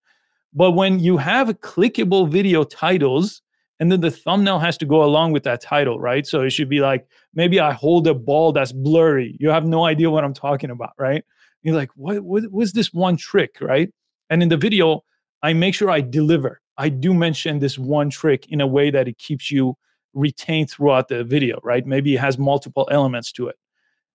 But 0.53 0.73
when 0.73 1.01
you 1.01 1.17
have 1.17 1.49
clickable 1.61 2.29
video 2.29 2.63
titles, 2.63 3.43
and 3.81 3.91
then 3.91 4.01
the 4.01 4.11
thumbnail 4.11 4.61
has 4.61 4.79
to 4.79 4.87
go 4.87 5.03
along 5.03 5.33
with 5.33 5.43
that 5.43 5.61
title, 5.61 5.99
right? 5.99 6.25
So 6.27 6.43
it 6.43 6.51
should 6.51 6.69
be 6.69 6.81
like, 6.81 7.07
maybe 7.35 7.59
I 7.59 7.73
hold 7.73 8.07
a 8.07 8.15
ball 8.15 8.53
that's 8.53 8.71
blurry. 8.71 9.37
You 9.41 9.49
have 9.49 9.67
no 9.67 9.85
idea 9.85 10.11
what 10.11 10.23
I'm 10.23 10.35
talking 10.35 10.71
about, 10.71 10.93
right? 10.97 11.25
You're 11.63 11.75
like, 11.75 11.91
what, 11.97 12.21
what 12.21 12.51
was 12.53 12.73
this 12.73 12.93
one 12.93 13.17
trick, 13.17 13.57
right? 13.61 13.91
And 14.31 14.43
in 14.45 14.49
the 14.49 14.57
video, 14.57 15.03
I 15.45 15.53
make 15.53 15.75
sure 15.75 15.91
I 15.91 16.01
deliver. 16.01 16.63
I 16.79 16.89
do 16.89 17.13
mention 17.13 17.59
this 17.59 17.79
one 17.79 18.09
trick 18.09 18.47
in 18.49 18.63
a 18.63 18.67
way 18.67 18.91
that 18.91 19.07
it 19.07 19.19
keeps 19.19 19.51
you 19.51 19.77
retained 20.15 20.71
throughout 20.71 21.09
the 21.09 21.23
video, 21.23 21.61
right? 21.63 21.87
Maybe 21.87 22.15
it 22.15 22.21
has 22.21 22.39
multiple 22.39 22.89
elements 22.91 23.31
to 23.33 23.49
it. 23.49 23.57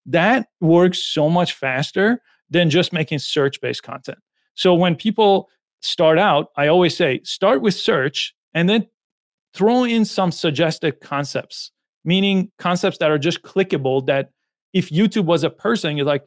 That 0.07 0.47
works 0.59 1.03
so 1.03 1.29
much 1.29 1.53
faster 1.53 2.19
than 2.49 2.71
just 2.71 2.91
making 2.91 3.19
search 3.19 3.61
based 3.61 3.83
content. 3.83 4.17
So 4.55 4.73
when 4.73 4.95
people 4.95 5.49
start 5.81 6.17
out, 6.17 6.47
I 6.57 6.67
always 6.67 6.97
say 6.97 7.21
start 7.23 7.61
with 7.61 7.75
search 7.75 8.33
and 8.55 8.67
then 8.67 8.87
throw 9.53 9.83
in 9.83 10.05
some 10.05 10.31
suggested 10.31 10.99
concepts, 10.99 11.71
meaning 12.03 12.51
concepts 12.57 12.97
that 12.97 13.11
are 13.11 13.19
just 13.19 13.43
clickable. 13.43 14.03
That 14.07 14.31
if 14.73 14.89
YouTube 14.89 15.25
was 15.25 15.43
a 15.43 15.51
person, 15.51 15.95
you're 15.95 16.07
like, 16.07 16.23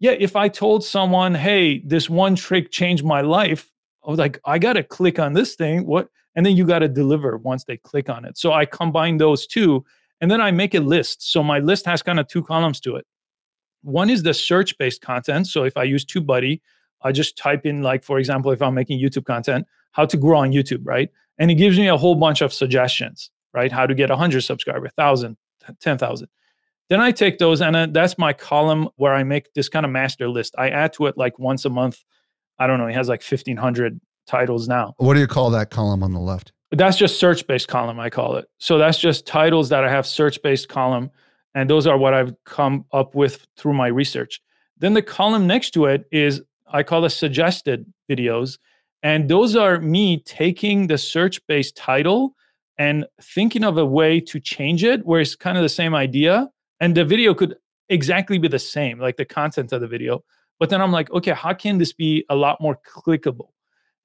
yeah, 0.00 0.16
if 0.18 0.34
I 0.34 0.48
told 0.48 0.84
someone, 0.84 1.36
hey, 1.36 1.82
this 1.86 2.10
one 2.10 2.34
trick 2.34 2.72
changed 2.72 3.04
my 3.04 3.20
life, 3.20 3.70
I 4.06 4.10
was 4.10 4.18
like, 4.18 4.38
I 4.44 4.58
got 4.58 4.74
to 4.74 4.82
click 4.82 5.18
on 5.18 5.32
this 5.32 5.54
thing. 5.54 5.86
What? 5.86 6.08
And 6.34 6.44
then 6.44 6.56
you 6.56 6.64
got 6.64 6.80
to 6.80 6.88
deliver 6.88 7.36
once 7.38 7.64
they 7.64 7.76
click 7.76 8.08
on 8.08 8.24
it. 8.24 8.36
So 8.36 8.52
I 8.52 8.66
combine 8.66 9.18
those 9.18 9.46
two 9.46 9.84
and 10.20 10.30
then 10.30 10.40
I 10.40 10.50
make 10.50 10.74
a 10.74 10.80
list. 10.80 11.30
So 11.30 11.42
my 11.42 11.58
list 11.58 11.86
has 11.86 12.02
kind 12.02 12.18
of 12.18 12.26
two 12.26 12.42
columns 12.42 12.80
to 12.80 12.96
it. 12.96 13.06
One 13.82 14.10
is 14.10 14.22
the 14.22 14.34
search 14.34 14.76
based 14.78 15.00
content. 15.00 15.46
So 15.46 15.64
if 15.64 15.76
I 15.76 15.84
use 15.84 16.04
TubeBuddy, 16.04 16.60
I 17.02 17.12
just 17.12 17.36
type 17.36 17.66
in, 17.66 17.82
like, 17.82 18.02
for 18.02 18.18
example, 18.18 18.50
if 18.50 18.62
I'm 18.62 18.74
making 18.74 19.00
YouTube 19.00 19.26
content, 19.26 19.66
how 19.92 20.06
to 20.06 20.16
grow 20.16 20.38
on 20.38 20.52
YouTube, 20.52 20.80
right? 20.84 21.10
And 21.38 21.50
it 21.50 21.56
gives 21.56 21.78
me 21.78 21.88
a 21.88 21.96
whole 21.96 22.14
bunch 22.14 22.40
of 22.40 22.52
suggestions, 22.52 23.30
right? 23.52 23.70
How 23.70 23.86
to 23.86 23.94
get 23.94 24.08
100 24.08 24.40
subscribers, 24.40 24.90
1,000, 24.96 25.36
10,000. 25.80 26.28
Then 26.88 27.00
I 27.00 27.12
take 27.12 27.38
those 27.38 27.60
and 27.60 27.94
that's 27.94 28.18
my 28.18 28.32
column 28.32 28.88
where 28.96 29.14
I 29.14 29.24
make 29.24 29.52
this 29.54 29.68
kind 29.68 29.86
of 29.86 29.92
master 29.92 30.28
list. 30.28 30.54
I 30.58 30.68
add 30.68 30.92
to 30.94 31.06
it 31.06 31.16
like 31.16 31.38
once 31.38 31.64
a 31.64 31.70
month 31.70 32.02
I 32.58 32.66
don't 32.66 32.78
know, 32.78 32.86
he 32.86 32.94
has 32.94 33.08
like 33.08 33.22
1500 33.22 34.00
titles 34.26 34.68
now. 34.68 34.94
What 34.98 35.14
do 35.14 35.20
you 35.20 35.26
call 35.26 35.50
that 35.50 35.70
column 35.70 36.02
on 36.02 36.12
the 36.12 36.20
left? 36.20 36.52
That's 36.70 36.96
just 36.96 37.18
search 37.18 37.46
based 37.46 37.68
column, 37.68 38.00
I 38.00 38.10
call 38.10 38.36
it. 38.36 38.46
So 38.58 38.78
that's 38.78 38.98
just 38.98 39.26
titles 39.26 39.68
that 39.68 39.84
I 39.84 39.90
have 39.90 40.06
search 40.06 40.42
based 40.42 40.68
column. 40.68 41.10
And 41.54 41.70
those 41.70 41.86
are 41.86 41.96
what 41.96 42.14
I've 42.14 42.34
come 42.44 42.84
up 42.92 43.14
with 43.14 43.46
through 43.56 43.74
my 43.74 43.86
research. 43.86 44.40
Then 44.78 44.94
the 44.94 45.02
column 45.02 45.46
next 45.46 45.70
to 45.72 45.86
it 45.86 46.04
is, 46.10 46.42
I 46.66 46.82
call 46.82 47.04
it 47.04 47.10
suggested 47.10 47.86
videos. 48.10 48.58
And 49.02 49.28
those 49.28 49.54
are 49.54 49.80
me 49.80 50.18
taking 50.24 50.88
the 50.88 50.98
search 50.98 51.46
based 51.46 51.76
title 51.76 52.34
and 52.76 53.06
thinking 53.22 53.62
of 53.62 53.78
a 53.78 53.86
way 53.86 54.18
to 54.18 54.40
change 54.40 54.82
it 54.82 55.06
where 55.06 55.20
it's 55.20 55.36
kind 55.36 55.56
of 55.56 55.62
the 55.62 55.68
same 55.68 55.94
idea. 55.94 56.48
And 56.80 56.96
the 56.96 57.04
video 57.04 57.34
could 57.34 57.54
exactly 57.88 58.38
be 58.38 58.48
the 58.48 58.58
same, 58.58 58.98
like 58.98 59.16
the 59.16 59.24
content 59.24 59.72
of 59.72 59.80
the 59.80 59.86
video. 59.86 60.24
But 60.58 60.70
then 60.70 60.80
I'm 60.80 60.92
like, 60.92 61.10
okay, 61.10 61.32
how 61.32 61.52
can 61.54 61.78
this 61.78 61.92
be 61.92 62.24
a 62.30 62.36
lot 62.36 62.60
more 62.60 62.78
clickable? 62.86 63.48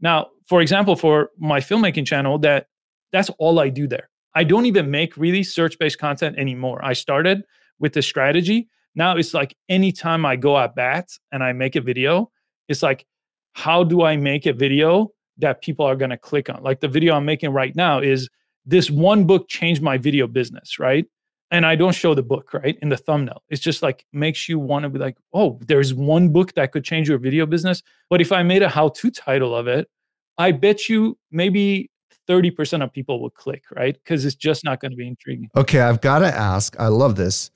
Now, 0.02 0.28
for 0.48 0.62
example, 0.62 0.96
for 0.96 1.30
my 1.38 1.60
filmmaking 1.60 2.06
channel, 2.06 2.40
that 2.40 2.68
that's 3.12 3.30
all 3.38 3.60
I 3.60 3.70
do 3.70 3.88
there. 3.88 4.10
I 4.36 4.44
don't 4.44 4.66
even 4.66 4.92
make 4.92 5.18
really 5.18 5.44
search-based 5.44 5.98
content 5.98 6.38
anymore. 6.38 6.84
I 6.84 6.94
started 6.94 7.44
with 7.80 7.94
the 7.94 8.02
strategy. 8.02 8.70
Now 8.96 9.18
it's 9.18 9.34
like 9.34 9.56
anytime 9.68 10.26
I 10.26 10.36
go 10.36 10.58
at 10.58 10.76
bat 10.76 11.10
and 11.32 11.44
I 11.44 11.54
make 11.54 11.76
a 11.76 11.82
video, 11.82 12.32
it's 12.68 12.84
like, 12.84 13.06
how 13.54 13.84
do 13.84 14.04
I 14.04 14.16
make 14.18 14.46
a 14.46 14.54
video 14.54 15.12
that 15.38 15.62
people 15.62 15.86
are 15.86 15.96
going 15.96 16.12
to 16.12 16.18
click 16.18 16.50
on? 16.50 16.62
Like 16.64 16.82
the 16.82 16.88
video 16.88 17.16
I'm 17.16 17.26
making 17.26 17.52
right 17.52 17.76
now 17.76 18.00
is 18.00 18.30
this 18.66 18.90
one 18.92 19.26
book 19.26 19.50
changed 19.50 19.82
my 19.82 19.98
video 19.98 20.28
business, 20.28 20.78
right? 20.80 21.06
And 21.52 21.66
I 21.66 21.76
don't 21.76 21.96
show 21.96 22.14
the 22.14 22.24
book, 22.24 22.54
right? 22.54 22.78
In 22.82 22.90
the 22.90 22.98
thumbnail. 22.98 23.44
It's 23.50 23.62
just 23.62 23.82
like 23.82 24.06
makes 24.14 24.48
you 24.48 24.60
want 24.60 24.84
to 24.84 24.90
be 24.90 25.00
like, 25.00 25.18
oh, 25.34 25.60
there's 25.66 25.94
one 25.94 26.30
book 26.30 26.54
that 26.54 26.72
could 26.72 26.84
change 26.84 27.10
your 27.10 27.18
video 27.18 27.46
business. 27.46 27.82
But 28.10 28.22
if 28.22 28.32
I 28.32 28.44
made 28.44 28.62
a 28.62 28.70
how 28.70 28.90
to 28.90 29.12
title 29.12 29.56
of 29.56 29.68
it, 29.68 29.90
I 30.38 30.52
bet 30.52 30.88
you 30.88 31.18
maybe 31.32 31.90
30% 32.28 32.84
of 32.84 32.94
people 32.94 33.22
will 33.22 33.32
click, 33.32 33.64
right? 33.76 33.96
Because 33.96 34.26
it's 34.26 34.36
just 34.36 34.64
not 34.64 34.80
going 34.80 34.92
to 34.92 34.98
be 34.98 35.08
intriguing. 35.08 35.50
Okay, 35.56 35.80
I've 35.80 36.02
got 36.02 36.20
to 36.20 36.28
ask. 36.28 36.80
I 36.80 36.88
love 36.88 37.16
this. 37.16 37.50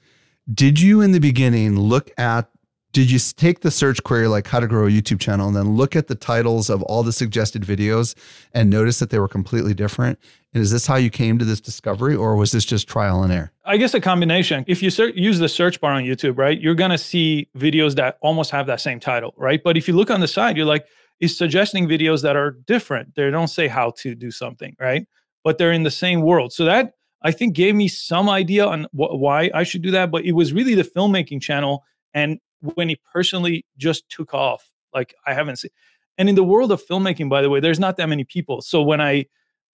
Did 0.51 0.81
you 0.81 1.01
in 1.01 1.11
the 1.11 1.19
beginning 1.19 1.79
look 1.79 2.11
at 2.17 2.49
did 2.93 3.09
you 3.09 3.17
take 3.17 3.61
the 3.61 3.71
search 3.71 4.03
query 4.03 4.27
like 4.27 4.45
how 4.45 4.59
to 4.59 4.67
grow 4.67 4.85
a 4.85 4.89
YouTube 4.89 5.19
channel 5.19 5.47
and 5.47 5.55
then 5.55 5.75
look 5.75 5.95
at 5.95 6.07
the 6.07 6.15
titles 6.15 6.69
of 6.69 6.83
all 6.83 7.01
the 7.01 7.11
suggested 7.11 7.63
videos 7.63 8.13
and 8.53 8.69
notice 8.69 8.99
that 8.99 9.09
they 9.09 9.17
were 9.17 9.27
completely 9.27 9.73
different? 9.73 10.19
And 10.53 10.61
is 10.61 10.69
this 10.69 10.85
how 10.85 10.95
you 10.95 11.09
came 11.09 11.39
to 11.39 11.45
this 11.45 11.59
discovery 11.59 12.15
or 12.15 12.35
was 12.35 12.51
this 12.51 12.63
just 12.63 12.87
trial 12.87 13.23
and 13.23 13.33
error? 13.33 13.51
I 13.65 13.77
guess 13.77 13.95
a 13.95 13.99
combination. 13.99 14.63
If 14.67 14.83
you 14.83 14.91
search, 14.91 15.15
use 15.15 15.39
the 15.39 15.49
search 15.49 15.81
bar 15.81 15.93
on 15.93 16.03
YouTube, 16.03 16.37
right, 16.37 16.59
you're 16.61 16.75
going 16.75 16.91
to 16.91 16.97
see 16.99 17.49
videos 17.57 17.95
that 17.95 18.19
almost 18.21 18.51
have 18.51 18.67
that 18.67 18.79
same 18.79 18.99
title, 18.99 19.33
right? 19.37 19.61
But 19.63 19.75
if 19.75 19.87
you 19.87 19.95
look 19.95 20.11
on 20.11 20.19
the 20.19 20.27
side, 20.27 20.55
you're 20.55 20.67
like, 20.67 20.85
it's 21.19 21.35
suggesting 21.35 21.87
videos 21.87 22.21
that 22.21 22.35
are 22.35 22.51
different. 22.67 23.15
They 23.15 23.31
don't 23.31 23.47
say 23.47 23.67
how 23.67 23.93
to 23.97 24.13
do 24.13 24.29
something, 24.29 24.75
right? 24.79 25.07
But 25.43 25.57
they're 25.57 25.71
in 25.71 25.83
the 25.83 25.91
same 25.91 26.21
world. 26.21 26.53
So 26.53 26.65
that 26.65 26.93
I 27.23 27.31
think 27.31 27.55
gave 27.55 27.73
me 27.73 27.87
some 27.87 28.29
idea 28.29 28.67
on 28.67 28.83
wh- 28.91 29.17
why 29.17 29.49
I 29.51 29.63
should 29.63 29.81
do 29.81 29.89
that. 29.91 30.11
But 30.11 30.25
it 30.25 30.33
was 30.33 30.53
really 30.53 30.75
the 30.75 30.83
filmmaking 30.83 31.41
channel 31.41 31.83
and 32.13 32.39
when 32.76 32.89
he 32.89 32.97
personally 33.11 33.66
just 33.78 34.09
took 34.09 34.34
off. 34.34 34.72
Like 34.93 35.14
I 35.26 35.34
haven't 35.34 35.57
seen. 35.57 35.72
And 36.18 36.30
in 36.30 36.36
the 36.36 36.43
world 36.43 36.72
of 36.72 36.86
filmmaking, 36.86 37.30
by 37.30 37.41
the 37.41 37.49
way, 37.49 37.59
there's 37.59 37.80
not 37.80 37.97
that 37.97 38.07
many 38.07 38.24
people. 38.24 38.61
So 38.61 38.82
when 38.82 39.01
I, 39.01 39.26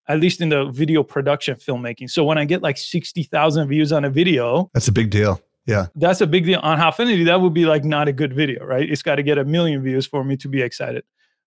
at 0.09 0.21
least 0.21 0.41
in 0.41 0.49
the 0.49 0.67
video 0.67 1.03
production 1.03 1.57
filmmaking, 1.57 2.11
so 2.11 2.25
when 2.25 2.39
I 2.39 2.45
get 2.45 2.63
like 2.63 2.79
sixty 2.79 3.25
thousand 3.25 3.69
views 3.69 3.93
on 3.93 4.05
a 4.05 4.11
video, 4.11 4.71
that's 4.73 4.89
a 4.89 4.93
big 4.93 5.11
deal. 5.11 5.41
Yeah, 5.67 5.87
that's 5.97 6.21
a 6.23 6.27
big 6.27 6.47
deal. 6.47 6.61
On 6.61 6.79
Howfinity, 6.79 7.27
that 7.27 7.41
would 7.41 7.53
be 7.53 7.67
like 7.67 7.85
not 7.85 8.09
a 8.09 8.13
good 8.13 8.33
video, 8.33 8.65
right? 8.65 8.89
It's 8.89 9.03
got 9.03 9.17
to 9.17 9.23
get 9.23 9.37
a 9.37 9.45
million 9.45 9.83
views 9.83 10.07
for 10.07 10.25
me 10.25 10.37
to 10.39 10.49
be 10.49 10.63
excited. 10.63 11.05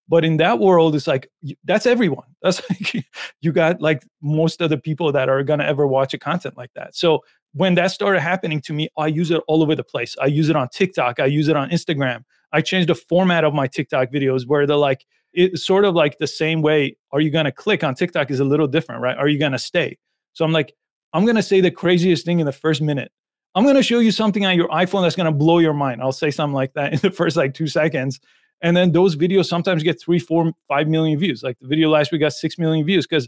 But 0.08 0.26
in 0.26 0.38
that 0.38 0.60
world, 0.60 0.94
it's 0.96 1.08
like 1.08 1.30
that's 1.64 1.86
everyone. 1.86 2.28
That's 2.42 2.62
like 2.70 3.06
you 3.42 3.52
got 3.52 3.82
like 3.82 4.04
most 4.22 4.62
of 4.62 4.70
the 4.70 4.78
people 4.78 5.12
that 5.12 5.30
are 5.30 5.42
gonna 5.44 5.64
ever 5.64 5.88
watch 5.88 6.14
a 6.14 6.18
content 6.18 6.58
like 6.58 6.72
that. 6.76 6.96
So 6.96 7.22
when 7.54 7.76
that 7.76 7.92
started 7.92 8.22
happening 8.22 8.62
to 8.62 8.74
me, 8.74 8.90
I 8.98 9.08
use 9.08 9.32
it 9.32 9.42
all 9.48 9.62
over 9.62 9.76
the 9.76 9.84
place. 9.84 10.16
I 10.22 10.28
use 10.28 10.50
it 10.50 10.56
on 10.56 10.70
TikTok. 10.70 11.20
I 11.20 11.26
use 11.26 11.48
it 11.48 11.56
on 11.56 11.70
Instagram. 11.70 12.24
I 12.54 12.62
changed 12.62 12.90
the 12.90 12.96
format 12.96 13.44
of 13.44 13.54
my 13.54 13.68
TikTok 13.68 14.10
videos 14.12 14.46
where 14.46 14.66
they're 14.66 14.78
like, 14.78 15.06
it's 15.34 15.66
sort 15.66 15.86
of 15.86 15.96
like 15.96 16.18
the 16.18 16.28
same 16.28 16.62
way. 16.62 16.98
Are 17.12 17.22
you 17.22 17.30
going 17.30 17.46
to 17.46 17.52
click 17.52 17.84
on 17.84 17.96
TikTok 17.96 18.32
is 18.32 18.40
a 18.40 18.46
little 18.46 18.68
different, 18.68 19.02
right? 19.02 19.18
Are 19.18 19.28
you 19.28 19.40
going 19.40 19.54
to 19.54 19.60
stay? 19.60 19.98
So 20.34 20.44
I'm 20.44 20.52
like, 20.52 20.74
I'm 21.14 21.26
going 21.26 21.36
to 21.36 21.44
say 21.44 21.62
the 21.62 21.72
craziest 21.72 22.26
thing 22.26 22.40
in 22.40 22.46
the 22.46 22.52
first 22.52 22.82
minute. 22.82 23.12
I'm 23.54 23.64
going 23.64 23.76
to 23.76 23.84
show 23.84 24.00
you 24.00 24.12
something 24.12 24.46
on 24.46 24.56
your 24.56 24.70
iPhone 24.70 25.04
that's 25.04 25.16
going 25.16 25.26
to 25.26 25.32
blow 25.32 25.60
your 25.60 25.74
mind. 25.74 26.02
I'll 26.02 26.12
say 26.14 26.32
something 26.32 26.54
like 26.54 26.74
that 26.74 26.94
in 26.94 27.00
the 27.00 27.12
first 27.12 27.36
like 27.36 27.54
two 27.54 27.68
seconds. 27.68 28.20
And 28.62 28.78
then 28.78 28.92
those 28.92 29.16
videos 29.16 29.46
sometimes 29.46 29.84
get 29.84 30.00
three, 30.00 30.20
four, 30.20 30.52
five 30.68 30.88
million 30.88 31.18
views. 31.18 31.44
Like 31.44 31.58
the 31.60 31.68
video 31.68 31.90
last 31.90 32.12
week 32.12 32.22
got 32.22 32.34
six 32.34 32.58
million 32.58 32.86
views 32.86 33.08
because 33.08 33.28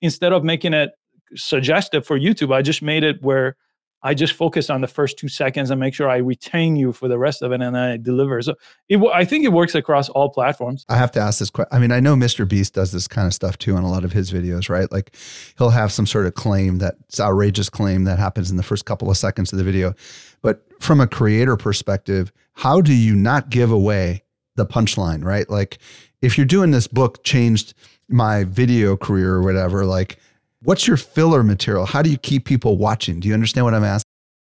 instead 0.00 0.32
of 0.32 0.44
making 0.44 0.74
it 0.74 0.90
suggestive 1.34 2.06
for 2.06 2.18
YouTube. 2.18 2.54
I 2.54 2.62
just 2.62 2.82
made 2.82 3.04
it 3.04 3.22
where 3.22 3.56
I 4.02 4.14
just 4.14 4.34
focus 4.34 4.70
on 4.70 4.82
the 4.82 4.86
first 4.86 5.18
two 5.18 5.26
seconds 5.26 5.70
and 5.70 5.80
make 5.80 5.92
sure 5.94 6.08
I 6.08 6.18
retain 6.18 6.76
you 6.76 6.92
for 6.92 7.08
the 7.08 7.18
rest 7.18 7.42
of 7.42 7.50
it, 7.50 7.60
and 7.60 7.74
then 7.74 7.76
I 7.76 7.96
deliver. 7.96 8.40
So 8.42 8.54
it, 8.88 9.00
I 9.12 9.24
think 9.24 9.44
it 9.44 9.48
works 9.48 9.74
across 9.74 10.08
all 10.08 10.28
platforms. 10.30 10.84
I 10.88 10.96
have 10.96 11.10
to 11.12 11.20
ask 11.20 11.38
this 11.38 11.50
question. 11.50 11.74
I 11.74 11.80
mean, 11.80 11.90
I 11.90 11.98
know 11.98 12.14
Mr. 12.14 12.48
Beast 12.48 12.74
does 12.74 12.92
this 12.92 13.08
kind 13.08 13.26
of 13.26 13.34
stuff 13.34 13.58
too 13.58 13.74
on 13.74 13.82
a 13.82 13.90
lot 13.90 14.04
of 14.04 14.12
his 14.12 14.30
videos, 14.30 14.68
right? 14.68 14.90
Like 14.92 15.16
he'll 15.58 15.70
have 15.70 15.90
some 15.90 16.06
sort 16.06 16.26
of 16.26 16.34
claim 16.34 16.78
that's 16.78 17.18
outrageous 17.18 17.68
claim 17.68 18.04
that 18.04 18.18
happens 18.18 18.50
in 18.50 18.56
the 18.56 18.62
first 18.62 18.84
couple 18.84 19.10
of 19.10 19.16
seconds 19.16 19.52
of 19.52 19.58
the 19.58 19.64
video. 19.64 19.94
But 20.42 20.62
from 20.78 21.00
a 21.00 21.06
creator 21.06 21.56
perspective, 21.56 22.32
how 22.54 22.80
do 22.80 22.94
you 22.94 23.16
not 23.16 23.50
give 23.50 23.72
away 23.72 24.22
the 24.56 24.66
punchline, 24.66 25.24
right? 25.24 25.48
Like 25.48 25.78
if 26.22 26.36
you're 26.36 26.46
doing 26.46 26.70
this 26.70 26.86
book 26.86 27.24
changed 27.24 27.74
my 28.08 28.44
video 28.44 28.96
career 28.96 29.34
or 29.34 29.42
whatever, 29.42 29.84
like 29.84 30.18
What's 30.66 30.88
your 30.88 30.96
filler 30.96 31.44
material? 31.44 31.86
How 31.86 32.02
do 32.02 32.10
you 32.10 32.18
keep 32.18 32.44
people 32.44 32.76
watching? 32.76 33.20
Do 33.20 33.28
you 33.28 33.34
understand 33.34 33.66
what 33.66 33.72
I'm 33.72 33.84
asking? 33.84 34.10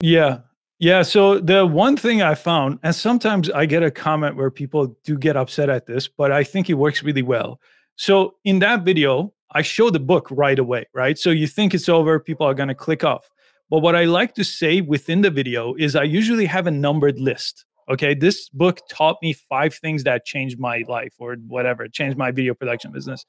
Yeah. 0.03 0.39
Yeah. 0.79 1.03
So 1.03 1.39
the 1.39 1.67
one 1.67 1.99
thing 1.99 2.23
I 2.23 2.35
found, 2.35 2.79
and 2.83 2.95
sometimes 2.95 3.51
I 3.51 3.67
get 3.67 3.83
a 3.83 3.91
comment 3.91 4.35
where 4.35 4.51
people 4.51 4.97
do 5.05 5.19
get 5.19 5.37
upset 5.37 5.69
at 5.69 5.85
this, 5.85 6.09
but 6.09 6.33
I 6.33 6.45
think 6.45 6.71
it 6.71 6.75
works 6.75 7.03
really 7.03 7.21
well. 7.21 7.61
So 7.97 8.37
in 8.47 8.61
that 8.61 8.87
video, 8.87 9.35
I 9.53 9.61
show 9.61 9.91
the 9.91 10.01
book 10.01 10.29
right 10.31 10.59
away, 10.59 10.87
right? 10.95 11.19
So 11.19 11.29
you 11.29 11.47
think 11.47 11.75
it's 11.75 11.91
over, 11.91 12.19
people 12.19 12.47
are 12.47 12.55
going 12.55 12.71
to 12.71 12.75
click 12.75 13.05
off. 13.05 13.29
But 13.69 13.81
what 13.81 13.95
I 13.95 14.05
like 14.05 14.35
to 14.37 14.45
say 14.45 14.81
within 14.81 15.21
the 15.21 15.31
video 15.31 15.75
is 15.75 15.95
I 15.95 16.05
usually 16.05 16.47
have 16.47 16.67
a 16.67 16.71
numbered 16.71 17.21
list. 17.21 17.67
Okay. 17.91 18.15
This 18.15 18.49
book 18.49 18.81
taught 18.89 19.19
me 19.21 19.35
five 19.35 19.75
things 19.75 20.05
that 20.05 20.25
changed 20.25 20.59
my 20.59 20.85
life 20.89 21.13
or 21.19 21.37
whatever, 21.49 21.87
changed 21.87 22.17
my 22.17 22.31
video 22.31 22.55
production 22.55 22.93
business. 22.93 23.27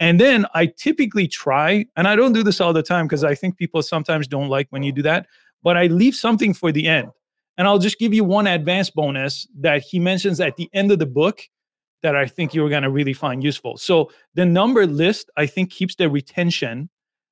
And 0.00 0.20
then 0.20 0.46
I 0.54 0.66
typically 0.66 1.26
try, 1.26 1.86
and 1.96 2.06
I 2.06 2.14
don't 2.14 2.32
do 2.32 2.42
this 2.42 2.60
all 2.60 2.72
the 2.72 2.82
time 2.82 3.06
because 3.06 3.24
I 3.24 3.34
think 3.34 3.56
people 3.56 3.82
sometimes 3.82 4.28
don't 4.28 4.48
like 4.48 4.68
when 4.70 4.82
you 4.82 4.92
do 4.92 5.02
that, 5.02 5.26
but 5.62 5.76
I 5.76 5.86
leave 5.86 6.14
something 6.14 6.54
for 6.54 6.70
the 6.70 6.86
end. 6.86 7.08
And 7.56 7.66
I'll 7.66 7.80
just 7.80 7.98
give 7.98 8.14
you 8.14 8.22
one 8.22 8.46
advanced 8.46 8.94
bonus 8.94 9.48
that 9.58 9.82
he 9.82 9.98
mentions 9.98 10.38
at 10.38 10.56
the 10.56 10.70
end 10.72 10.92
of 10.92 11.00
the 11.00 11.06
book 11.06 11.42
that 12.02 12.14
I 12.14 12.26
think 12.26 12.54
you're 12.54 12.68
going 12.68 12.84
to 12.84 12.90
really 12.90 13.12
find 13.12 13.42
useful. 13.42 13.76
So 13.76 14.12
the 14.34 14.46
number 14.46 14.86
list, 14.86 15.30
I 15.36 15.46
think, 15.46 15.72
keeps 15.72 15.96
the 15.96 16.08
retention. 16.08 16.88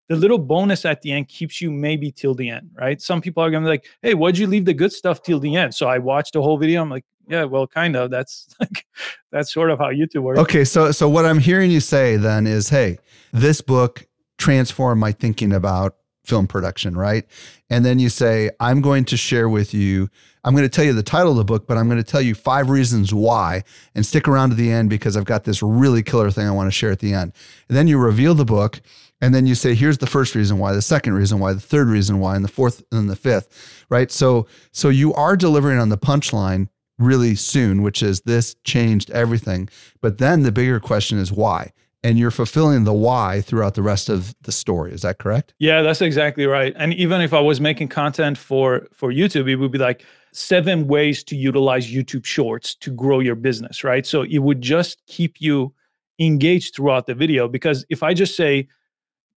The 0.08 0.16
little 0.16 0.38
bonus 0.38 0.84
at 0.84 1.02
the 1.02 1.12
end 1.12 1.28
keeps 1.28 1.60
you 1.60 1.70
maybe 1.70 2.10
till 2.10 2.34
the 2.34 2.50
end, 2.50 2.70
right? 2.74 3.00
Some 3.00 3.20
people 3.20 3.44
are 3.44 3.50
going 3.50 3.62
to 3.62 3.66
be 3.66 3.70
like, 3.70 3.86
hey, 4.02 4.14
why'd 4.14 4.38
you 4.38 4.48
leave 4.48 4.64
the 4.64 4.74
good 4.74 4.92
stuff 4.92 5.22
till 5.22 5.38
the 5.38 5.54
end? 5.54 5.74
So 5.74 5.86
I 5.86 5.98
watched 5.98 6.32
the 6.32 6.42
whole 6.42 6.58
video. 6.58 6.82
I'm 6.82 6.90
like, 6.90 7.04
yeah, 7.28 7.44
well, 7.44 7.66
kind 7.66 7.96
of. 7.96 8.10
That's 8.10 8.54
like 8.60 8.86
that's 9.32 9.52
sort 9.52 9.70
of 9.70 9.78
how 9.78 9.90
YouTube 9.90 10.22
works. 10.22 10.40
Okay, 10.40 10.64
so 10.64 10.92
so 10.92 11.08
what 11.08 11.26
I'm 11.26 11.38
hearing 11.38 11.70
you 11.70 11.80
say 11.80 12.16
then 12.16 12.46
is, 12.46 12.68
hey, 12.68 12.98
this 13.32 13.60
book 13.60 14.06
transformed 14.38 15.00
my 15.00 15.12
thinking 15.12 15.52
about 15.52 15.96
film 16.24 16.46
production, 16.46 16.96
right? 16.96 17.24
And 17.70 17.84
then 17.84 17.98
you 17.98 18.08
say, 18.08 18.50
I'm 18.60 18.80
going 18.80 19.04
to 19.06 19.16
share 19.16 19.48
with 19.48 19.72
you, 19.72 20.10
I'm 20.44 20.54
going 20.54 20.64
to 20.64 20.68
tell 20.68 20.84
you 20.84 20.92
the 20.92 21.02
title 21.02 21.32
of 21.32 21.38
the 21.38 21.44
book, 21.44 21.66
but 21.66 21.76
I'm 21.76 21.86
going 21.86 22.02
to 22.02 22.08
tell 22.08 22.20
you 22.20 22.34
five 22.34 22.68
reasons 22.68 23.14
why 23.14 23.62
and 23.94 24.04
stick 24.04 24.28
around 24.28 24.50
to 24.50 24.56
the 24.56 24.70
end 24.70 24.90
because 24.90 25.16
I've 25.16 25.24
got 25.24 25.44
this 25.44 25.62
really 25.62 26.02
killer 26.02 26.30
thing 26.30 26.46
I 26.46 26.50
want 26.50 26.66
to 26.66 26.72
share 26.72 26.90
at 26.90 26.98
the 26.98 27.14
end. 27.14 27.32
And 27.68 27.76
then 27.76 27.88
you 27.88 27.98
reveal 27.98 28.34
the 28.34 28.44
book 28.44 28.80
and 29.20 29.34
then 29.34 29.46
you 29.46 29.54
say, 29.54 29.74
here's 29.74 29.98
the 29.98 30.06
first 30.06 30.34
reason 30.34 30.58
why, 30.58 30.72
the 30.72 30.82
second 30.82 31.14
reason 31.14 31.38
why, 31.38 31.52
the 31.52 31.60
third 31.60 31.88
reason 31.88 32.18
why, 32.18 32.36
and 32.36 32.44
the 32.44 32.48
fourth 32.48 32.82
and 32.92 33.08
the 33.08 33.16
fifth, 33.16 33.84
right? 33.88 34.10
So 34.10 34.46
so 34.72 34.88
you 34.88 35.14
are 35.14 35.36
delivering 35.36 35.78
on 35.78 35.88
the 35.88 35.98
punchline 35.98 36.68
really 36.98 37.34
soon, 37.34 37.82
which 37.82 38.02
is 38.02 38.22
this 38.22 38.54
changed 38.64 39.10
everything. 39.10 39.68
But 40.00 40.18
then 40.18 40.42
the 40.42 40.52
bigger 40.52 40.80
question 40.80 41.18
is 41.18 41.32
why? 41.32 41.72
And 42.02 42.18
you're 42.18 42.30
fulfilling 42.30 42.84
the 42.84 42.92
why 42.92 43.40
throughout 43.40 43.74
the 43.74 43.82
rest 43.82 44.08
of 44.08 44.34
the 44.42 44.52
story. 44.52 44.92
Is 44.92 45.02
that 45.02 45.18
correct? 45.18 45.54
Yeah, 45.58 45.82
that's 45.82 46.00
exactly 46.00 46.46
right. 46.46 46.72
And 46.76 46.94
even 46.94 47.20
if 47.20 47.32
I 47.32 47.40
was 47.40 47.60
making 47.60 47.88
content 47.88 48.38
for 48.38 48.86
for 48.92 49.12
YouTube, 49.12 49.50
it 49.50 49.56
would 49.56 49.72
be 49.72 49.78
like 49.78 50.04
seven 50.32 50.86
ways 50.86 51.24
to 51.24 51.36
utilize 51.36 51.90
YouTube 51.90 52.24
Shorts 52.24 52.74
to 52.76 52.90
grow 52.90 53.20
your 53.20 53.34
business, 53.34 53.82
right? 53.82 54.06
So 54.06 54.22
it 54.22 54.38
would 54.38 54.60
just 54.60 55.04
keep 55.06 55.40
you 55.40 55.72
engaged 56.18 56.74
throughout 56.74 57.06
the 57.06 57.14
video 57.14 57.48
because 57.48 57.84
if 57.88 58.02
I 58.02 58.14
just 58.14 58.36
say 58.36 58.68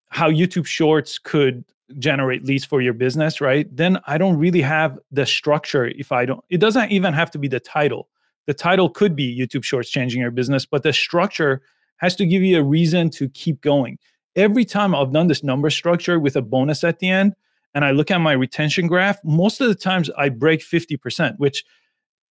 how 0.09 0.29
YouTube 0.29 0.65
Shorts 0.65 1.17
could 1.17 1.63
generate 1.97 2.45
leads 2.45 2.65
for 2.65 2.81
your 2.81 2.93
business, 2.93 3.41
right? 3.41 3.67
Then 3.75 3.99
I 4.05 4.17
don't 4.17 4.37
really 4.37 4.61
have 4.61 4.97
the 5.11 5.25
structure 5.25 5.87
if 5.87 6.11
I 6.11 6.25
don't, 6.25 6.43
it 6.49 6.59
doesn't 6.59 6.91
even 6.91 7.13
have 7.13 7.31
to 7.31 7.39
be 7.39 7.47
the 7.47 7.59
title. 7.59 8.07
The 8.45 8.53
title 8.53 8.89
could 8.89 9.15
be 9.15 9.37
YouTube 9.37 9.63
Shorts 9.63 9.89
Changing 9.89 10.21
Your 10.21 10.31
Business, 10.31 10.65
but 10.65 10.83
the 10.83 10.93
structure 10.93 11.61
has 11.97 12.15
to 12.15 12.25
give 12.25 12.41
you 12.41 12.59
a 12.59 12.63
reason 12.63 13.09
to 13.11 13.29
keep 13.29 13.61
going. 13.61 13.97
Every 14.35 14.65
time 14.65 14.95
I've 14.95 15.11
done 15.11 15.27
this 15.27 15.43
number 15.43 15.69
structure 15.69 16.19
with 16.19 16.35
a 16.35 16.41
bonus 16.41 16.83
at 16.83 16.99
the 16.99 17.09
end, 17.09 17.35
and 17.73 17.85
I 17.85 17.91
look 17.91 18.09
at 18.09 18.19
my 18.19 18.31
retention 18.31 18.87
graph, 18.87 19.17
most 19.23 19.61
of 19.61 19.67
the 19.67 19.75
times 19.75 20.09
I 20.17 20.29
break 20.29 20.61
50%, 20.61 21.37
which 21.37 21.63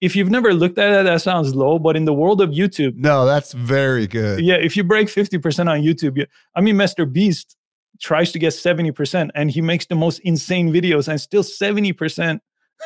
if 0.00 0.14
you've 0.14 0.30
never 0.30 0.54
looked 0.54 0.78
at 0.78 1.00
it, 1.00 1.04
that 1.04 1.22
sounds 1.22 1.54
low. 1.54 1.78
But 1.78 1.96
in 1.96 2.04
the 2.04 2.14
world 2.14 2.40
of 2.40 2.50
YouTube, 2.50 2.96
no, 2.96 3.26
that's 3.26 3.52
very 3.52 4.06
good. 4.06 4.40
Yeah, 4.40 4.56
if 4.56 4.76
you 4.76 4.84
break 4.84 5.08
50% 5.08 5.68
on 5.68 5.82
YouTube, 5.82 6.18
you, 6.18 6.26
I 6.54 6.60
mean, 6.60 6.76
Mr. 6.76 7.10
Beast 7.10 7.56
tries 8.00 8.32
to 8.32 8.38
get 8.38 8.52
70% 8.52 9.30
and 9.34 9.50
he 9.50 9.60
makes 9.60 9.86
the 9.86 9.94
most 9.94 10.20
insane 10.20 10.72
videos 10.72 11.08
and 11.08 11.20
still 11.20 11.42
70% 11.42 12.40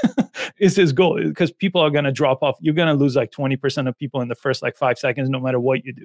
is 0.58 0.76
his 0.76 0.92
goal 0.92 1.22
because 1.22 1.52
people 1.52 1.80
are 1.80 1.90
going 1.90 2.04
to 2.04 2.12
drop 2.12 2.42
off 2.42 2.56
you're 2.60 2.74
going 2.74 2.88
to 2.88 2.94
lose 2.94 3.14
like 3.14 3.30
20% 3.30 3.88
of 3.88 3.96
people 3.98 4.20
in 4.20 4.28
the 4.28 4.34
first 4.34 4.62
like 4.62 4.76
5 4.76 4.98
seconds 4.98 5.28
no 5.28 5.38
matter 5.38 5.60
what 5.60 5.84
you 5.84 5.92
do 5.92 6.04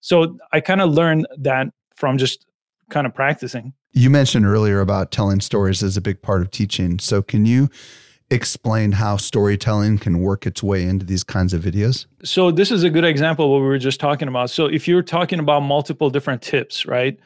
so 0.00 0.36
i 0.52 0.60
kind 0.60 0.82
of 0.82 0.92
learned 0.92 1.26
that 1.38 1.68
from 1.94 2.18
just 2.18 2.44
kind 2.90 3.06
of 3.06 3.14
practicing 3.14 3.72
you 3.92 4.10
mentioned 4.10 4.44
earlier 4.44 4.80
about 4.80 5.12
telling 5.12 5.40
stories 5.40 5.82
as 5.82 5.96
a 5.96 6.02
big 6.02 6.20
part 6.20 6.42
of 6.42 6.50
teaching 6.50 6.98
so 6.98 7.22
can 7.22 7.46
you 7.46 7.70
explain 8.32 8.92
how 8.92 9.16
storytelling 9.16 9.98
can 9.98 10.20
work 10.20 10.46
its 10.46 10.62
way 10.62 10.82
into 10.82 11.04
these 11.04 11.22
kinds 11.22 11.52
of 11.52 11.62
videos? 11.62 12.06
So 12.24 12.50
this 12.50 12.70
is 12.70 12.82
a 12.82 12.88
good 12.88 13.04
example 13.04 13.44
of 13.44 13.50
what 13.50 13.58
we 13.58 13.66
were 13.66 13.78
just 13.78 14.00
talking 14.00 14.26
about. 14.26 14.48
So 14.48 14.66
if 14.66 14.88
you're 14.88 15.02
talking 15.02 15.38
about 15.38 15.60
multiple 15.60 16.08
different 16.08 16.40
tips, 16.40 16.86
right? 16.86 17.18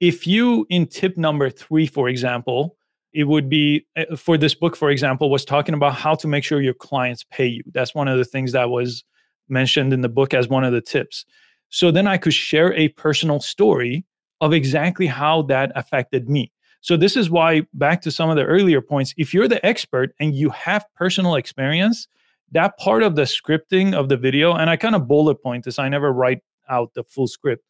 If 0.00 0.26
you 0.26 0.66
in 0.70 0.86
tip 0.86 1.16
number 1.16 1.50
three 1.50 1.86
for 1.86 2.08
example 2.08 2.76
it 3.12 3.24
would 3.24 3.48
be 3.48 3.86
uh, 3.96 4.16
for 4.16 4.36
this 4.36 4.54
book 4.54 4.76
for 4.76 4.90
example 4.90 5.30
was 5.30 5.44
talking 5.44 5.74
about 5.74 5.94
how 5.94 6.14
to 6.14 6.26
make 6.26 6.44
sure 6.44 6.60
your 6.60 6.74
clients 6.74 7.24
pay 7.30 7.46
you. 7.46 7.62
That's 7.72 7.94
one 7.94 8.08
of 8.08 8.18
the 8.18 8.24
things 8.24 8.52
that 8.52 8.70
was 8.70 9.04
mentioned 9.48 9.92
in 9.92 10.00
the 10.00 10.08
book 10.08 10.34
as 10.34 10.48
one 10.48 10.64
of 10.64 10.72
the 10.72 10.80
tips. 10.80 11.24
So 11.68 11.90
then 11.90 12.06
i 12.06 12.16
could 12.16 12.34
share 12.34 12.72
a 12.74 12.88
personal 12.88 13.40
story 13.40 14.04
of 14.40 14.52
exactly 14.52 15.06
how 15.06 15.42
that 15.42 15.72
affected 15.74 16.28
me. 16.28 16.52
So 16.80 16.98
this 16.98 17.16
is 17.16 17.30
why 17.30 17.62
back 17.72 18.02
to 18.02 18.10
some 18.10 18.28
of 18.28 18.36
the 18.36 18.44
earlier 18.44 18.82
points, 18.82 19.14
if 19.16 19.32
you're 19.32 19.48
the 19.48 19.64
expert 19.64 20.14
and 20.20 20.34
you 20.34 20.50
have 20.50 20.84
personal 20.94 21.36
experience, 21.36 22.08
that 22.52 22.76
part 22.76 23.02
of 23.02 23.16
the 23.16 23.22
scripting 23.22 23.94
of 23.94 24.10
the 24.10 24.18
video, 24.18 24.52
and 24.52 24.68
I 24.68 24.76
kind 24.76 24.94
of 24.94 25.08
bullet 25.08 25.42
point 25.42 25.64
this, 25.64 25.78
I 25.78 25.88
never 25.88 26.12
write 26.12 26.40
out 26.68 26.92
the 26.94 27.02
full 27.02 27.26
script, 27.26 27.64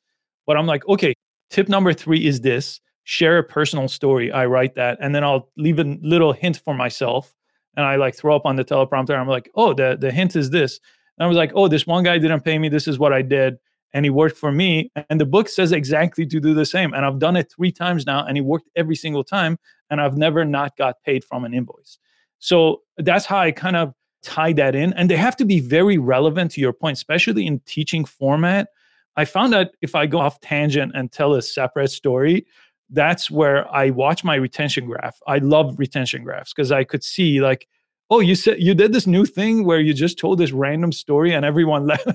but 0.47 0.57
I'm 0.57 0.66
like, 0.66 0.87
okay, 0.89 1.14
tip 1.51 1.68
number 1.68 1.92
three 1.92 2.26
is 2.26 2.40
this 2.40 2.80
share 3.05 3.38
a 3.38 3.45
personal 3.45 3.88
story. 3.88 4.32
I 4.32 4.47
write 4.47 4.74
that, 4.76 4.99
and 5.01 5.14
then 5.14 5.24
I'll 5.24 5.51
leave 5.57 5.78
a 5.78 5.99
little 6.03 6.32
hint 6.32 6.59
for 6.64 6.74
myself. 6.74 7.34
And 7.76 7.84
I 7.84 7.97
like 7.97 8.14
throw 8.14 8.36
up 8.36 8.47
on 8.47 8.57
the 8.57 8.64
teleprompter. 8.64 9.18
I'm 9.18 9.28
like, 9.28 9.51
oh, 9.57 9.74
the, 9.74 9.97
the 10.01 10.12
hint 10.12 10.36
is 10.36 10.51
this. 10.51 10.78
And 11.18 11.24
I 11.24 11.28
was 11.28 11.36
like, 11.36 11.51
oh, 11.55 11.66
this 11.68 11.86
one 11.86 12.05
guy 12.05 12.18
didn't 12.18 12.42
pay 12.42 12.57
me. 12.59 12.68
This 12.68 12.86
is 12.86 12.99
what 12.99 13.12
I 13.12 13.20
did 13.20 13.59
and 13.95 14.05
he 14.05 14.11
worked 14.11 14.36
for 14.36 14.53
me. 14.53 14.90
And 15.09 15.20
the 15.20 15.24
book 15.24 15.49
says 15.49 15.72
exactly 15.72 16.26
to 16.26 16.40
do 16.40 16.53
the 16.53 16.66
same. 16.66 16.92
And 16.92 17.07
I've 17.07 17.20
done 17.20 17.36
it 17.36 17.51
three 17.51 17.72
times 17.72 18.05
now, 18.05 18.26
and 18.26 18.36
he 18.36 18.40
worked 18.42 18.68
every 18.76 18.97
single 18.97 19.24
time, 19.24 19.57
and 19.88 20.01
I've 20.01 20.16
never 20.16 20.45
not 20.45 20.76
got 20.76 20.97
paid 21.07 21.24
from 21.24 21.45
an 21.45 21.55
invoice. 21.55 21.99
So 22.40 22.82
that's 22.99 23.24
how 23.24 23.38
I 23.38 23.53
kind 23.53 23.76
of 23.76 23.95
tie 24.22 24.53
that 24.55 24.74
in. 24.74 24.92
And 24.95 25.09
they 25.09 25.16
have 25.16 25.36
to 25.36 25.45
be 25.45 25.61
very 25.61 25.97
relevant 25.97 26.51
to 26.53 26.61
your 26.61 26.72
point, 26.72 26.97
especially 26.97 27.47
in 27.47 27.61
teaching 27.61 28.05
format. 28.05 28.68
I 29.17 29.25
found 29.25 29.53
that 29.53 29.73
if 29.81 29.95
I 29.95 30.07
go 30.07 30.19
off 30.19 30.41
tangent 30.41 30.93
and 30.95 31.11
tell 31.11 31.35
a 31.35 31.43
separate 31.43 31.91
story, 31.91 32.47
that's 32.91 33.31
where 33.31 33.73
I 33.75 33.91
watch 33.91 34.25
my 34.25 34.35
retention 34.35 34.87
graph. 34.87 35.19
I 35.27 35.39
love 35.39 35.79
retention 35.79 36.25
graphs 36.25 36.53
because 36.53 36.73
I 36.73 36.85
could 36.85 37.03
see 37.03 37.41
like, 37.41 37.67
oh, 38.11 38.21
you 38.21 38.35
said 38.35 38.61
you 38.61 38.75
did 38.75 38.93
this 38.93 39.07
new 39.07 39.25
thing 39.25 39.65
where 39.65 39.81
you 39.81 39.95
just 39.95 40.19
told 40.19 40.39
this 40.39 40.53
random 40.53 40.93
story 40.93 41.33
and 41.33 41.45
everyone 41.45 41.87
left 41.87 42.07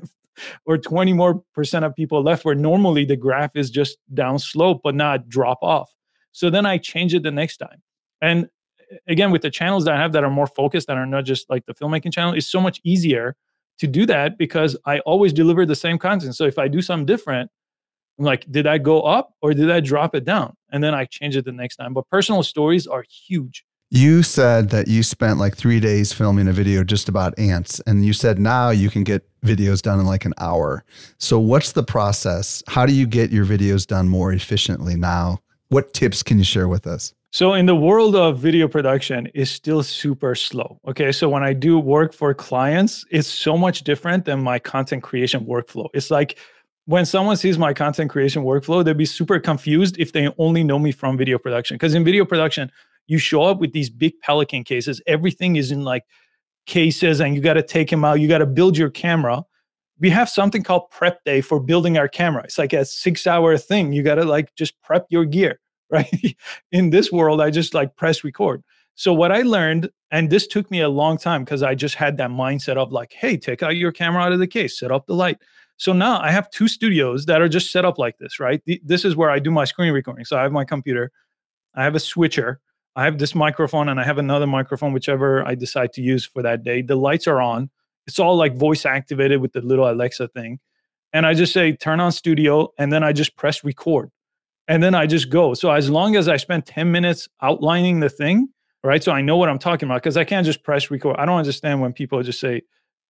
or 0.66 0.78
20 0.78 1.14
more 1.14 1.44
percent 1.54 1.86
of 1.86 1.96
people 1.96 2.24
left 2.24 2.46
where 2.46 2.56
normally 2.56 3.06
the 3.06 3.16
graph 3.16 3.56
is 3.56 3.70
just 3.70 3.98
down 4.14 4.40
slope 4.40 4.82
but 4.84 4.96
not 4.96 5.28
drop 5.28 5.60
off 5.62 5.94
so 6.32 6.50
then 6.50 6.66
i 6.66 6.78
change 6.78 7.14
it 7.14 7.24
the 7.24 7.32
next 7.32 7.58
time 7.58 7.82
and 8.22 8.48
again 9.08 9.32
with 9.32 9.42
the 9.42 9.50
channels 9.50 9.86
that 9.86 9.94
i 9.94 9.98
have 9.98 10.14
that 10.14 10.24
are 10.24 10.30
more 10.30 10.48
focused 10.48 10.88
that 10.88 10.98
are 10.98 11.06
not 11.06 11.26
just 11.26 11.50
like 11.50 11.66
the 11.66 11.74
filmmaking 11.74 12.14
channel 12.14 12.34
it's 12.34 12.48
so 12.48 12.62
much 12.62 12.80
easier 12.84 13.36
to 13.80 13.88
do 13.88 14.06
that 14.06 14.38
because 14.38 14.78
i 14.86 15.00
always 15.00 15.34
deliver 15.34 15.66
the 15.66 15.76
same 15.76 15.98
content 15.98 16.36
so 16.36 16.46
if 16.46 16.60
i 16.60 16.68
do 16.68 16.82
something 16.82 17.06
different 17.06 17.50
i'm 18.18 18.26
like 18.26 18.50
did 18.52 18.68
i 18.68 18.78
go 18.78 19.02
up 19.02 19.34
or 19.42 19.54
did 19.54 19.72
i 19.72 19.80
drop 19.80 20.14
it 20.14 20.26
down 20.26 20.56
and 20.72 20.84
then 20.84 20.94
i 20.94 21.06
change 21.06 21.36
it 21.36 21.46
the 21.46 21.52
next 21.52 21.78
time 21.78 21.94
but 21.94 22.08
personal 22.10 22.44
stories 22.44 22.86
are 22.88 23.04
huge 23.28 23.64
you 23.92 24.22
said 24.22 24.70
that 24.70 24.88
you 24.88 25.02
spent 25.02 25.40
like 25.40 25.58
three 25.58 25.80
days 25.80 26.14
filming 26.14 26.48
a 26.48 26.54
video 26.54 26.84
just 26.84 27.10
about 27.10 27.38
ants, 27.40 27.80
and 27.88 28.06
you 28.06 28.14
said 28.14 28.38
now 28.38 28.70
you 28.70 28.88
can 28.88 29.04
get 29.04 29.28
videos 29.42 29.82
done 29.82 30.00
in 30.00 30.06
like 30.06 30.26
an 30.26 30.36
hour. 30.38 30.84
So, 31.18 31.40
what's 31.40 31.72
the 31.72 31.82
process? 31.82 32.62
How 32.68 32.86
do 32.86 32.94
you 32.94 33.08
get 33.08 33.32
your 33.32 33.48
videos 33.48 33.88
done 33.88 34.08
more 34.08 34.32
efficiently 34.32 34.96
now? 34.96 35.40
What 35.70 35.96
tips 35.96 36.22
can 36.22 36.38
you 36.38 36.44
share 36.44 36.68
with 36.68 36.86
us? 36.86 37.16
So, 37.32 37.54
in 37.54 37.68
the 37.68 37.76
world 37.76 38.16
of 38.16 38.40
video 38.40 38.68
production, 38.68 39.28
is 39.36 39.52
still 39.52 39.84
super 39.84 40.34
slow. 40.34 40.80
Okay, 40.88 41.12
so 41.12 41.30
when 41.30 41.44
I 41.44 41.54
do 41.54 41.78
work 41.78 42.12
for 42.12 42.34
clients, 42.34 43.06
it's 43.12 43.28
so 43.28 43.56
much 43.56 43.84
different 43.84 44.26
than 44.26 44.42
my 44.42 44.58
content 44.58 45.04
creation 45.04 45.46
workflow. 45.46 45.90
It's 45.94 46.10
like 46.10 46.40
when 46.86 47.06
someone 47.06 47.38
sees 47.38 47.60
my 47.60 47.72
content 47.72 48.10
creation 48.10 48.44
workflow, 48.44 48.84
they'd 48.84 48.98
be 48.98 49.06
super 49.06 49.40
confused 49.40 50.00
if 50.00 50.12
they 50.12 50.28
only 50.40 50.64
know 50.64 50.80
me 50.80 50.92
from 50.92 51.18
video 51.18 51.38
production. 51.38 51.76
Because 51.76 51.94
in 51.94 52.04
video 52.04 52.26
production, 52.26 52.72
you 53.06 53.20
show 53.20 53.44
up 53.44 53.60
with 53.60 53.74
these 53.74 53.92
big 53.92 54.20
Pelican 54.22 54.64
cases. 54.64 55.00
Everything 55.06 55.56
is 55.56 55.72
in 55.72 55.84
like 55.84 56.06
cases, 56.66 57.22
and 57.22 57.36
you 57.36 57.42
got 57.42 57.54
to 57.54 57.64
take 57.64 57.92
them 57.92 58.04
out. 58.04 58.20
You 58.20 58.28
got 58.28 58.40
to 58.40 58.48
build 58.48 58.76
your 58.76 58.90
camera. 58.90 59.44
We 60.00 60.10
have 60.10 60.30
something 60.30 60.64
called 60.64 60.90
prep 60.90 61.24
day 61.26 61.42
for 61.42 61.60
building 61.60 61.96
our 61.96 62.08
camera. 62.08 62.44
It's 62.46 62.58
like 62.58 62.74
a 62.74 62.86
six 62.86 63.28
hour 63.28 63.56
thing. 63.56 63.94
You 63.94 64.02
got 64.02 64.16
to 64.16 64.24
like 64.24 64.56
just 64.56 64.82
prep 64.82 65.06
your 65.10 65.26
gear, 65.26 65.60
right? 65.92 66.38
in 66.72 66.90
this 66.90 67.12
world, 67.12 67.42
I 67.42 67.50
just 67.50 67.74
like 67.74 67.96
press 67.96 68.24
record. 68.24 68.64
So 68.96 69.14
what 69.14 69.32
I 69.32 69.42
learned, 69.44 69.90
and 70.12 70.30
this 70.30 70.46
took 70.46 70.70
me 70.70 70.82
a 70.82 70.90
long 70.90 71.18
time 71.18 71.46
because 71.46 71.64
I 71.64 71.74
just 71.74 71.96
had 71.96 72.18
that 72.18 72.32
mindset 72.32 72.76
of 72.76 72.92
like, 72.92 73.14
hey, 73.14 73.38
take 73.38 73.64
out 73.64 73.78
your 73.78 73.92
camera 73.92 74.24
out 74.24 74.34
of 74.34 74.40
the 74.40 74.48
case, 74.48 74.78
set 74.78 74.92
up 74.92 75.08
the 75.08 75.16
light. 75.16 75.38
So 75.78 75.94
now 75.94 76.20
I 76.20 76.32
have 76.32 76.50
two 76.52 76.68
studios 76.68 77.26
that 77.28 77.42
are 77.42 77.48
just 77.48 77.72
set 77.72 77.86
up 77.86 77.98
like 77.98 78.18
this, 78.18 78.40
right? 78.40 78.62
This 78.84 79.06
is 79.06 79.16
where 79.16 79.30
I 79.30 79.40
do 79.40 79.52
my 79.52 79.64
screen 79.64 79.94
recording. 79.94 80.26
So 80.26 80.38
I 80.38 80.44
have 80.44 80.52
my 80.52 80.66
computer, 80.66 81.12
I 81.76 81.86
have 81.86 81.96
a 81.96 82.00
switcher, 82.00 82.60
I 82.98 83.06
have 83.06 83.18
this 83.18 83.34
microphone 83.34 83.88
and 83.88 83.98
I 83.98 84.04
have 84.04 84.18
another 84.18 84.48
microphone, 84.48 84.92
whichever 84.92 85.48
I 85.48 85.56
decide 85.56 85.94
to 85.94 86.02
use 86.02 86.26
for 86.26 86.42
that 86.44 86.64
day. 86.64 86.82
The 86.82 86.98
lights 86.98 87.28
are 87.28 87.42
on. 87.42 87.70
It's 88.08 88.20
all 88.20 88.36
like 88.36 88.58
voice 88.58 88.86
activated 88.86 89.40
with 89.40 89.54
the 89.54 89.62
little 89.62 89.90
Alexa 89.90 90.28
thing. 90.30 90.60
And 91.14 91.26
I 91.26 91.34
just 91.34 91.54
say, 91.54 91.72
turn 91.72 92.02
on 92.02 92.12
studio, 92.12 92.74
and 92.78 92.92
then 92.92 93.04
I 93.04 93.14
just 93.14 93.38
press 93.38 93.64
record. 93.64 94.12
And 94.70 94.82
then 94.82 94.96
I 94.96 95.06
just 95.06 95.30
go. 95.30 95.54
So 95.54 95.70
as 95.72 95.90
long 95.90 96.16
as 96.16 96.30
I 96.30 96.38
spend 96.38 96.66
10 96.66 96.90
minutes 96.90 97.28
outlining 97.42 98.00
the 98.00 98.10
thing, 98.10 98.48
right? 98.84 99.04
So 99.04 99.12
I 99.12 99.20
know 99.20 99.36
what 99.36 99.50
I'm 99.50 99.60
talking 99.60 99.90
about 99.90 100.02
because 100.02 100.16
I 100.16 100.24
can't 100.24 100.46
just 100.46 100.64
press 100.64 100.90
record. 100.90 101.18
I 101.20 101.26
don't 101.26 101.38
understand 101.38 101.82
when 101.82 101.92
people 101.92 102.24
just 102.24 102.40
say, 102.40 102.62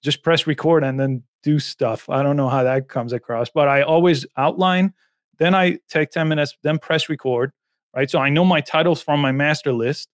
just 0.01 0.23
press 0.23 0.47
record 0.47 0.83
and 0.83 0.99
then 0.99 1.21
do 1.43 1.59
stuff. 1.59 2.09
I 2.09 2.23
don't 2.23 2.37
know 2.37 2.49
how 2.49 2.63
that 2.63 2.89
comes 2.89 3.13
across, 3.13 3.51
but 3.51 3.67
I 3.67 3.83
always 3.83 4.25
outline. 4.37 4.93
Then 5.37 5.53
I 5.53 5.77
take 5.87 6.09
10 6.09 6.27
minutes, 6.27 6.57
then 6.63 6.79
press 6.79 7.07
record 7.09 7.51
right? 7.95 8.09
So 8.09 8.19
I 8.19 8.29
know 8.29 8.45
my 8.45 8.61
titles 8.61 9.01
from 9.01 9.19
my 9.19 9.31
master 9.31 9.73
list. 9.73 10.09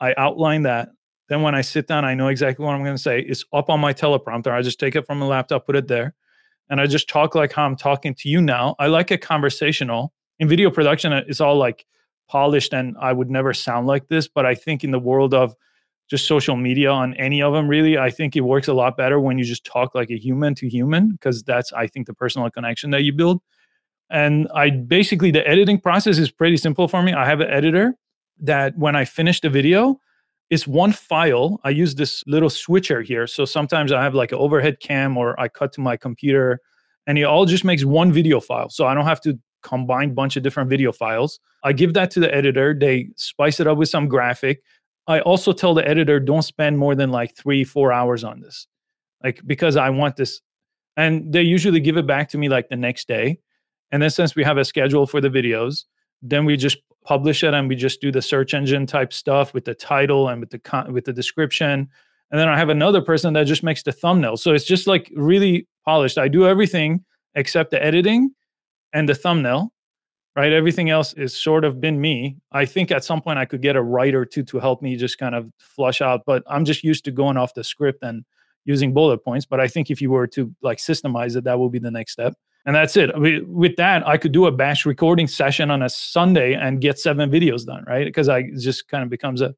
I 0.00 0.14
outline 0.16 0.62
that. 0.62 0.90
Then 1.28 1.42
when 1.42 1.54
I 1.54 1.60
sit 1.60 1.86
down, 1.86 2.04
I 2.04 2.14
know 2.14 2.28
exactly 2.28 2.64
what 2.64 2.74
I'm 2.74 2.82
going 2.82 2.96
to 2.96 3.02
say. 3.02 3.20
It's 3.20 3.44
up 3.52 3.70
on 3.70 3.80
my 3.80 3.92
teleprompter. 3.92 4.50
I 4.50 4.62
just 4.62 4.80
take 4.80 4.96
it 4.96 5.06
from 5.06 5.20
the 5.20 5.26
laptop, 5.26 5.66
put 5.66 5.76
it 5.76 5.86
there, 5.86 6.14
and 6.68 6.80
I 6.80 6.86
just 6.86 7.08
talk 7.08 7.34
like 7.34 7.52
how 7.52 7.64
I'm 7.64 7.76
talking 7.76 8.14
to 8.14 8.28
you 8.28 8.40
now. 8.40 8.74
I 8.78 8.86
like 8.86 9.10
it 9.10 9.20
conversational. 9.20 10.12
In 10.40 10.48
video 10.48 10.70
production, 10.70 11.12
uh, 11.12 11.22
it's 11.28 11.40
all 11.40 11.56
like 11.56 11.86
polished, 12.26 12.72
and 12.72 12.96
I 12.98 13.12
would 13.12 13.30
never 13.30 13.52
sound 13.52 13.86
like 13.86 14.08
this. 14.08 14.26
But 14.26 14.46
I 14.46 14.54
think 14.54 14.82
in 14.82 14.90
the 14.90 14.98
world 14.98 15.34
of 15.34 15.54
just 16.08 16.26
social 16.26 16.56
media 16.56 16.90
on 16.90 17.14
any 17.14 17.42
of 17.42 17.52
them, 17.52 17.68
really, 17.68 17.98
I 17.98 18.10
think 18.10 18.34
it 18.34 18.40
works 18.40 18.66
a 18.66 18.72
lot 18.72 18.96
better 18.96 19.20
when 19.20 19.38
you 19.38 19.44
just 19.44 19.64
talk 19.64 19.94
like 19.94 20.10
a 20.10 20.18
human 20.18 20.54
to 20.56 20.68
human, 20.68 21.12
because 21.12 21.42
that's, 21.42 21.72
I 21.74 21.86
think, 21.86 22.06
the 22.06 22.14
personal 22.14 22.50
connection 22.50 22.90
that 22.92 23.02
you 23.02 23.12
build. 23.12 23.42
And 24.08 24.48
I 24.54 24.70
basically, 24.70 25.30
the 25.30 25.46
editing 25.46 25.78
process 25.78 26.16
is 26.16 26.30
pretty 26.30 26.56
simple 26.56 26.88
for 26.88 27.02
me. 27.02 27.12
I 27.12 27.26
have 27.26 27.40
an 27.40 27.50
editor 27.50 27.94
that 28.40 28.76
when 28.78 28.96
I 28.96 29.04
finish 29.04 29.40
the 29.42 29.50
video, 29.50 30.00
it's 30.48 30.66
one 30.66 30.92
file. 30.92 31.60
I 31.64 31.70
use 31.70 31.94
this 31.94 32.24
little 32.26 32.50
switcher 32.50 33.02
here. 33.02 33.26
So 33.26 33.44
sometimes 33.44 33.92
I 33.92 34.02
have 34.02 34.14
like 34.14 34.32
an 34.32 34.38
overhead 34.38 34.80
cam 34.80 35.18
or 35.18 35.38
I 35.38 35.48
cut 35.48 35.72
to 35.74 35.80
my 35.82 35.96
computer 35.98 36.60
and 37.06 37.18
it 37.18 37.24
all 37.24 37.44
just 37.44 37.64
makes 37.64 37.84
one 37.84 38.10
video 38.10 38.40
file. 38.40 38.70
So 38.70 38.86
I 38.86 38.94
don't 38.94 39.04
have 39.04 39.20
to 39.20 39.38
combine 39.62 40.10
a 40.10 40.14
bunch 40.14 40.36
of 40.36 40.42
different 40.42 40.70
video 40.70 40.92
files. 40.92 41.40
I 41.64 41.72
give 41.72 41.94
that 41.94 42.10
to 42.12 42.20
the 42.20 42.34
editor. 42.34 42.74
They 42.78 43.10
spice 43.16 43.60
it 43.60 43.66
up 43.66 43.78
with 43.78 43.88
some 43.88 44.08
graphic. 44.08 44.62
I 45.06 45.20
also 45.20 45.52
tell 45.52 45.74
the 45.74 45.86
editor, 45.86 46.20
don't 46.20 46.42
spend 46.42 46.78
more 46.78 46.94
than 46.94 47.10
like 47.10 47.36
three, 47.36 47.64
four 47.64 47.92
hours 47.92 48.24
on 48.24 48.40
this. 48.40 48.66
Like, 49.22 49.40
because 49.46 49.76
I 49.76 49.90
want 49.90 50.16
this. 50.16 50.40
And 50.96 51.32
they 51.32 51.42
usually 51.42 51.80
give 51.80 51.96
it 51.96 52.06
back 52.06 52.28
to 52.30 52.38
me 52.38 52.48
like 52.48 52.68
the 52.68 52.76
next 52.76 53.08
day. 53.08 53.38
And 53.92 54.02
then 54.02 54.10
since 54.10 54.36
we 54.36 54.44
have 54.44 54.58
a 54.58 54.64
schedule 54.64 55.06
for 55.06 55.20
the 55.20 55.28
videos, 55.28 55.84
then 56.22 56.44
we 56.44 56.56
just 56.56 56.78
publish 57.04 57.42
it 57.42 57.54
and 57.54 57.68
we 57.68 57.76
just 57.76 58.00
do 58.00 58.12
the 58.12 58.22
search 58.22 58.54
engine 58.54 58.86
type 58.86 59.12
stuff 59.12 59.54
with 59.54 59.64
the 59.64 59.74
title 59.74 60.28
and 60.28 60.40
with 60.40 60.50
the 60.50 60.58
con- 60.58 60.92
with 60.92 61.04
the 61.04 61.12
description. 61.12 61.88
And 62.30 62.38
then 62.38 62.48
I 62.48 62.56
have 62.56 62.68
another 62.68 63.00
person 63.00 63.32
that 63.34 63.44
just 63.44 63.62
makes 63.62 63.82
the 63.82 63.92
thumbnail. 63.92 64.36
So 64.36 64.52
it's 64.52 64.64
just 64.64 64.86
like 64.86 65.10
really 65.16 65.66
polished. 65.84 66.18
I 66.18 66.28
do 66.28 66.46
everything 66.46 67.04
except 67.34 67.70
the 67.70 67.82
editing 67.82 68.30
and 68.92 69.08
the 69.08 69.14
thumbnail. 69.14 69.72
Right? 70.36 70.52
Everything 70.52 70.90
else 70.90 71.12
is 71.14 71.36
sort 71.36 71.64
of 71.64 71.80
been 71.80 72.00
me. 72.00 72.36
I 72.52 72.64
think 72.64 72.92
at 72.92 73.04
some 73.04 73.20
point 73.20 73.38
I 73.38 73.44
could 73.44 73.60
get 73.60 73.74
a 73.74 73.82
writer 73.82 74.24
too 74.24 74.44
to 74.44 74.60
help 74.60 74.80
me 74.80 74.96
just 74.96 75.18
kind 75.18 75.34
of 75.34 75.50
flush 75.58 76.00
out, 76.00 76.22
but 76.24 76.44
I'm 76.46 76.64
just 76.64 76.84
used 76.84 77.04
to 77.06 77.10
going 77.10 77.36
off 77.36 77.52
the 77.52 77.64
script 77.64 78.02
and 78.02 78.24
using 78.64 78.94
bullet 78.94 79.24
points. 79.24 79.44
But 79.44 79.58
I 79.58 79.66
think 79.66 79.90
if 79.90 80.00
you 80.00 80.10
were 80.10 80.28
to 80.28 80.54
like 80.62 80.78
systemize 80.78 81.36
it, 81.36 81.44
that 81.44 81.58
will 81.58 81.68
be 81.68 81.80
the 81.80 81.90
next 81.90 82.12
step 82.12 82.34
and 82.66 82.76
that's 82.76 82.96
it. 82.96 83.10
With 83.48 83.76
that, 83.76 84.06
I 84.06 84.16
could 84.16 84.32
do 84.32 84.46
a 84.46 84.52
batch 84.52 84.84
recording 84.84 85.26
session 85.26 85.70
on 85.70 85.82
a 85.82 85.88
Sunday 85.88 86.54
and 86.54 86.80
get 86.80 86.98
seven 86.98 87.30
videos 87.30 87.64
done, 87.64 87.84
right? 87.86 88.04
Because 88.04 88.28
I 88.28 88.50
just 88.58 88.88
kind 88.88 89.02
of 89.02 89.08
becomes 89.08 89.40
a 89.40 89.54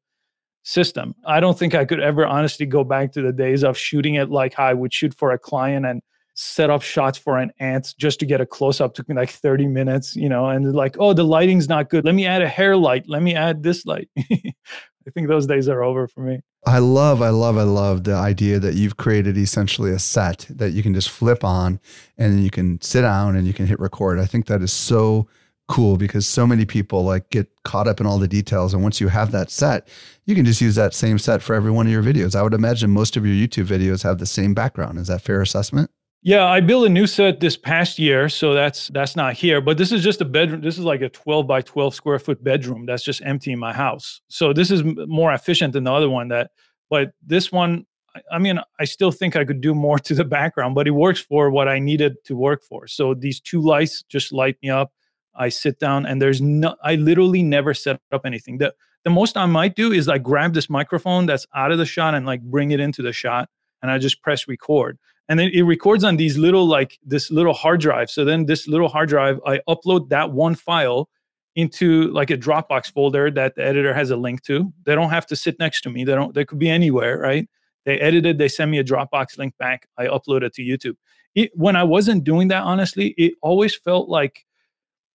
system. 0.63 1.13
I 1.25 1.41
don't 1.41 1.59
think 1.59 1.75
I 1.75 1.83
could 1.83 1.99
ever 1.99 2.25
honestly 2.25 2.65
go 2.65 2.85
back 2.85 3.11
to 3.13 3.21
the 3.21 3.33
days 3.33 3.63
of 3.63 3.77
shooting 3.77 4.15
it 4.15 4.29
like 4.29 4.57
I 4.57 4.73
would 4.73 4.93
shoot 4.93 5.13
for 5.13 5.31
a 5.31 5.37
client 5.37 5.85
and 5.85 6.01
set 6.35 6.69
up 6.69 6.81
shots 6.81 7.17
for 7.17 7.37
an 7.37 7.51
ant 7.59 7.93
just 7.97 8.19
to 8.19 8.25
get 8.25 8.41
a 8.41 8.45
close 8.45 8.81
up 8.81 8.93
took 8.93 9.07
me 9.07 9.15
like 9.15 9.29
30 9.29 9.67
minutes, 9.67 10.15
you 10.15 10.29
know, 10.29 10.49
and 10.49 10.73
like, 10.73 10.95
oh, 10.99 11.13
the 11.13 11.23
lighting's 11.23 11.69
not 11.69 11.89
good. 11.89 12.05
Let 12.05 12.15
me 12.15 12.25
add 12.25 12.41
a 12.41 12.47
hair 12.47 12.75
light. 12.75 13.05
Let 13.07 13.21
me 13.21 13.35
add 13.35 13.63
this 13.63 13.85
light. 13.85 14.09
I 14.17 15.11
think 15.13 15.27
those 15.27 15.47
days 15.47 15.67
are 15.67 15.83
over 15.83 16.07
for 16.07 16.21
me. 16.21 16.39
I 16.65 16.79
love, 16.79 17.21
I 17.21 17.29
love, 17.29 17.57
I 17.57 17.63
love 17.63 18.05
the 18.05 18.15
idea 18.15 18.57
that 18.59 18.75
you've 18.75 18.95
created 18.95 19.37
essentially 19.37 19.91
a 19.91 19.99
set 19.99 20.47
that 20.49 20.71
you 20.71 20.81
can 20.81 20.93
just 20.93 21.09
flip 21.09 21.43
on 21.43 21.79
and 22.17 22.41
you 22.41 22.49
can 22.49 22.79
sit 22.81 23.01
down 23.01 23.35
and 23.35 23.45
you 23.45 23.53
can 23.53 23.67
hit 23.67 23.79
record. 23.79 24.17
I 24.17 24.25
think 24.25 24.45
that 24.45 24.61
is 24.61 24.71
so 24.71 25.27
cool 25.67 25.97
because 25.97 26.25
so 26.25 26.47
many 26.47 26.65
people 26.65 27.03
like 27.03 27.29
get 27.29 27.49
caught 27.63 27.87
up 27.87 27.99
in 27.99 28.05
all 28.05 28.17
the 28.17 28.27
details. 28.27 28.73
And 28.73 28.81
once 28.81 29.01
you 29.01 29.09
have 29.09 29.31
that 29.31 29.51
set, 29.51 29.87
you 30.25 30.35
can 30.35 30.45
just 30.45 30.61
use 30.61 30.75
that 30.75 30.93
same 30.93 31.19
set 31.19 31.41
for 31.41 31.53
every 31.53 31.71
one 31.71 31.85
of 31.85 31.91
your 31.91 32.03
videos. 32.03 32.35
I 32.35 32.41
would 32.41 32.53
imagine 32.53 32.89
most 32.89 33.17
of 33.17 33.25
your 33.25 33.35
YouTube 33.35 33.65
videos 33.65 34.03
have 34.03 34.19
the 34.19 34.25
same 34.25 34.53
background. 34.53 34.97
Is 34.97 35.07
that 35.07 35.21
fair 35.21 35.41
assessment? 35.41 35.91
Yeah, 36.25 36.45
I 36.45 36.61
built 36.61 36.85
a 36.85 36.89
new 36.89 37.05
set 37.05 37.41
this 37.41 37.57
past 37.57 37.99
year, 37.99 38.29
so 38.29 38.53
that's 38.53 38.87
that's 38.87 39.17
not 39.17 39.33
here. 39.33 39.59
But 39.59 39.77
this 39.77 39.91
is 39.91 40.01
just 40.01 40.21
a 40.21 40.25
bedroom. 40.25 40.61
This 40.61 40.77
is 40.77 40.85
like 40.85 41.01
a 41.01 41.09
12 41.09 41.45
by 41.45 41.61
12 41.61 41.93
square 41.93 42.17
foot 42.17 42.41
bedroom 42.41 42.85
that's 42.85 43.03
just 43.03 43.21
empty 43.25 43.51
in 43.51 43.59
my 43.59 43.73
house. 43.73 44.21
So 44.29 44.53
this 44.53 44.71
is 44.71 44.83
more 44.85 45.33
efficient 45.33 45.73
than 45.73 45.83
the 45.83 45.91
other 45.91 46.09
one. 46.09 46.29
That, 46.29 46.51
but 46.89 47.11
this 47.21 47.51
one, 47.51 47.85
I 48.31 48.39
mean, 48.39 48.57
I 48.79 48.85
still 48.85 49.11
think 49.11 49.35
I 49.35 49.43
could 49.43 49.59
do 49.59 49.75
more 49.75 49.99
to 50.07 50.15
the 50.15 50.23
background, 50.23 50.75
but 50.75 50.87
it 50.87 50.91
works 50.91 51.19
for 51.19 51.49
what 51.49 51.67
I 51.67 51.79
needed 51.79 52.15
to 52.25 52.37
work 52.37 52.63
for. 52.63 52.87
So 52.87 53.13
these 53.13 53.41
two 53.41 53.59
lights 53.59 54.01
just 54.03 54.31
light 54.31 54.55
me 54.63 54.69
up. 54.69 54.93
I 55.35 55.49
sit 55.49 55.77
down 55.77 56.05
and 56.05 56.21
there's 56.21 56.39
no. 56.39 56.77
I 56.85 56.95
literally 56.95 57.43
never 57.43 57.73
set 57.73 57.99
up 58.13 58.21
anything. 58.25 58.59
The 58.59 58.73
the 59.03 59.09
most 59.09 59.35
I 59.35 59.45
might 59.45 59.75
do 59.75 59.91
is 59.91 60.07
like 60.07 60.23
grab 60.23 60.53
this 60.53 60.69
microphone 60.69 61.25
that's 61.25 61.45
out 61.53 61.73
of 61.73 61.79
the 61.79 61.85
shot 61.85 62.15
and 62.15 62.25
like 62.25 62.41
bring 62.43 62.71
it 62.71 62.79
into 62.79 63.01
the 63.01 63.11
shot, 63.11 63.49
and 63.81 63.91
I 63.91 63.97
just 63.97 64.21
press 64.21 64.47
record 64.47 64.97
and 65.29 65.39
then 65.39 65.49
it 65.53 65.61
records 65.61 66.03
on 66.03 66.17
these 66.17 66.37
little 66.37 66.65
like 66.65 66.99
this 67.03 67.31
little 67.31 67.53
hard 67.53 67.81
drive. 67.81 68.09
So 68.09 68.25
then 68.25 68.45
this 68.45 68.67
little 68.67 68.89
hard 68.89 69.09
drive 69.09 69.39
i 69.45 69.59
upload 69.67 70.09
that 70.09 70.31
one 70.31 70.55
file 70.55 71.09
into 71.55 72.11
like 72.11 72.31
a 72.31 72.37
dropbox 72.37 72.91
folder 72.91 73.29
that 73.31 73.55
the 73.55 73.63
editor 73.63 73.93
has 73.93 74.09
a 74.09 74.15
link 74.15 74.43
to. 74.43 74.73
They 74.85 74.95
don't 74.95 75.11
have 75.11 75.25
to 75.27 75.35
sit 75.35 75.59
next 75.59 75.81
to 75.81 75.89
me. 75.89 76.03
They 76.03 76.15
don't 76.15 76.33
they 76.33 76.45
could 76.45 76.59
be 76.59 76.69
anywhere 76.69 77.17
right? 77.17 77.47
They 77.85 77.99
edit 77.99 78.25
it 78.25 78.37
they 78.37 78.47
send 78.47 78.71
me 78.71 78.79
a 78.79 78.83
dropbox 78.83 79.37
link 79.37 79.57
back. 79.57 79.87
I 79.97 80.07
upload 80.07 80.43
it 80.43 80.53
to 80.55 80.61
youtube. 80.61 80.95
It, 81.35 81.51
when 81.55 81.75
i 81.75 81.83
wasn't 81.83 82.23
doing 82.23 82.49
that 82.49 82.63
honestly 82.63 83.15
it 83.17 83.33
always 83.41 83.75
felt 83.75 84.09
like 84.09 84.45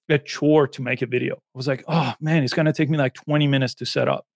a 0.09 0.18
chore 0.18 0.66
to 0.68 0.80
make 0.82 1.02
a 1.02 1.06
video. 1.06 1.34
I 1.34 1.54
was 1.54 1.68
like 1.68 1.84
oh 1.88 2.14
man 2.20 2.44
it's 2.44 2.54
going 2.54 2.66
to 2.66 2.72
take 2.72 2.88
me 2.88 2.98
like 2.98 3.14
20 3.14 3.46
minutes 3.46 3.74
to 3.76 3.86
set 3.86 4.09
up. 4.09 4.26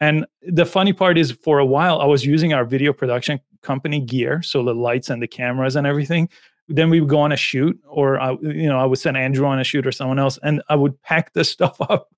And 0.00 0.24
the 0.42 0.64
funny 0.64 0.94
part 0.94 1.18
is, 1.18 1.30
for 1.30 1.58
a 1.58 1.66
while, 1.66 2.00
I 2.00 2.06
was 2.06 2.24
using 2.24 2.54
our 2.54 2.64
video 2.64 2.92
production 2.92 3.38
company 3.62 4.00
gear, 4.00 4.42
so 4.42 4.62
the 4.62 4.74
lights 4.74 5.10
and 5.10 5.22
the 5.22 5.28
cameras 5.28 5.76
and 5.76 5.86
everything. 5.86 6.28
Then 6.68 6.90
we 6.90 7.00
would 7.00 7.10
go 7.10 7.20
on 7.20 7.32
a 7.32 7.36
shoot, 7.36 7.78
or 7.88 8.20
I, 8.20 8.32
you 8.42 8.68
know, 8.68 8.78
I 8.78 8.84
would 8.84 8.98
send 8.98 9.16
Andrew 9.16 9.46
on 9.46 9.58
a 9.58 9.64
shoot 9.64 9.86
or 9.86 9.92
someone 9.92 10.18
else, 10.18 10.38
and 10.42 10.62
I 10.68 10.76
would 10.76 11.00
pack 11.02 11.32
this 11.32 11.50
stuff 11.56 11.80
up. 11.80 12.08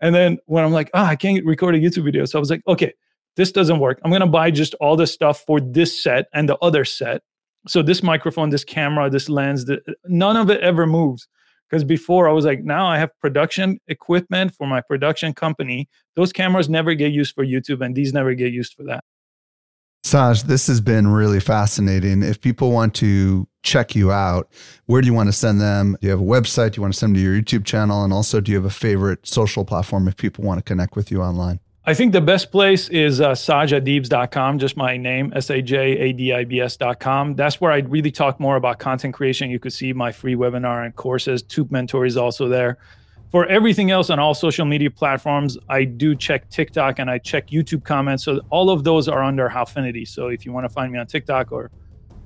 And 0.00 0.14
then 0.14 0.38
when 0.46 0.64
I'm 0.64 0.72
like, 0.72 0.90
oh, 0.94 1.04
I 1.04 1.16
can't 1.16 1.44
record 1.44 1.74
a 1.74 1.78
YouTube 1.78 2.04
video, 2.04 2.24
so 2.24 2.38
I 2.38 2.40
was 2.40 2.50
like, 2.50 2.62
okay, 2.66 2.92
this 3.36 3.52
doesn't 3.52 3.78
work. 3.78 4.00
I'm 4.04 4.10
gonna 4.10 4.26
buy 4.26 4.50
just 4.50 4.74
all 4.74 4.96
the 4.96 5.06
stuff 5.06 5.44
for 5.46 5.60
this 5.60 6.02
set 6.02 6.26
and 6.34 6.48
the 6.48 6.58
other 6.58 6.84
set. 6.84 7.22
So 7.68 7.80
this 7.80 8.02
microphone, 8.02 8.50
this 8.50 8.64
camera, 8.64 9.08
this 9.08 9.28
lens, 9.28 9.66
the, 9.66 9.80
none 10.06 10.36
of 10.36 10.50
it 10.50 10.60
ever 10.60 10.84
moves 10.84 11.28
because 11.72 11.84
before 11.84 12.28
I 12.28 12.32
was 12.32 12.44
like, 12.44 12.62
now 12.62 12.86
I 12.86 12.98
have 12.98 13.18
production 13.18 13.80
equipment 13.88 14.54
for 14.54 14.66
my 14.66 14.82
production 14.82 15.32
company. 15.32 15.88
Those 16.16 16.30
cameras 16.30 16.68
never 16.68 16.92
get 16.92 17.12
used 17.12 17.34
for 17.34 17.46
YouTube, 17.46 17.82
and 17.82 17.94
these 17.94 18.12
never 18.12 18.34
get 18.34 18.52
used 18.52 18.74
for 18.74 18.82
that. 18.84 19.04
Saj, 20.04 20.42
this 20.42 20.66
has 20.66 20.80
been 20.80 21.06
really 21.06 21.40
fascinating. 21.40 22.22
If 22.22 22.40
people 22.40 22.72
want 22.72 22.94
to 22.96 23.46
check 23.62 23.94
you 23.94 24.10
out, 24.10 24.50
where 24.86 25.00
do 25.00 25.06
you 25.06 25.14
want 25.14 25.28
to 25.28 25.32
send 25.32 25.60
them? 25.60 25.96
Do 26.00 26.08
you 26.08 26.10
have 26.10 26.20
a 26.20 26.24
website? 26.24 26.72
Do 26.72 26.78
you 26.78 26.82
want 26.82 26.94
to 26.94 26.98
send 26.98 27.14
them 27.14 27.22
to 27.22 27.30
your 27.30 27.40
YouTube 27.40 27.64
channel? 27.64 28.02
And 28.02 28.12
also, 28.12 28.40
do 28.40 28.50
you 28.50 28.58
have 28.58 28.64
a 28.64 28.70
favorite 28.70 29.26
social 29.26 29.64
platform 29.64 30.08
if 30.08 30.16
people 30.16 30.44
want 30.44 30.58
to 30.58 30.62
connect 30.62 30.96
with 30.96 31.12
you 31.12 31.22
online? 31.22 31.60
I 31.84 31.94
think 31.94 32.12
the 32.12 32.20
best 32.20 32.52
place 32.52 32.88
is 32.90 33.20
uh, 33.20 33.32
sajadibs.com, 33.32 34.58
just 34.58 34.76
my 34.76 34.96
name, 34.96 35.32
S 35.34 35.50
A 35.50 35.60
J 35.60 35.98
A 35.98 36.12
D 36.12 36.32
I 36.32 36.44
B 36.44 36.60
S.com. 36.60 37.34
That's 37.34 37.60
where 37.60 37.72
I 37.72 37.78
really 37.78 38.12
talk 38.12 38.38
more 38.38 38.56
about 38.56 38.78
content 38.78 39.14
creation. 39.14 39.50
You 39.50 39.58
could 39.58 39.72
see 39.72 39.92
my 39.92 40.12
free 40.12 40.36
webinar 40.36 40.84
and 40.84 40.94
courses. 40.94 41.42
Tube 41.42 41.72
Mentor 41.72 42.06
is 42.06 42.16
also 42.16 42.48
there. 42.48 42.78
For 43.32 43.46
everything 43.46 43.90
else 43.90 44.10
on 44.10 44.18
all 44.18 44.34
social 44.34 44.66
media 44.66 44.90
platforms, 44.90 45.56
I 45.70 45.84
do 45.84 46.14
check 46.14 46.50
TikTok 46.50 46.98
and 46.98 47.10
I 47.10 47.16
check 47.16 47.48
YouTube 47.48 47.82
comments. 47.82 48.24
So 48.24 48.42
all 48.50 48.68
of 48.68 48.84
those 48.84 49.08
are 49.08 49.22
under 49.22 49.48
Howfinity. 49.48 50.06
So 50.06 50.28
if 50.28 50.44
you 50.44 50.52
want 50.52 50.64
to 50.66 50.68
find 50.68 50.92
me 50.92 50.98
on 50.98 51.06
TikTok 51.06 51.50
or 51.50 51.70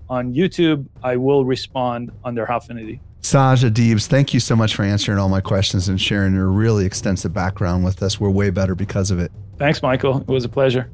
on 0.09 0.35
YouTube, 0.35 0.85
I 1.05 1.17
will 1.17 1.45
respond 1.45 2.11
under 2.25 2.45
Howfinity. 2.45 2.99
Saj 3.21 3.63
Adibs, 3.63 4.09
thank 4.09 4.35
you 4.35 4.41
so 4.41 4.57
much 4.57 4.75
for 4.75 4.83
answering 4.83 5.19
all 5.19 5.29
my 5.29 5.41
questions 5.41 5.89
and 5.89 6.01
sharing 6.01 6.35
your 6.35 6.49
really 6.49 6.85
extensive 6.85 7.33
background 7.33 7.85
with 7.85 8.03
us. 8.03 8.19
We're 8.19 8.31
way 8.31 8.51
better 8.51 8.75
because 8.75 9.13
of 9.13 9.21
it. 9.21 9.31
Thanks, 9.59 9.83
Michael. 9.83 10.23
It 10.23 10.29
was 10.29 10.45
a 10.45 10.49
pleasure. 10.49 10.91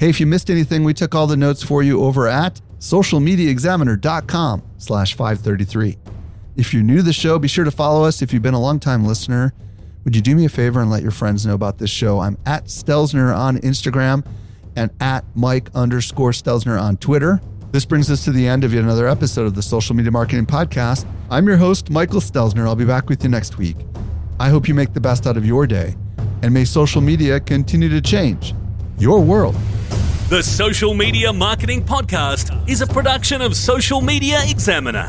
Hey, 0.00 0.08
if 0.08 0.18
you 0.18 0.26
missed 0.26 0.50
anything, 0.50 0.82
we 0.82 0.94
took 0.94 1.14
all 1.14 1.28
the 1.28 1.36
notes 1.36 1.62
for 1.62 1.84
you 1.84 2.02
over 2.02 2.26
at 2.26 2.60
socialmediaexaminer.com 2.80 4.62
slash 4.78 5.14
533. 5.14 5.96
If 6.58 6.74
you're 6.74 6.82
new 6.82 6.96
to 6.96 7.02
the 7.04 7.12
show, 7.12 7.38
be 7.38 7.46
sure 7.46 7.64
to 7.64 7.70
follow 7.70 8.02
us. 8.02 8.20
If 8.20 8.32
you've 8.32 8.42
been 8.42 8.52
a 8.52 8.60
long-time 8.60 9.04
listener, 9.04 9.54
would 10.02 10.16
you 10.16 10.20
do 10.20 10.34
me 10.34 10.44
a 10.44 10.48
favor 10.48 10.80
and 10.80 10.90
let 10.90 11.02
your 11.02 11.12
friends 11.12 11.46
know 11.46 11.54
about 11.54 11.78
this 11.78 11.88
show? 11.88 12.18
I'm 12.18 12.36
at 12.46 12.64
Stelzner 12.64 13.32
on 13.32 13.58
Instagram 13.58 14.26
and 14.74 14.90
at 15.00 15.24
Mike 15.36 15.70
underscore 15.76 16.32
Stelzner 16.32 16.76
on 16.80 16.96
Twitter. 16.96 17.40
This 17.70 17.84
brings 17.84 18.10
us 18.10 18.24
to 18.24 18.32
the 18.32 18.48
end 18.48 18.64
of 18.64 18.74
yet 18.74 18.82
another 18.82 19.06
episode 19.06 19.46
of 19.46 19.54
the 19.54 19.62
Social 19.62 19.94
Media 19.94 20.10
Marketing 20.10 20.46
Podcast. 20.46 21.06
I'm 21.30 21.46
your 21.46 21.58
host, 21.58 21.90
Michael 21.90 22.20
Stelzner. 22.20 22.66
I'll 22.66 22.74
be 22.74 22.84
back 22.84 23.08
with 23.08 23.22
you 23.22 23.30
next 23.30 23.56
week. 23.56 23.76
I 24.40 24.48
hope 24.48 24.66
you 24.66 24.74
make 24.74 24.92
the 24.94 25.00
best 25.00 25.28
out 25.28 25.36
of 25.36 25.46
your 25.46 25.64
day 25.64 25.94
and 26.42 26.52
may 26.52 26.64
social 26.64 27.00
media 27.00 27.38
continue 27.38 27.88
to 27.88 28.00
change 28.00 28.52
your 28.98 29.20
world. 29.20 29.54
The 30.28 30.42
Social 30.42 30.92
Media 30.92 31.32
Marketing 31.32 31.84
Podcast 31.84 32.68
is 32.68 32.80
a 32.80 32.86
production 32.88 33.42
of 33.42 33.54
Social 33.54 34.00
Media 34.00 34.40
Examiner. 34.48 35.08